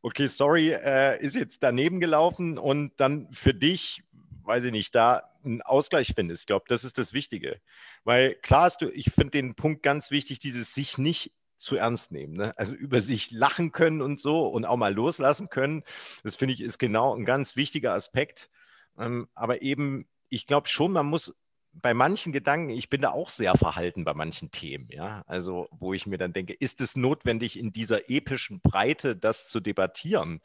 okay, 0.03 0.27
sorry, 0.27 0.69
äh, 0.69 1.19
ist 1.19 1.35
jetzt 1.35 1.63
daneben 1.63 1.99
gelaufen 1.99 2.59
und 2.59 2.91
dann 2.97 3.31
für 3.31 3.55
dich, 3.55 4.03
weiß 4.43 4.65
ich 4.65 4.71
nicht, 4.71 4.93
da 4.93 5.23
einen 5.43 5.63
Ausgleich 5.63 6.13
findest. 6.15 6.43
Ich 6.43 6.47
glaube, 6.47 6.65
das 6.67 6.83
ist 6.83 6.99
das 6.99 7.13
Wichtige. 7.13 7.59
Weil 8.03 8.35
klar 8.35 8.65
hast 8.65 8.83
du, 8.83 8.89
ich 8.89 9.09
finde 9.09 9.31
den 9.31 9.55
Punkt 9.55 9.81
ganz 9.81 10.11
wichtig, 10.11 10.37
dieses 10.37 10.75
sich 10.75 10.99
nicht 10.99 11.31
zu 11.59 11.75
ernst 11.75 12.11
nehmen. 12.11 12.33
Ne? 12.33 12.57
Also 12.57 12.73
über 12.73 13.01
sich 13.01 13.31
lachen 13.31 13.71
können 13.71 14.01
und 14.01 14.19
so 14.19 14.47
und 14.47 14.65
auch 14.65 14.77
mal 14.77 14.93
loslassen 14.93 15.49
können. 15.49 15.83
Das 16.23 16.35
finde 16.35 16.53
ich 16.53 16.61
ist 16.61 16.79
genau 16.79 17.15
ein 17.15 17.25
ganz 17.25 17.55
wichtiger 17.55 17.93
Aspekt. 17.93 18.49
Ähm, 18.97 19.27
aber 19.35 19.61
eben, 19.61 20.07
ich 20.29 20.47
glaube 20.47 20.67
schon, 20.67 20.91
man 20.91 21.05
muss 21.05 21.35
bei 21.71 21.93
manchen 21.93 22.33
Gedanken, 22.33 22.71
ich 22.71 22.89
bin 22.89 23.01
da 23.01 23.11
auch 23.11 23.29
sehr 23.29 23.55
verhalten 23.55 24.03
bei 24.03 24.13
manchen 24.13 24.51
Themen, 24.51 24.87
ja. 24.89 25.23
Also, 25.27 25.69
wo 25.71 25.93
ich 25.93 26.07
mir 26.07 26.17
dann 26.17 26.33
denke, 26.33 26.53
ist 26.53 26.81
es 26.81 26.95
notwendig, 26.95 27.59
in 27.59 27.71
dieser 27.71 28.09
epischen 28.09 28.59
Breite 28.59 29.15
das 29.15 29.49
zu 29.49 29.59
debattieren? 29.59 30.41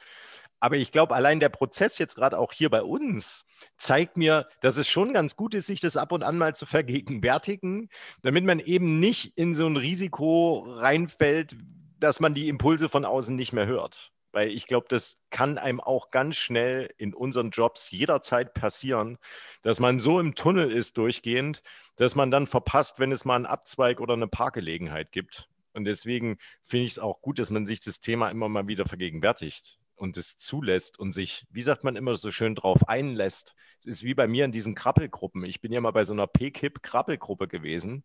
Aber 0.65 0.79
ich 0.79 0.93
glaube, 0.93 1.15
allein 1.15 1.41
der 1.41 1.51
Prozess 1.51 1.99
jetzt 1.99 2.15
gerade 2.15 2.39
auch 2.39 2.51
hier 2.51 2.71
bei 2.71 2.83
uns 2.83 3.45
zeigt 3.77 4.17
mir, 4.17 4.49
dass 4.63 4.79
es 4.79 4.89
schon 4.89 5.13
ganz 5.13 5.37
gut 5.37 5.53
ist, 5.53 5.67
sich 5.67 5.79
das 5.79 5.99
ab 5.99 6.11
und 6.11 6.23
an 6.23 6.39
mal 6.39 6.55
zu 6.55 6.65
vergegenwärtigen, 6.65 7.91
damit 8.23 8.47
man 8.47 8.61
eben 8.61 8.99
nicht 8.99 9.37
in 9.37 9.53
so 9.53 9.67
ein 9.67 9.77
Risiko 9.77 10.65
reinfällt, 10.67 11.55
dass 12.01 12.19
man 12.19 12.33
die 12.33 12.49
Impulse 12.49 12.89
von 12.89 13.05
außen 13.05 13.37
nicht 13.37 13.53
mehr 13.53 13.67
hört. 13.67 14.11
Weil 14.33 14.53
ich 14.53 14.67
glaube, 14.67 14.87
das 14.89 15.19
kann 15.29 15.59
einem 15.59 15.81
auch 15.81 16.11
ganz 16.11 16.37
schnell 16.37 16.89
in 16.97 17.13
unseren 17.13 17.51
Jobs 17.51 17.91
jederzeit 17.91 18.55
passieren, 18.55 19.19
dass 19.61 19.81
man 19.81 19.99
so 19.99 20.19
im 20.19 20.35
Tunnel 20.35 20.73
ist 20.73 20.97
durchgehend, 20.97 21.63
dass 21.97 22.15
man 22.15 22.31
dann 22.31 22.47
verpasst, 22.47 22.99
wenn 22.99 23.13
es 23.13 23.27
mal 23.27 23.37
einen 23.37 23.45
Abzweig 23.45 24.01
oder 24.01 24.15
eine 24.15 24.29
Parkgelegenheit 24.29 25.13
gibt. 25.13 25.47
Und 25.75 25.85
deswegen 25.85 26.39
finde 26.63 26.87
ich 26.87 26.93
es 26.93 26.99
auch 26.99 27.21
gut, 27.21 27.39
dass 27.39 27.51
man 27.51 27.67
sich 27.67 27.81
das 27.81 28.01
Thema 28.01 28.31
immer 28.31 28.49
mal 28.49 28.67
wieder 28.67 28.87
vergegenwärtigt 28.87 29.79
und 29.97 30.17
es 30.17 30.37
zulässt 30.37 30.99
und 30.99 31.13
sich, 31.13 31.47
wie 31.51 31.63
sagt 31.63 31.85
man 31.85 31.97
immer 31.97 32.15
so 32.15 32.31
schön, 32.31 32.55
drauf 32.55 32.89
einlässt. 32.89 33.55
Es 33.79 33.87
ist 33.87 34.03
wie 34.03 34.15
bei 34.15 34.27
mir 34.27 34.45
in 34.45 34.53
diesen 34.53 34.75
Krabbelgruppen. 34.75 35.45
Ich 35.45 35.61
bin 35.61 35.73
ja 35.73 35.81
mal 35.81 35.93
bei 35.93 36.05
so 36.05 36.13
einer 36.13 36.27
PKIP-Krabbelgruppe 36.27 37.49
gewesen. 37.49 38.05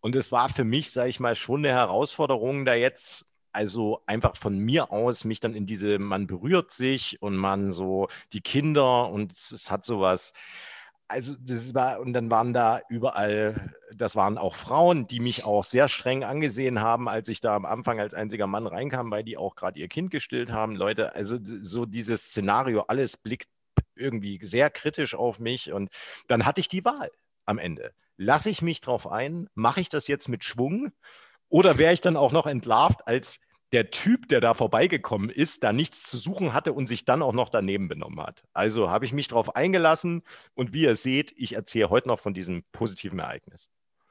Und 0.00 0.16
es 0.16 0.32
war 0.32 0.48
für 0.48 0.64
mich, 0.64 0.90
sage 0.90 1.10
ich 1.10 1.20
mal, 1.20 1.34
schon 1.34 1.64
eine 1.64 1.74
Herausforderung, 1.74 2.64
da 2.64 2.74
jetzt 2.74 3.26
also 3.52 4.02
einfach 4.06 4.36
von 4.36 4.58
mir 4.58 4.90
aus 4.90 5.24
mich 5.24 5.40
dann 5.40 5.54
in 5.54 5.66
diese, 5.66 5.98
man 5.98 6.26
berührt 6.26 6.70
sich 6.70 7.20
und 7.20 7.36
man 7.36 7.70
so 7.70 8.08
die 8.32 8.40
Kinder 8.40 9.08
und 9.10 9.32
es 9.32 9.70
hat 9.70 9.84
sowas. 9.84 10.32
Also 11.12 11.36
das 11.38 11.74
war, 11.74 12.00
und 12.00 12.14
dann 12.14 12.30
waren 12.30 12.54
da 12.54 12.80
überall, 12.88 13.74
das 13.94 14.16
waren 14.16 14.38
auch 14.38 14.54
Frauen, 14.54 15.06
die 15.06 15.20
mich 15.20 15.44
auch 15.44 15.62
sehr 15.62 15.88
streng 15.88 16.24
angesehen 16.24 16.80
haben, 16.80 17.06
als 17.06 17.28
ich 17.28 17.42
da 17.42 17.54
am 17.54 17.66
Anfang 17.66 18.00
als 18.00 18.14
einziger 18.14 18.46
Mann 18.46 18.66
reinkam, 18.66 19.10
weil 19.10 19.22
die 19.22 19.36
auch 19.36 19.54
gerade 19.54 19.78
ihr 19.78 19.88
Kind 19.88 20.10
gestillt 20.10 20.50
haben. 20.50 20.74
Leute, 20.74 21.14
also 21.14 21.36
so 21.42 21.84
dieses 21.84 22.22
Szenario, 22.28 22.84
alles 22.88 23.18
blickt 23.18 23.46
irgendwie 23.94 24.40
sehr 24.42 24.70
kritisch 24.70 25.14
auf 25.14 25.38
mich 25.38 25.70
und 25.70 25.90
dann 26.28 26.46
hatte 26.46 26.62
ich 26.62 26.68
die 26.68 26.86
Wahl 26.86 27.10
am 27.44 27.58
Ende. 27.58 27.92
Lasse 28.16 28.48
ich 28.48 28.62
mich 28.62 28.80
drauf 28.80 29.06
ein? 29.06 29.50
Mache 29.54 29.82
ich 29.82 29.90
das 29.90 30.06
jetzt 30.06 30.30
mit 30.30 30.44
Schwung? 30.44 30.92
Oder 31.50 31.76
wäre 31.76 31.92
ich 31.92 32.00
dann 32.00 32.16
auch 32.16 32.32
noch 32.32 32.46
entlarvt 32.46 33.06
als 33.06 33.38
der 33.72 33.90
Typ, 33.90 34.28
der 34.28 34.40
da 34.40 34.54
vorbeigekommen 34.54 35.30
ist, 35.30 35.64
da 35.64 35.72
nichts 35.72 36.08
zu 36.08 36.18
suchen 36.18 36.52
hatte 36.52 36.72
und 36.72 36.86
sich 36.86 37.04
dann 37.04 37.22
auch 37.22 37.32
noch 37.32 37.48
daneben 37.48 37.88
benommen 37.88 38.20
hat. 38.20 38.44
Also 38.52 38.90
habe 38.90 39.06
ich 39.06 39.12
mich 39.12 39.28
darauf 39.28 39.56
eingelassen 39.56 40.22
und 40.54 40.74
wie 40.74 40.82
ihr 40.82 40.94
seht, 40.94 41.32
ich 41.36 41.54
erzähle 41.54 41.90
heute 41.90 42.08
noch 42.08 42.20
von 42.20 42.34
diesem 42.34 42.64
positiven 42.72 43.18
Ereignis. 43.18 43.70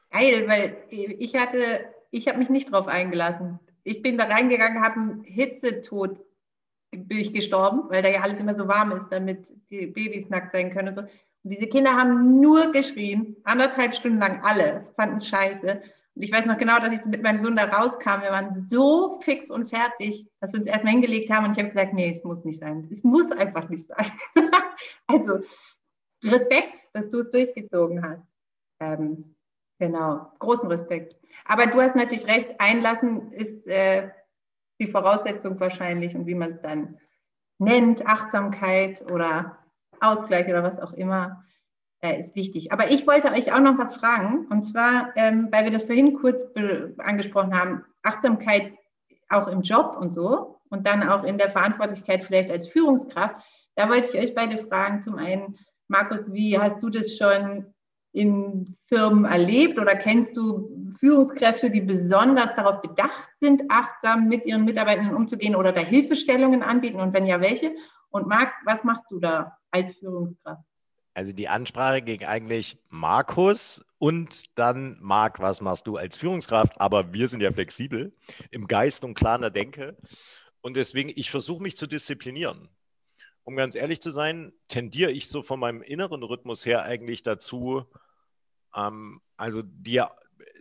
Geil, 0.09 0.47
weil 0.47 0.77
ich 0.89 1.35
hatte, 1.35 1.85
ich 2.09 2.27
habe 2.27 2.39
mich 2.39 2.49
nicht 2.49 2.73
darauf 2.73 2.87
eingelassen. 2.87 3.59
Ich 3.83 4.01
bin 4.01 4.17
da 4.17 4.25
reingegangen, 4.25 4.81
habe 4.81 4.99
einen 4.99 5.23
Hitzetod 5.23 6.19
durchgestorben, 6.91 7.83
weil 7.89 8.01
da 8.01 8.09
ja 8.09 8.21
alles 8.21 8.39
immer 8.39 8.55
so 8.55 8.67
warm 8.67 8.91
ist, 8.91 9.07
damit 9.09 9.53
die 9.69 9.87
Babys 9.87 10.29
nackt 10.29 10.51
sein 10.53 10.73
können 10.73 10.89
und 10.89 10.95
so. 10.95 11.01
Und 11.01 11.49
diese 11.49 11.67
Kinder 11.67 11.95
haben 11.95 12.39
nur 12.41 12.71
geschrien, 12.71 13.37
anderthalb 13.43 13.95
Stunden 13.95 14.19
lang 14.19 14.43
alle, 14.43 14.85
fanden 14.95 15.17
es 15.17 15.27
scheiße. 15.27 15.81
Und 16.15 16.23
ich 16.23 16.31
weiß 16.31 16.45
noch 16.45 16.57
genau, 16.57 16.79
dass 16.79 16.91
ich 16.91 17.05
mit 17.05 17.23
meinem 17.23 17.39
Sohn 17.39 17.55
da 17.55 17.65
rauskam. 17.65 18.21
Wir 18.21 18.31
waren 18.31 18.53
so 18.53 19.19
fix 19.21 19.49
und 19.49 19.69
fertig, 19.69 20.27
dass 20.39 20.51
wir 20.51 20.59
uns 20.59 20.67
erstmal 20.67 20.93
hingelegt 20.93 21.31
haben 21.31 21.45
und 21.45 21.51
ich 21.51 21.57
habe 21.57 21.69
gesagt, 21.69 21.93
nee, 21.93 22.11
es 22.11 22.23
muss 22.23 22.43
nicht 22.43 22.59
sein. 22.59 22.87
Es 22.91 23.03
muss 23.03 23.31
einfach 23.31 23.69
nicht 23.69 23.87
sein. 23.87 24.11
also 25.07 25.39
Respekt, 26.23 26.89
dass 26.93 27.09
du 27.09 27.19
es 27.19 27.31
durchgezogen 27.31 28.03
hast. 28.03 28.23
Ähm, 28.81 29.35
genau, 29.79 30.31
großen 30.39 30.67
Respekt. 30.67 31.15
Aber 31.45 31.65
du 31.67 31.79
hast 31.81 31.95
natürlich 31.95 32.27
recht, 32.27 32.59
einlassen 32.59 33.31
ist 33.31 33.65
äh, 33.67 34.09
die 34.79 34.87
Voraussetzung 34.87 35.59
wahrscheinlich 35.59 36.15
und 36.15 36.27
wie 36.27 36.35
man 36.35 36.53
es 36.53 36.61
dann 36.61 36.99
nennt, 37.57 38.05
Achtsamkeit 38.05 39.09
oder 39.11 39.59
Ausgleich 39.99 40.47
oder 40.47 40.63
was 40.63 40.79
auch 40.79 40.93
immer, 40.93 41.45
äh, 42.01 42.19
ist 42.19 42.35
wichtig. 42.35 42.71
Aber 42.71 42.91
ich 42.91 43.07
wollte 43.07 43.31
euch 43.31 43.53
auch 43.53 43.59
noch 43.59 43.77
was 43.77 43.95
fragen, 43.95 44.47
und 44.49 44.63
zwar, 44.63 45.13
ähm, 45.15 45.49
weil 45.51 45.65
wir 45.65 45.71
das 45.71 45.83
vorhin 45.83 46.15
kurz 46.19 46.43
angesprochen 46.97 47.57
haben, 47.57 47.85
Achtsamkeit 48.03 48.73
auch 49.29 49.47
im 49.47 49.61
Job 49.61 49.97
und 49.99 50.13
so 50.13 50.59
und 50.69 50.87
dann 50.87 51.07
auch 51.07 51.23
in 51.23 51.37
der 51.37 51.49
Verantwortlichkeit 51.49 52.25
vielleicht 52.25 52.51
als 52.51 52.67
Führungskraft. 52.67 53.35
Da 53.75 53.89
wollte 53.89 54.09
ich 54.09 54.21
euch 54.21 54.35
beide 54.35 54.57
fragen. 54.57 55.01
Zum 55.01 55.15
einen, 55.15 55.57
Markus, 55.87 56.31
wie 56.33 56.57
hast 56.57 56.81
du 56.81 56.89
das 56.89 57.15
schon 57.17 57.73
in 58.13 58.77
Firmen 58.87 59.23
erlebt 59.25 59.79
oder 59.79 59.95
kennst 59.95 60.35
du 60.35 60.93
Führungskräfte, 60.99 61.71
die 61.71 61.81
besonders 61.81 62.53
darauf 62.55 62.81
bedacht 62.81 63.29
sind, 63.39 63.63
achtsam 63.69 64.27
mit 64.27 64.45
ihren 64.45 64.65
Mitarbeitern 64.65 65.15
umzugehen 65.15 65.55
oder 65.55 65.71
da 65.71 65.79
Hilfestellungen 65.79 66.61
anbieten 66.61 66.99
und 66.99 67.13
wenn 67.13 67.25
ja, 67.25 67.39
welche? 67.39 67.73
Und 68.09 68.27
Marc, 68.27 68.51
was 68.65 68.83
machst 68.83 69.05
du 69.09 69.19
da 69.19 69.57
als 69.71 69.95
Führungskraft? 69.95 70.70
Also 71.13 71.33
die 71.33 71.49
Ansprache 71.49 72.01
ging 72.01 72.23
eigentlich 72.23 72.77
Markus 72.89 73.83
und 73.97 74.45
dann 74.55 74.97
Marc, 75.01 75.39
was 75.39 75.61
machst 75.61 75.87
du 75.87 75.97
als 75.97 76.17
Führungskraft? 76.17 76.79
Aber 76.79 77.13
wir 77.13 77.27
sind 77.27 77.41
ja 77.41 77.51
flexibel 77.51 78.13
im 78.49 78.67
Geist 78.67 79.03
und 79.03 79.13
klarer 79.13 79.49
Denke. 79.49 79.97
Und 80.61 80.77
deswegen, 80.77 81.09
ich 81.09 81.29
versuche 81.31 81.61
mich 81.61 81.75
zu 81.75 81.87
disziplinieren. 81.87 82.69
Um 83.43 83.55
ganz 83.55 83.75
ehrlich 83.75 84.01
zu 84.01 84.11
sein, 84.11 84.53
tendiere 84.67 85.11
ich 85.11 85.27
so 85.27 85.41
von 85.41 85.59
meinem 85.59 85.81
inneren 85.81 86.23
Rhythmus 86.23 86.65
her 86.65 86.83
eigentlich 86.83 87.23
dazu, 87.23 87.85
ähm, 88.75 89.21
also 89.35 89.61
dir 89.63 90.09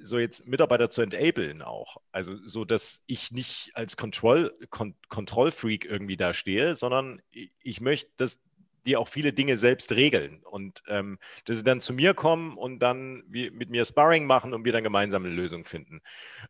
so 0.02 0.18
jetzt 0.18 0.46
Mitarbeiter 0.46 0.90
zu 0.90 1.02
enablen 1.02 1.62
auch. 1.62 1.98
Also 2.10 2.36
so, 2.46 2.64
dass 2.64 3.02
ich 3.06 3.32
nicht 3.32 3.70
als 3.74 3.96
Control, 3.96 4.56
Con 4.70 4.94
Kontrollfreak 5.08 5.84
irgendwie 5.84 6.16
da 6.16 6.32
stehe, 6.32 6.74
sondern 6.74 7.20
ich 7.30 7.80
möchte, 7.80 8.10
dass 8.16 8.40
die 8.86 8.96
auch 8.96 9.08
viele 9.08 9.32
Dinge 9.32 9.56
selbst 9.56 9.92
regeln 9.92 10.42
und 10.44 10.82
ähm, 10.88 11.18
dass 11.44 11.58
sie 11.58 11.64
dann 11.64 11.80
zu 11.80 11.92
mir 11.92 12.14
kommen 12.14 12.56
und 12.56 12.78
dann 12.80 13.24
mit 13.28 13.70
mir 13.70 13.84
Sparring 13.84 14.26
machen 14.26 14.54
und 14.54 14.64
wir 14.64 14.72
dann 14.72 14.82
gemeinsam 14.82 15.24
eine 15.24 15.34
Lösung 15.34 15.64
finden. 15.64 16.00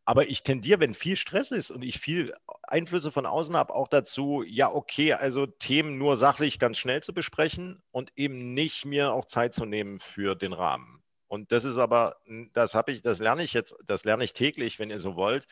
Aber 0.05 0.28
ich 0.28 0.43
tendiere, 0.43 0.81
wenn 0.81 0.95
viel 0.95 1.16
Stress 1.16 1.51
ist 1.51 1.70
und 1.70 1.83
ich 1.83 1.99
viel 1.99 2.35
Einflüsse 2.62 3.11
von 3.11 3.26
außen 3.26 3.57
habe, 3.57 3.74
auch 3.74 3.89
dazu, 3.89 4.43
ja, 4.47 4.72
okay, 4.72 5.12
also 5.12 5.47
Themen 5.47 5.99
nur 5.99 6.16
sachlich 6.16 6.59
ganz 6.59 6.78
schnell 6.78 7.03
zu 7.03 7.12
besprechen 7.12 7.83
und 7.91 8.12
eben 8.16 8.55
nicht 8.55 8.85
mir 8.85 9.12
auch 9.12 9.24
Zeit 9.24 9.55
zu 9.55 9.64
nehmen 9.64 10.01
für 10.01 10.35
den 10.35 10.53
Rahmen. 10.53 11.03
Und 11.28 11.53
das 11.53 11.64
ist 11.64 11.78
aber, 11.78 12.16
das 12.55 12.74
habe 12.74 12.91
ich, 12.93 13.03
das 13.03 13.20
lerne 13.20 13.45
ich 13.45 13.53
jetzt, 13.53 13.76
das 13.87 14.05
lerne 14.05 14.24
ich 14.24 14.33
täglich, 14.33 14.78
wenn 14.78 14.91
ihr 14.91 14.99
so 14.99 15.14
wollt, 15.14 15.47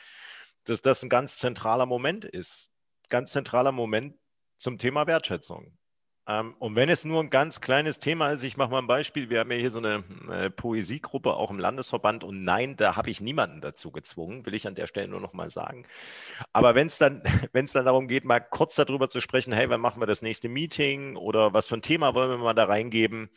dass 0.65 0.83
das 0.83 1.03
ein 1.03 1.09
ganz 1.09 1.39
zentraler 1.39 1.87
Moment 1.87 2.25
ist. 2.25 2.71
Ganz 3.09 3.33
zentraler 3.33 3.73
Moment 3.73 4.17
zum 4.59 4.79
Thema 4.79 5.07
Wertschätzung. 5.07 5.79
Ähm, 6.29 6.55
und 6.59 6.77
wenn 6.77 6.91
es 6.91 7.05
nur 7.05 7.23
ein 7.23 7.31
ganz 7.31 7.61
kleines 7.61 7.99
Thema 7.99 8.31
ist, 8.31 8.43
ich 8.43 8.57
mache 8.59 8.71
mal 8.71 8.79
ein 8.79 8.87
Beispiel, 8.87 9.31
wir 9.31 9.41
haben 9.41 9.51
ja 9.51 9.57
hier 9.57 9.71
so 9.71 9.79
eine, 9.79 10.05
eine 10.29 10.51
Poesiegruppe 10.51 11.35
auch 11.35 11.51
im 11.51 11.59
Landesverband 11.59 12.23
und 12.23 12.45
nein, 12.45 12.77
da 12.77 12.97
habe 12.97 13.11
ich 13.11 13.21
niemanden 13.23 13.63
dazu 13.63 13.91
gezwungen, 13.91 14.45
will 14.45 14.55
ich 14.55 14.67
an 14.67 14.75
der 14.75 14.87
Stelle 14.87 15.09
nur 15.09 15.21
noch 15.21 15.33
mal 15.33 15.51
sagen. 15.51 15.87
Aber 16.53 16.75
wenn 16.75 16.89
es 16.89 16.99
dann, 16.99 17.23
wenn 17.53 17.65
es 17.65 17.73
dann 17.73 17.87
darum 17.87 18.09
geht, 18.09 18.25
mal 18.25 18.41
kurz 18.41 18.75
darüber 18.75 19.09
zu 19.09 19.21
sprechen, 19.21 19.53
hey, 19.53 19.71
wann 19.71 19.81
machen 19.81 20.03
wir 20.03 20.07
das 20.07 20.23
nächste 20.23 20.49
Meeting 20.51 21.17
oder 21.17 21.55
was 21.55 21.67
für 21.67 21.77
ein 21.77 21.83
Thema 21.83 22.15
wollen 22.15 22.31
wir 22.31 22.39
mal 22.39 22.55
da 22.55 22.65
reingeben, 22.65 23.31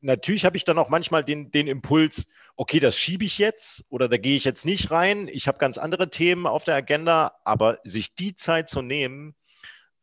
natürlich 0.00 0.44
habe 0.44 0.56
ich 0.56 0.64
dann 0.64 0.78
auch 0.78 0.88
manchmal 0.88 1.24
den, 1.24 1.50
den 1.50 1.66
Impuls, 1.66 2.26
okay, 2.56 2.80
das 2.80 2.96
schiebe 2.96 3.24
ich 3.24 3.38
jetzt 3.38 3.84
oder 3.90 4.08
da 4.08 4.16
gehe 4.16 4.36
ich 4.36 4.44
jetzt 4.44 4.64
nicht 4.64 4.90
rein. 4.90 5.28
Ich 5.28 5.48
habe 5.48 5.58
ganz 5.58 5.78
andere 5.78 6.10
Themen 6.10 6.46
auf 6.46 6.64
der 6.64 6.76
Agenda, 6.76 7.32
aber 7.44 7.78
sich 7.84 8.14
die 8.14 8.34
Zeit 8.34 8.70
zu 8.70 8.82
nehmen, 8.82 9.34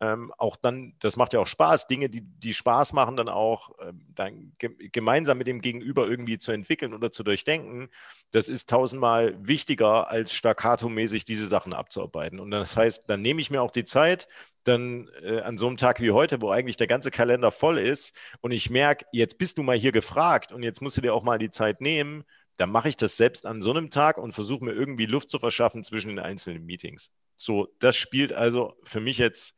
ähm, 0.04 0.34
auch 0.38 0.58
dann, 0.58 0.96
das 1.00 1.16
macht 1.16 1.32
ja 1.32 1.40
auch 1.40 1.48
Spaß, 1.48 1.88
Dinge, 1.88 2.10
die, 2.10 2.22
die 2.22 2.54
Spaß 2.54 2.92
machen, 2.92 3.16
dann 3.16 3.30
auch 3.30 3.72
ähm, 3.80 4.06
dann 4.14 4.52
ge 4.58 4.90
gemeinsam 4.90 5.38
mit 5.38 5.48
dem 5.48 5.62
Gegenüber 5.62 6.08
irgendwie 6.08 6.38
zu 6.38 6.52
entwickeln 6.52 6.94
oder 6.94 7.12
zu 7.12 7.24
durchdenken, 7.24 7.90
das 8.32 8.50
ist 8.50 8.70
tausendmal 8.70 9.36
wichtiger, 9.40 10.10
als 10.10 10.34
staccato-mäßig 10.34 11.24
diese 11.24 11.48
Sachen 11.48 11.72
abzuarbeiten. 11.72 12.40
Und 12.42 12.52
das 12.52 12.76
heißt, 12.76 13.06
dann 13.08 13.22
nehme 13.22 13.40
ich 13.40 13.50
mir 13.50 13.62
auch 13.62 13.72
die 13.72 13.86
Zeit, 13.86 14.28
dann 14.66 15.10
äh, 15.22 15.40
an 15.40 15.58
so 15.58 15.68
einem 15.68 15.78
Tag 15.78 16.02
wie 16.02 16.12
heute, 16.12 16.42
wo 16.42 16.50
eigentlich 16.50 16.78
der 16.78 16.88
ganze 16.88 17.12
Kalender 17.12 17.52
voll 17.52 17.78
ist 17.78 18.14
und 18.42 18.52
ich 18.52 18.70
merke, 18.70 19.06
jetzt 19.14 19.38
bist 19.38 19.58
du 19.58 19.64
mal 19.64 19.78
hier 19.78 19.92
gefragt 19.94 20.52
und 20.52 20.64
jetzt 20.64 20.82
musst 20.82 20.98
du 20.98 21.02
dir 21.02 21.14
auch 21.14 21.24
mal 21.24 21.38
die 21.38 21.50
Zeit 21.50 21.80
nehmen, 21.80 22.26
dann 22.58 22.72
mache 22.72 22.90
ich 22.90 22.98
das 22.98 23.16
selbst 23.18 23.46
an 23.46 23.62
so 23.62 23.72
einem 23.72 23.90
Tag 23.90 24.18
und 24.18 24.34
versuche 24.34 24.64
mir 24.66 24.74
irgendwie 24.74 25.06
Luft 25.06 25.30
zu 25.30 25.40
verschaffen 25.40 25.84
zwischen 25.84 26.10
den 26.10 26.20
einzelnen 26.20 26.66
Meetings. 26.66 27.12
So, 27.38 27.68
das 27.80 27.96
spielt 27.96 28.32
also 28.32 28.76
für 28.84 29.00
mich 29.00 29.18
jetzt, 29.18 29.56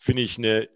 finde 0.00 0.22
ich, 0.22 0.38
eine, 0.38 0.68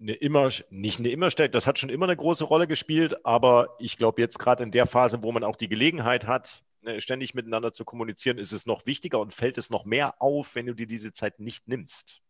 eine 0.00 0.14
immer, 0.14 0.48
nicht 0.70 1.00
eine 1.00 1.10
immer 1.10 1.30
stärker, 1.30 1.52
das 1.52 1.66
hat 1.66 1.78
schon 1.78 1.90
immer 1.90 2.06
eine 2.06 2.16
große 2.16 2.44
Rolle 2.44 2.66
gespielt, 2.66 3.26
aber 3.26 3.76
ich 3.80 3.98
glaube 3.98 4.22
jetzt 4.22 4.38
gerade 4.38 4.62
in 4.62 4.70
der 4.70 4.86
Phase, 4.86 5.22
wo 5.22 5.32
man 5.32 5.44
auch 5.44 5.56
die 5.56 5.68
Gelegenheit 5.68 6.26
hat, 6.26 6.62
ne, 6.82 7.00
ständig 7.00 7.34
miteinander 7.34 7.72
zu 7.72 7.84
kommunizieren, 7.84 8.38
ist 8.38 8.52
es 8.52 8.66
noch 8.66 8.86
wichtiger 8.86 9.18
und 9.18 9.34
fällt 9.34 9.58
es 9.58 9.70
noch 9.70 9.84
mehr 9.84 10.22
auf, 10.22 10.54
wenn 10.54 10.66
du 10.66 10.74
dir 10.74 10.86
diese 10.86 11.12
Zeit 11.12 11.40
nicht 11.40 11.66
nimmst. 11.66 12.22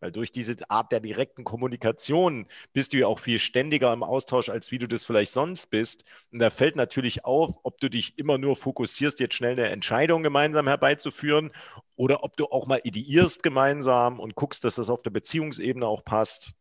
Weil 0.00 0.12
durch 0.12 0.30
diese 0.30 0.56
Art 0.68 0.92
der 0.92 1.00
direkten 1.00 1.44
Kommunikation 1.44 2.46
bist 2.72 2.92
du 2.92 2.98
ja 2.98 3.06
auch 3.06 3.18
viel 3.18 3.38
ständiger 3.38 3.92
im 3.92 4.02
Austausch, 4.02 4.48
als 4.48 4.70
wie 4.70 4.78
du 4.78 4.86
das 4.86 5.04
vielleicht 5.04 5.32
sonst 5.32 5.66
bist. 5.68 6.04
Und 6.30 6.38
da 6.38 6.50
fällt 6.50 6.76
natürlich 6.76 7.24
auf, 7.24 7.58
ob 7.62 7.80
du 7.80 7.88
dich 7.88 8.18
immer 8.18 8.36
nur 8.36 8.56
fokussierst, 8.56 9.20
jetzt 9.20 9.34
schnell 9.34 9.52
eine 9.52 9.68
Entscheidung 9.68 10.22
gemeinsam 10.22 10.66
herbeizuführen 10.68 11.50
oder 11.96 12.24
ob 12.24 12.36
du 12.36 12.46
auch 12.46 12.66
mal 12.66 12.80
ideierst 12.84 13.42
gemeinsam 13.42 14.20
und 14.20 14.34
guckst, 14.34 14.64
dass 14.64 14.74
das 14.74 14.90
auf 14.90 15.02
der 15.02 15.10
Beziehungsebene 15.10 15.86
auch 15.86 16.04
passt. 16.04 16.52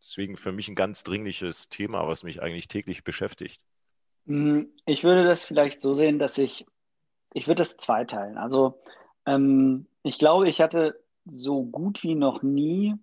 Deswegen 0.00 0.36
für 0.36 0.52
mich 0.52 0.68
ein 0.68 0.74
ganz 0.74 1.02
dringliches 1.02 1.68
Thema, 1.68 2.08
was 2.08 2.22
mich 2.22 2.40
eigentlich 2.40 2.68
täglich 2.68 3.04
beschäftigt. 3.04 3.60
Hm, 4.26 4.70
ich 4.86 5.04
würde 5.04 5.24
das 5.24 5.44
vielleicht 5.44 5.80
so 5.80 5.92
sehen, 5.92 6.18
dass 6.18 6.38
ich, 6.38 6.66
ich 7.34 7.46
würde 7.46 7.58
das 7.58 7.76
zweiteilen. 7.76 8.38
Also 8.38 8.80
ähm, 9.26 9.86
ich 10.02 10.18
glaube, 10.18 10.48
ich 10.48 10.60
hatte 10.60 10.99
so 11.24 11.64
gut 11.64 12.02
wie 12.02 12.14
noch 12.14 12.42
nie 12.42 12.94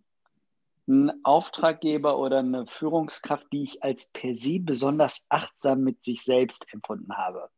einen 0.88 1.12
Auftraggeber 1.24 2.18
oder 2.18 2.40
eine 2.40 2.66
Führungskraft, 2.66 3.46
die 3.52 3.64
ich 3.64 3.84
als 3.84 4.10
per 4.12 4.36
se 4.36 4.60
besonders 4.60 5.26
achtsam 5.30 5.82
mit 5.84 6.04
sich 6.04 6.24
selbst 6.24 6.66
empfunden 6.72 7.18
habe. 7.18 7.50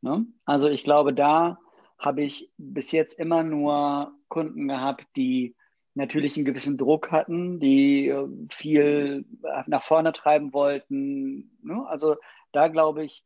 Ne? 0.00 0.26
Also 0.44 0.68
ich 0.68 0.84
glaube, 0.84 1.12
da 1.12 1.58
habe 1.98 2.22
ich 2.22 2.50
bis 2.56 2.92
jetzt 2.92 3.18
immer 3.18 3.42
nur 3.42 4.12
Kunden 4.28 4.68
gehabt, 4.68 5.06
die 5.16 5.56
natürlich 5.94 6.36
einen 6.36 6.46
gewissen 6.46 6.78
Druck 6.78 7.10
hatten, 7.10 7.58
die 7.58 8.08
äh, 8.08 8.28
viel 8.50 9.26
nach 9.66 9.82
vorne 9.82 10.12
treiben 10.12 10.52
wollten. 10.52 11.58
Ne? 11.62 11.84
Also 11.88 12.16
da 12.52 12.68
glaube 12.68 13.04
ich, 13.04 13.24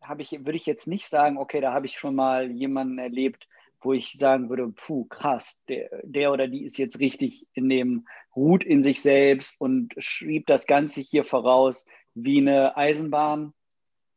habe 0.00 0.22
ich, 0.22 0.32
würde 0.32 0.56
ich 0.56 0.66
jetzt 0.66 0.88
nicht 0.88 1.06
sagen, 1.06 1.36
okay, 1.36 1.60
da 1.60 1.72
habe 1.72 1.86
ich 1.86 1.98
schon 1.98 2.14
mal 2.14 2.50
jemanden 2.50 2.98
erlebt, 2.98 3.46
wo 3.84 3.92
ich 3.92 4.12
sagen 4.12 4.48
würde, 4.48 4.68
puh, 4.68 5.04
krass, 5.04 5.60
der, 5.68 5.88
der 6.02 6.32
oder 6.32 6.48
die 6.48 6.64
ist 6.64 6.78
jetzt 6.78 7.00
richtig 7.00 7.46
in 7.52 7.68
dem, 7.68 8.06
ruht 8.34 8.64
in 8.64 8.82
sich 8.82 9.02
selbst 9.02 9.60
und 9.60 9.94
schrieb 9.98 10.46
das 10.46 10.66
Ganze 10.66 11.00
hier 11.00 11.24
voraus 11.24 11.84
wie 12.14 12.38
eine 12.38 12.76
Eisenbahn. 12.76 13.52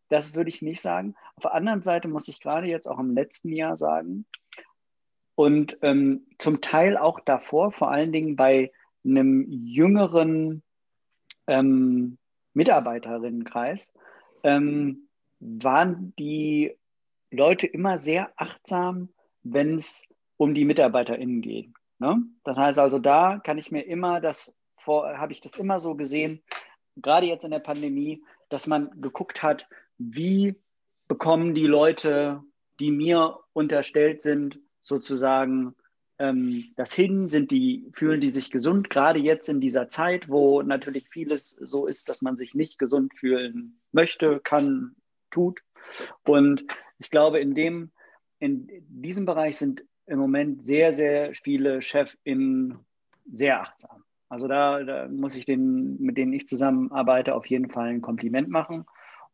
Das 0.09 0.35
würde 0.35 0.49
ich 0.49 0.61
nicht 0.61 0.81
sagen. 0.81 1.15
Auf 1.35 1.43
der 1.43 1.53
anderen 1.53 1.81
Seite 1.81 2.07
muss 2.07 2.27
ich 2.27 2.39
gerade 2.39 2.67
jetzt 2.67 2.87
auch 2.87 2.99
im 2.99 3.13
letzten 3.13 3.51
Jahr 3.51 3.77
sagen 3.77 4.25
und 5.37 5.77
ähm, 5.83 6.25
zum 6.39 6.61
Teil 6.61 6.97
auch 6.97 7.19
davor, 7.19 7.71
vor 7.71 7.91
allen 7.91 8.11
Dingen 8.11 8.35
bei 8.35 8.71
einem 9.05 9.45
jüngeren 9.47 10.63
ähm, 11.45 12.17
Mitarbeiterinnenkreis, 12.55 13.93
ähm, 14.41 15.07
waren 15.39 16.13
die 16.17 16.75
Leute 17.29 17.67
immer 17.67 17.99
sehr 17.99 18.31
achtsam 18.35 19.09
wenn 19.53 19.75
es 19.75 20.07
um 20.37 20.53
die 20.53 20.65
MitarbeiterInnen 20.65 21.41
geht. 21.41 21.69
Ne? 21.99 22.21
Das 22.43 22.57
heißt 22.57 22.79
also, 22.79 22.99
da 22.99 23.39
kann 23.43 23.57
ich 23.57 23.71
mir 23.71 23.81
immer 23.81 24.21
das 24.21 24.55
vor, 24.77 25.17
habe 25.17 25.33
ich 25.33 25.41
das 25.41 25.57
immer 25.57 25.79
so 25.79 25.95
gesehen, 25.95 26.43
gerade 26.95 27.25
jetzt 27.25 27.43
in 27.43 27.51
der 27.51 27.59
Pandemie, 27.59 28.23
dass 28.49 28.67
man 28.67 29.01
geguckt 29.01 29.43
hat, 29.43 29.67
wie 29.97 30.55
bekommen 31.07 31.55
die 31.55 31.67
Leute, 31.67 32.43
die 32.79 32.91
mir 32.91 33.39
unterstellt 33.53 34.21
sind, 34.21 34.59
sozusagen 34.79 35.75
ähm, 36.19 36.71
das 36.75 36.93
hin, 36.93 37.29
sind 37.29 37.51
die, 37.51 37.89
fühlen 37.93 38.21
die 38.21 38.27
sich 38.27 38.51
gesund, 38.51 38.89
gerade 38.89 39.19
jetzt 39.19 39.49
in 39.49 39.59
dieser 39.59 39.89
Zeit, 39.89 40.29
wo 40.29 40.61
natürlich 40.61 41.09
vieles 41.09 41.49
so 41.49 41.87
ist, 41.87 42.09
dass 42.09 42.21
man 42.21 42.37
sich 42.37 42.55
nicht 42.55 42.79
gesund 42.79 43.17
fühlen 43.17 43.79
möchte, 43.91 44.39
kann, 44.39 44.95
tut. 45.31 45.61
Und 46.23 46.65
ich 46.99 47.09
glaube, 47.09 47.39
in 47.39 47.53
dem 47.53 47.91
in 48.39 48.67
diesem 48.87 49.25
Bereich 49.25 49.57
sind 49.57 49.83
im 50.05 50.19
Moment 50.19 50.63
sehr, 50.63 50.91
sehr 50.91 51.33
viele 51.33 51.81
ChefInnen 51.81 52.79
sehr 53.31 53.61
achtsam. 53.61 54.03
Also 54.29 54.47
da, 54.47 54.83
da, 54.83 55.07
muss 55.07 55.35
ich 55.35 55.45
den, 55.45 55.97
mit 55.99 56.17
denen 56.17 56.33
ich 56.33 56.47
zusammenarbeite, 56.47 57.35
auf 57.35 57.45
jeden 57.45 57.69
Fall 57.69 57.89
ein 57.89 58.01
Kompliment 58.01 58.49
machen. 58.49 58.85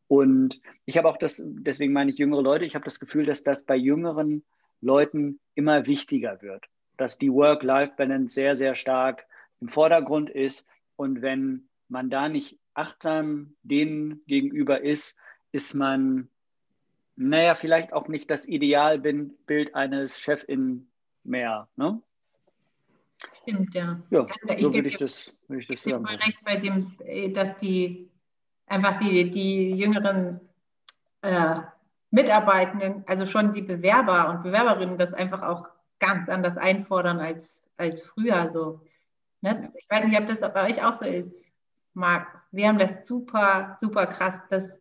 Und 0.07 0.61
ich 0.85 0.97
habe 0.97 1.07
auch 1.07 1.17
das, 1.17 1.41
deswegen 1.45 1.93
meine 1.93 2.11
ich 2.11 2.17
jüngere 2.17 2.41
Leute, 2.41 2.65
ich 2.65 2.75
habe 2.75 2.85
das 2.85 2.99
Gefühl, 2.99 3.25
dass 3.25 3.43
das 3.43 3.65
bei 3.65 3.75
jüngeren 3.75 4.43
Leuten 4.81 5.39
immer 5.55 5.85
wichtiger 5.87 6.41
wird, 6.41 6.65
dass 6.97 7.17
die 7.17 7.31
Work-Life-Balance 7.31 8.33
sehr, 8.33 8.55
sehr 8.55 8.75
stark 8.75 9.25
im 9.61 9.69
Vordergrund 9.69 10.29
ist. 10.29 10.67
Und 10.95 11.21
wenn 11.21 11.69
man 11.87 12.09
da 12.09 12.29
nicht 12.29 12.59
achtsam 12.73 13.55
denen 13.63 14.21
gegenüber 14.27 14.81
ist, 14.81 15.17
ist 15.51 15.73
man 15.73 16.29
naja, 17.15 17.55
vielleicht 17.55 17.93
auch 17.93 18.07
nicht 18.07 18.29
das 18.29 18.47
Idealbild 18.47 19.75
eines 19.75 20.19
Chefin 20.19 20.87
mehr. 21.23 21.67
Ne? 21.75 22.01
Stimmt, 23.41 23.73
ja. 23.75 24.01
Ja, 24.09 24.27
also 24.47 24.65
so 24.65 24.73
würde 24.73 24.87
ich 24.87 24.97
das, 24.97 25.35
würde 25.47 25.61
ich 25.61 25.67
das 25.67 25.83
sagen. 25.83 26.05
Ich 26.09 26.25
recht 26.25 26.43
bei 26.43 26.57
dem, 26.57 26.95
äh, 27.05 27.29
dass 27.29 27.55
die 27.57 28.09
einfach 28.67 28.97
die, 28.97 29.29
die 29.29 29.71
jüngeren 29.71 30.39
äh, 31.21 31.57
Mitarbeitenden, 32.11 33.03
also 33.07 33.25
schon 33.25 33.53
die 33.53 33.61
Bewerber 33.61 34.29
und 34.29 34.43
Bewerberinnen, 34.43 34.97
das 34.97 35.13
einfach 35.13 35.41
auch 35.41 35.67
ganz 35.99 36.29
anders 36.29 36.57
einfordern 36.57 37.19
als, 37.19 37.63
als 37.77 38.03
früher. 38.03 38.49
So. 38.49 38.81
Ne? 39.41 39.71
Ich 39.77 39.89
weiß 39.89 40.05
nicht, 40.05 40.19
ob 40.19 40.27
das 40.27 40.39
bei 40.53 40.69
euch 40.69 40.83
auch 40.83 40.93
so 40.93 41.05
ist, 41.05 41.41
Marc. 41.93 42.27
Wir 42.51 42.67
haben 42.67 42.77
das 42.77 43.07
super, 43.07 43.77
super 43.79 44.05
krass, 44.07 44.41
dass 44.49 44.79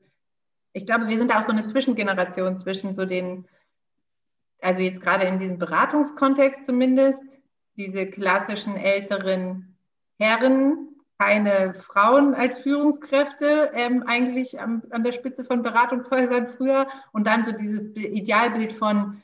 ich 0.73 0.87
glaube, 0.87 1.09
wir 1.09 1.18
sind 1.18 1.35
auch 1.35 1.43
so 1.43 1.53
eine 1.53 1.64
Zwischengeneration 1.64 2.57
zwischen 2.57 2.95
so 2.95 3.05
den, 3.05 3.47
also 4.61 4.81
jetzt 4.81 5.03
gerade 5.03 5.27
in 5.27 5.39
diesem 5.39 5.59
Beratungskontext 5.59 6.64
zumindest, 6.64 7.23
diese 7.77 8.07
klassischen 8.07 8.77
älteren 8.77 9.77
Herren, 10.18 10.89
keine 11.18 11.75
Frauen 11.75 12.35
als 12.35 12.59
Führungskräfte, 12.59 13.70
ähm, 13.75 14.03
eigentlich 14.07 14.61
am, 14.61 14.83
an 14.91 15.05
der 15.05 15.12
Spitze 15.12 15.45
von 15.45 15.62
Beratungshäusern 15.62 16.49
früher 16.49 16.89
und 17.12 17.27
dann 17.27 17.45
so 17.45 17.53
dieses 17.53 17.95
Idealbild 17.95 18.73
von, 18.73 19.23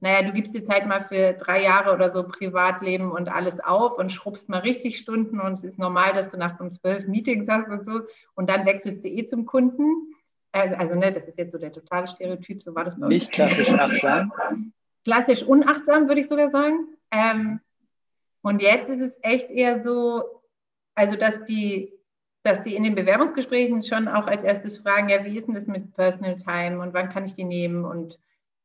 naja, 0.00 0.22
du 0.22 0.32
gibst 0.32 0.54
dir 0.54 0.64
Zeit 0.64 0.86
mal 0.86 1.00
für 1.00 1.32
drei 1.32 1.62
Jahre 1.62 1.92
oder 1.92 2.10
so 2.10 2.22
Privatleben 2.24 3.10
und 3.10 3.28
alles 3.28 3.58
auf 3.58 3.98
und 3.98 4.12
schrubbst 4.12 4.48
mal 4.48 4.60
richtig 4.60 4.98
Stunden 4.98 5.40
und 5.40 5.54
es 5.54 5.64
ist 5.64 5.78
normal, 5.78 6.12
dass 6.12 6.28
du 6.28 6.36
nachts 6.36 6.60
um 6.60 6.70
zwölf 6.70 7.06
Meetings 7.08 7.48
hast 7.48 7.68
und 7.68 7.84
so 7.84 8.02
und 8.34 8.48
dann 8.48 8.66
wechselst 8.66 9.02
du 9.02 9.08
eh 9.08 9.24
zum 9.26 9.44
Kunden. 9.44 10.13
Äh, 10.54 10.74
also 10.76 10.94
ne, 10.94 11.12
das 11.12 11.24
ist 11.24 11.36
jetzt 11.36 11.52
so 11.52 11.58
der 11.58 11.72
totale 11.72 12.06
Stereotyp, 12.06 12.62
so 12.62 12.74
war 12.74 12.84
das 12.84 12.98
bei 12.98 13.06
uns. 13.06 13.14
Nicht 13.14 13.32
klassisch 13.32 13.70
achtsam. 13.72 14.32
Klassisch 15.04 15.42
unachtsam, 15.42 16.08
würde 16.08 16.20
ich 16.20 16.28
sogar 16.28 16.50
sagen. 16.50 16.86
Ähm, 17.10 17.60
und 18.42 18.62
jetzt 18.62 18.88
ist 18.88 19.00
es 19.00 19.18
echt 19.22 19.50
eher 19.50 19.82
so, 19.82 20.22
also 20.94 21.16
dass 21.16 21.44
die, 21.44 21.92
dass 22.44 22.62
die 22.62 22.76
in 22.76 22.84
den 22.84 22.94
Bewerbungsgesprächen 22.94 23.82
schon 23.82 24.06
auch 24.06 24.26
als 24.26 24.44
erstes 24.44 24.78
fragen, 24.78 25.08
ja, 25.08 25.24
wie 25.24 25.36
ist 25.36 25.48
denn 25.48 25.54
das 25.54 25.66
mit 25.66 25.92
Personal 25.94 26.36
Time 26.36 26.80
und 26.80 26.94
wann 26.94 27.08
kann 27.08 27.24
ich 27.24 27.34
die 27.34 27.44
nehmen 27.44 27.84
und 27.84 28.18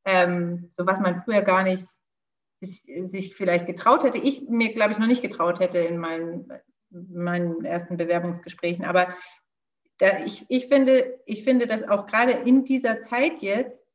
ähm, 0.05 0.69
so 0.71 0.85
was 0.85 0.99
man 0.99 1.21
früher 1.21 1.41
gar 1.41 1.63
nicht 1.63 1.85
sich, 2.61 2.81
sich 3.09 3.35
vielleicht 3.35 3.65
getraut 3.65 4.03
hätte. 4.03 4.19
Ich 4.19 4.47
mir, 4.47 4.73
glaube 4.73 4.91
ich, 4.91 4.99
noch 4.99 5.07
nicht 5.07 5.21
getraut 5.21 5.59
hätte 5.59 5.79
in 5.79 5.97
meinen, 5.97 6.51
meinen 6.89 7.65
ersten 7.65 7.97
Bewerbungsgesprächen. 7.97 8.85
Aber 8.85 9.07
da, 9.99 10.19
ich, 10.25 10.45
ich, 10.47 10.67
finde, 10.67 11.19
ich 11.25 11.43
finde, 11.43 11.67
dass 11.67 11.87
auch 11.87 12.07
gerade 12.07 12.31
in 12.31 12.63
dieser 12.63 13.01
Zeit 13.01 13.39
jetzt 13.41 13.85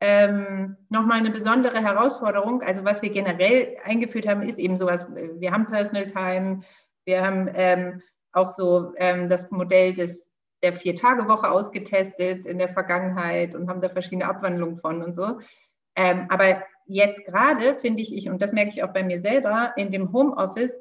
ähm, 0.00 0.76
nochmal 0.90 1.18
eine 1.18 1.30
besondere 1.30 1.82
Herausforderung, 1.82 2.62
also 2.62 2.84
was 2.84 3.02
wir 3.02 3.10
generell 3.10 3.76
eingeführt 3.82 4.28
haben, 4.28 4.42
ist 4.42 4.58
eben 4.58 4.76
sowas, 4.76 5.04
wir 5.08 5.50
haben 5.50 5.66
Personal 5.66 6.06
Time, 6.06 6.60
wir 7.04 7.24
haben 7.24 7.50
ähm, 7.54 8.02
auch 8.32 8.48
so 8.48 8.92
ähm, 8.96 9.28
das 9.28 9.50
Modell 9.50 9.94
des, 9.94 10.30
der 10.62 10.74
Vier-Tage-Woche 10.74 11.50
ausgetestet 11.50 12.46
in 12.46 12.58
der 12.58 12.68
Vergangenheit 12.68 13.54
und 13.54 13.68
haben 13.68 13.80
da 13.80 13.88
verschiedene 13.88 14.28
Abwandlungen 14.28 14.78
von 14.78 15.02
und 15.02 15.14
so. 15.14 15.40
Ähm, 15.96 16.26
aber 16.28 16.62
jetzt 16.86 17.24
gerade 17.24 17.76
finde 17.76 18.02
ich, 18.02 18.14
ich, 18.14 18.28
und 18.28 18.40
das 18.42 18.52
merke 18.52 18.70
ich 18.70 18.82
auch 18.82 18.92
bei 18.92 19.02
mir 19.02 19.20
selber, 19.20 19.72
in 19.76 19.90
dem 19.90 20.12
Homeoffice 20.12 20.78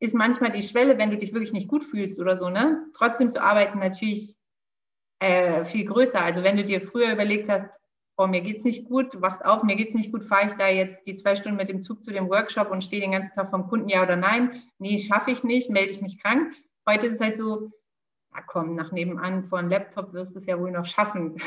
ist 0.00 0.14
manchmal 0.14 0.52
die 0.52 0.62
Schwelle, 0.62 0.98
wenn 0.98 1.10
du 1.10 1.18
dich 1.18 1.32
wirklich 1.32 1.52
nicht 1.52 1.68
gut 1.68 1.84
fühlst 1.84 2.20
oder 2.20 2.36
so, 2.36 2.48
ne? 2.48 2.86
Trotzdem 2.94 3.32
zu 3.32 3.42
arbeiten 3.42 3.78
natürlich 3.80 4.36
äh, 5.20 5.64
viel 5.64 5.84
größer. 5.84 6.22
Also 6.22 6.42
wenn 6.42 6.56
du 6.56 6.64
dir 6.64 6.80
früher 6.80 7.12
überlegt 7.12 7.48
hast, 7.48 7.68
oh, 8.16 8.26
mir 8.26 8.40
geht's 8.40 8.64
nicht 8.64 8.84
gut, 8.84 9.20
wachst 9.20 9.44
auf, 9.44 9.62
mir 9.62 9.76
geht's 9.76 9.94
nicht 9.94 10.12
gut, 10.12 10.24
fahre 10.24 10.48
ich 10.48 10.54
da 10.54 10.68
jetzt 10.68 11.06
die 11.06 11.16
zwei 11.16 11.36
Stunden 11.36 11.56
mit 11.56 11.68
dem 11.68 11.82
Zug 11.82 12.02
zu 12.02 12.12
dem 12.12 12.28
Workshop 12.28 12.70
und 12.70 12.82
stehe 12.82 13.02
den 13.02 13.12
ganzen 13.12 13.34
Tag 13.34 13.50
vom 13.50 13.68
Kunden, 13.68 13.88
ja 13.88 14.02
oder 14.02 14.16
nein? 14.16 14.62
Nee, 14.78 14.98
schaffe 14.98 15.30
ich 15.30 15.44
nicht, 15.44 15.70
melde 15.70 15.90
ich 15.90 16.00
mich 16.00 16.20
krank. 16.20 16.54
Heute 16.88 17.06
ist 17.06 17.14
es 17.14 17.20
halt 17.20 17.36
so, 17.36 17.70
ja 18.34 18.42
komm, 18.46 18.74
nach 18.74 18.92
nebenan 18.92 19.44
vor 19.44 19.58
einem 19.58 19.70
Laptop 19.70 20.12
wirst 20.12 20.34
du 20.34 20.38
es 20.38 20.46
ja 20.46 20.58
wohl 20.58 20.70
noch 20.70 20.86
schaffen. 20.86 21.40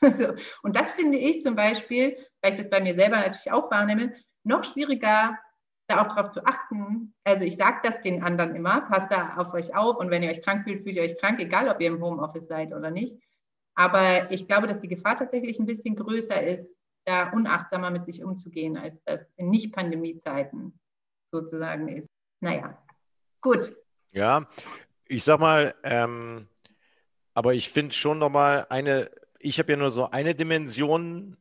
so. 0.00 0.34
Und 0.62 0.76
das 0.76 0.90
finde 0.90 1.18
ich 1.18 1.42
zum 1.42 1.56
Beispiel, 1.56 2.16
weil 2.42 2.52
ich 2.52 2.60
das 2.60 2.70
bei 2.70 2.80
mir 2.80 2.94
selber 2.94 3.16
natürlich 3.16 3.52
auch 3.52 3.70
wahrnehme, 3.70 4.14
noch 4.44 4.64
schwieriger 4.64 5.38
da 5.88 6.02
auch 6.02 6.14
darauf 6.14 6.30
zu 6.30 6.44
achten. 6.44 7.14
Also 7.24 7.44
ich 7.44 7.56
sage 7.56 7.78
das 7.82 8.00
den 8.02 8.22
anderen 8.22 8.54
immer, 8.54 8.82
passt 8.82 9.10
da 9.10 9.36
auf 9.36 9.52
euch 9.54 9.74
auf 9.74 9.96
und 9.96 10.10
wenn 10.10 10.22
ihr 10.22 10.30
euch 10.30 10.42
krank 10.42 10.64
fühlt, 10.64 10.82
fühlt 10.82 10.96
ihr 10.96 11.02
euch 11.02 11.18
krank, 11.18 11.40
egal 11.40 11.68
ob 11.68 11.80
ihr 11.80 11.88
im 11.88 12.02
Homeoffice 12.02 12.46
seid 12.46 12.72
oder 12.72 12.90
nicht. 12.90 13.18
Aber 13.74 14.30
ich 14.30 14.46
glaube, 14.46 14.66
dass 14.66 14.80
die 14.80 14.88
Gefahr 14.88 15.16
tatsächlich 15.16 15.58
ein 15.58 15.66
bisschen 15.66 15.96
größer 15.96 16.42
ist, 16.42 16.76
da 17.04 17.30
unachtsamer 17.30 17.90
mit 17.90 18.04
sich 18.04 18.22
umzugehen, 18.22 18.76
als 18.76 19.02
das 19.04 19.32
in 19.36 19.50
Nicht-Pandemie-Zeiten 19.50 20.78
sozusagen 21.32 21.88
ist. 21.88 22.08
Naja, 22.40 22.76
gut. 23.40 23.74
Ja, 24.12 24.46
ich 25.06 25.24
sag 25.24 25.40
mal, 25.40 25.74
ähm, 25.84 26.48
aber 27.34 27.54
ich 27.54 27.70
finde 27.70 27.94
schon 27.94 28.18
nochmal 28.18 28.66
eine, 28.68 29.10
ich 29.38 29.58
habe 29.58 29.72
ja 29.72 29.78
nur 29.78 29.90
so 29.90 30.10
eine 30.10 30.34
Dimension 30.34 31.36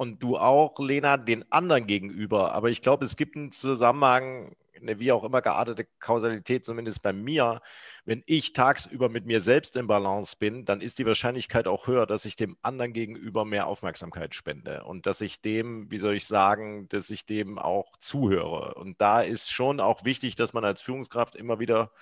und 0.00 0.22
du 0.22 0.38
auch, 0.38 0.78
Lena, 0.78 1.18
den 1.18 1.44
anderen 1.52 1.86
gegenüber. 1.86 2.54
Aber 2.54 2.70
ich 2.70 2.80
glaube, 2.80 3.04
es 3.04 3.16
gibt 3.16 3.36
einen 3.36 3.52
Zusammenhang, 3.52 4.56
eine 4.80 4.98
wie 4.98 5.12
auch 5.12 5.24
immer 5.24 5.42
geartete 5.42 5.86
Kausalität, 5.98 6.64
zumindest 6.64 7.02
bei 7.02 7.12
mir. 7.12 7.60
Wenn 8.06 8.22
ich 8.24 8.54
tagsüber 8.54 9.10
mit 9.10 9.26
mir 9.26 9.42
selbst 9.42 9.76
im 9.76 9.88
Balance 9.88 10.36
bin, 10.38 10.64
dann 10.64 10.80
ist 10.80 10.98
die 10.98 11.04
Wahrscheinlichkeit 11.04 11.68
auch 11.68 11.86
höher, 11.86 12.06
dass 12.06 12.24
ich 12.24 12.34
dem 12.34 12.56
anderen 12.62 12.94
gegenüber 12.94 13.44
mehr 13.44 13.66
Aufmerksamkeit 13.66 14.34
spende 14.34 14.84
und 14.84 15.04
dass 15.04 15.20
ich 15.20 15.42
dem, 15.42 15.90
wie 15.90 15.98
soll 15.98 16.14
ich 16.14 16.26
sagen, 16.26 16.88
dass 16.88 17.10
ich 17.10 17.26
dem 17.26 17.58
auch 17.58 17.94
zuhöre. 17.98 18.76
Und 18.76 19.02
da 19.02 19.20
ist 19.20 19.52
schon 19.52 19.80
auch 19.80 20.06
wichtig, 20.06 20.34
dass 20.34 20.54
man 20.54 20.64
als 20.64 20.80
Führungskraft 20.80 21.36
immer 21.36 21.58
wieder 21.58 21.92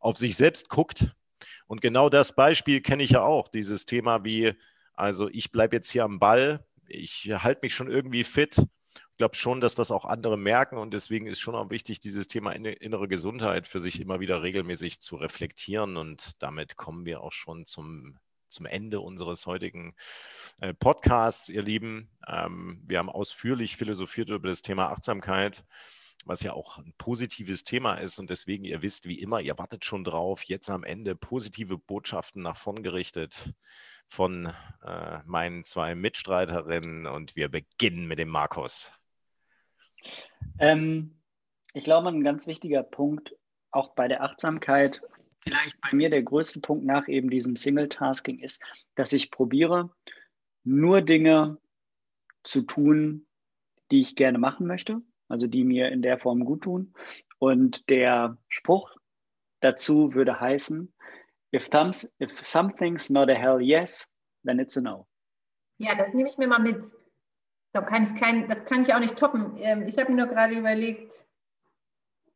auf 0.00 0.16
sich 0.16 0.34
selbst 0.34 0.70
guckt. 0.70 1.14
Und 1.68 1.82
genau 1.82 2.08
das 2.08 2.34
Beispiel 2.34 2.80
kenne 2.80 3.04
ich 3.04 3.10
ja 3.10 3.22
auch, 3.22 3.46
dieses 3.46 3.86
Thema 3.86 4.24
wie, 4.24 4.54
also 4.94 5.28
ich 5.28 5.52
bleibe 5.52 5.76
jetzt 5.76 5.92
hier 5.92 6.02
am 6.02 6.18
Ball, 6.18 6.64
ich 6.88 7.30
halte 7.32 7.60
mich 7.62 7.74
schon 7.74 7.90
irgendwie 7.90 8.24
fit. 8.24 8.58
Ich 8.58 9.16
glaube 9.18 9.36
schon, 9.36 9.60
dass 9.60 9.74
das 9.74 9.90
auch 9.90 10.04
andere 10.04 10.36
merken 10.36 10.76
und 10.76 10.92
deswegen 10.92 11.26
ist 11.26 11.40
schon 11.40 11.54
auch 11.54 11.70
wichtig, 11.70 12.00
dieses 12.00 12.26
Thema 12.26 12.52
innere 12.52 13.08
Gesundheit 13.08 13.68
für 13.68 13.80
sich 13.80 14.00
immer 14.00 14.20
wieder 14.20 14.42
regelmäßig 14.42 15.00
zu 15.00 15.16
reflektieren 15.16 15.96
und 15.96 16.42
damit 16.42 16.76
kommen 16.76 17.04
wir 17.04 17.20
auch 17.20 17.32
schon 17.32 17.66
zum 17.66 18.18
zum 18.54 18.66
Ende 18.66 19.00
unseres 19.00 19.46
heutigen 19.46 19.94
äh, 20.60 20.72
Podcasts, 20.72 21.48
ihr 21.48 21.62
Lieben. 21.62 22.08
Ähm, 22.26 22.80
wir 22.86 22.98
haben 22.98 23.10
ausführlich 23.10 23.76
philosophiert 23.76 24.30
über 24.30 24.48
das 24.48 24.62
Thema 24.62 24.90
Achtsamkeit 24.90 25.64
was 26.24 26.42
ja 26.42 26.52
auch 26.52 26.78
ein 26.78 26.94
positives 26.98 27.64
Thema 27.64 27.94
ist. 27.96 28.18
Und 28.18 28.30
deswegen, 28.30 28.64
ihr 28.64 28.82
wisst, 28.82 29.06
wie 29.06 29.18
immer, 29.18 29.40
ihr 29.40 29.58
wartet 29.58 29.84
schon 29.84 30.04
drauf. 30.04 30.42
Jetzt 30.44 30.70
am 30.70 30.84
Ende 30.84 31.14
positive 31.14 31.78
Botschaften 31.78 32.42
nach 32.42 32.56
vorn 32.56 32.82
gerichtet 32.82 33.54
von 34.08 34.52
äh, 34.82 35.18
meinen 35.24 35.64
zwei 35.64 35.94
Mitstreiterinnen. 35.94 37.06
Und 37.06 37.36
wir 37.36 37.48
beginnen 37.48 38.06
mit 38.06 38.18
dem 38.18 38.28
Markus. 38.28 38.90
Ähm, 40.58 41.20
ich 41.72 41.84
glaube, 41.84 42.08
ein 42.08 42.24
ganz 42.24 42.46
wichtiger 42.46 42.82
Punkt, 42.82 43.34
auch 43.70 43.94
bei 43.94 44.08
der 44.08 44.22
Achtsamkeit, 44.22 45.02
vielleicht 45.40 45.80
bei 45.80 45.94
mir 45.94 46.10
der 46.10 46.22
größte 46.22 46.60
Punkt 46.60 46.84
nach 46.84 47.08
eben 47.08 47.28
diesem 47.28 47.56
Single-Tasking 47.56 48.38
ist, 48.38 48.62
dass 48.94 49.12
ich 49.12 49.30
probiere, 49.30 49.90
nur 50.62 51.02
Dinge 51.02 51.58
zu 52.42 52.62
tun, 52.62 53.26
die 53.90 54.00
ich 54.00 54.16
gerne 54.16 54.38
machen 54.38 54.66
möchte 54.66 55.02
also 55.28 55.46
die 55.46 55.64
mir 55.64 55.90
in 55.90 56.02
der 56.02 56.18
Form 56.18 56.44
gut 56.44 56.62
tun. 56.62 56.94
Und 57.38 57.88
der 57.90 58.38
Spruch 58.48 58.94
dazu 59.60 60.14
würde 60.14 60.40
heißen, 60.40 60.92
if, 61.54 61.68
thumbs, 61.68 62.10
if 62.20 62.44
something's 62.44 63.10
not 63.10 63.30
a 63.30 63.34
hell 63.34 63.60
yes, 63.60 64.10
then 64.44 64.58
it's 64.58 64.76
a 64.76 64.80
no. 64.80 65.06
Ja, 65.78 65.94
das 65.94 66.12
nehme 66.14 66.28
ich 66.28 66.38
mir 66.38 66.46
mal 66.46 66.60
mit. 66.60 66.94
Da 67.72 67.82
kann 67.82 68.14
ich 68.14 68.20
kein, 68.20 68.48
das 68.48 68.64
kann 68.66 68.82
ich 68.82 68.94
auch 68.94 69.00
nicht 69.00 69.16
toppen. 69.16 69.54
Ähm, 69.56 69.82
ich 69.82 69.98
habe 69.98 70.12
mir 70.12 70.24
nur 70.24 70.32
gerade 70.32 70.54
überlegt, 70.54 71.26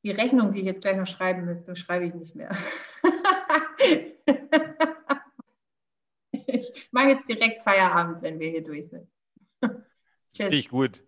die 0.02 0.10
Rechnung, 0.10 0.52
die 0.52 0.60
ich 0.60 0.66
jetzt 0.66 0.82
gleich 0.82 0.96
noch 0.96 1.06
schreiben 1.06 1.44
müsste, 1.44 1.76
schreibe 1.76 2.06
ich 2.06 2.14
nicht 2.14 2.34
mehr. 2.34 2.50
ich 6.46 6.88
mache 6.90 7.08
jetzt 7.08 7.28
direkt 7.28 7.62
Feierabend, 7.62 8.22
wenn 8.22 8.40
wir 8.40 8.50
hier 8.50 8.64
durch 8.64 8.88
sind. 8.88 9.08
Tschüss. 10.32 10.48
Ich 10.50 10.68
gut. 10.68 11.02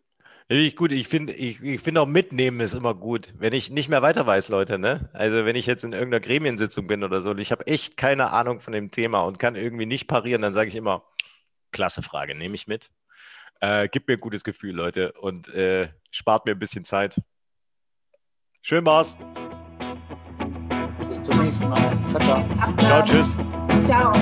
Ich 0.53 0.75
gut, 0.75 0.91
ich 0.91 1.07
finde 1.07 1.33
ich, 1.33 1.63
ich 1.63 1.81
find 1.81 1.97
auch 1.97 2.09
mitnehmen 2.09 2.59
ist 2.59 2.75
immer 2.75 2.93
gut, 2.93 3.33
wenn 3.39 3.53
ich 3.53 3.71
nicht 3.71 3.89
mehr 3.89 4.03
weiter 4.03 4.27
weiß, 4.27 4.49
Leute. 4.49 4.81
Ne? 4.81 5.09
Also 5.13 5.45
wenn 5.45 5.55
ich 5.55 5.65
jetzt 5.67 5.85
in 5.85 5.93
irgendeiner 5.93 6.19
Gremiensitzung 6.19 6.89
bin 6.89 7.05
oder 7.05 7.21
so 7.21 7.31
und 7.31 7.39
ich 7.39 7.53
habe 7.53 7.69
echt 7.69 7.97
keine 7.97 8.33
Ahnung 8.33 8.59
von 8.59 8.73
dem 8.73 8.91
Thema 8.91 9.21
und 9.21 9.39
kann 9.39 9.55
irgendwie 9.55 9.87
nicht 9.87 10.09
parieren, 10.09 10.43
dann 10.43 10.53
sage 10.53 10.69
ich 10.69 10.75
immer, 10.75 11.05
klasse 11.71 12.03
Frage, 12.03 12.35
nehme 12.35 12.57
ich 12.57 12.67
mit. 12.67 12.91
Äh, 13.61 13.89
gibt 13.89 14.09
mir 14.09 14.15
ein 14.15 14.21
gutes 14.21 14.43
Gefühl, 14.43 14.75
Leute, 14.75 15.13
und 15.13 15.47
äh, 15.55 15.91
spart 16.11 16.47
mir 16.47 16.53
ein 16.53 16.59
bisschen 16.59 16.85
Zeit. 16.85 17.15
Schön 18.61 18.85
war's. 18.85 19.17
Bis 21.09 21.23
zum 21.23 21.45
nächsten 21.45 21.69
Mal. 21.69 21.97
Ciao, 22.09 22.21
ciao. 22.21 22.77
Ciao, 22.77 23.05
tschüss. 23.05 23.39
Ciao. 23.87 24.13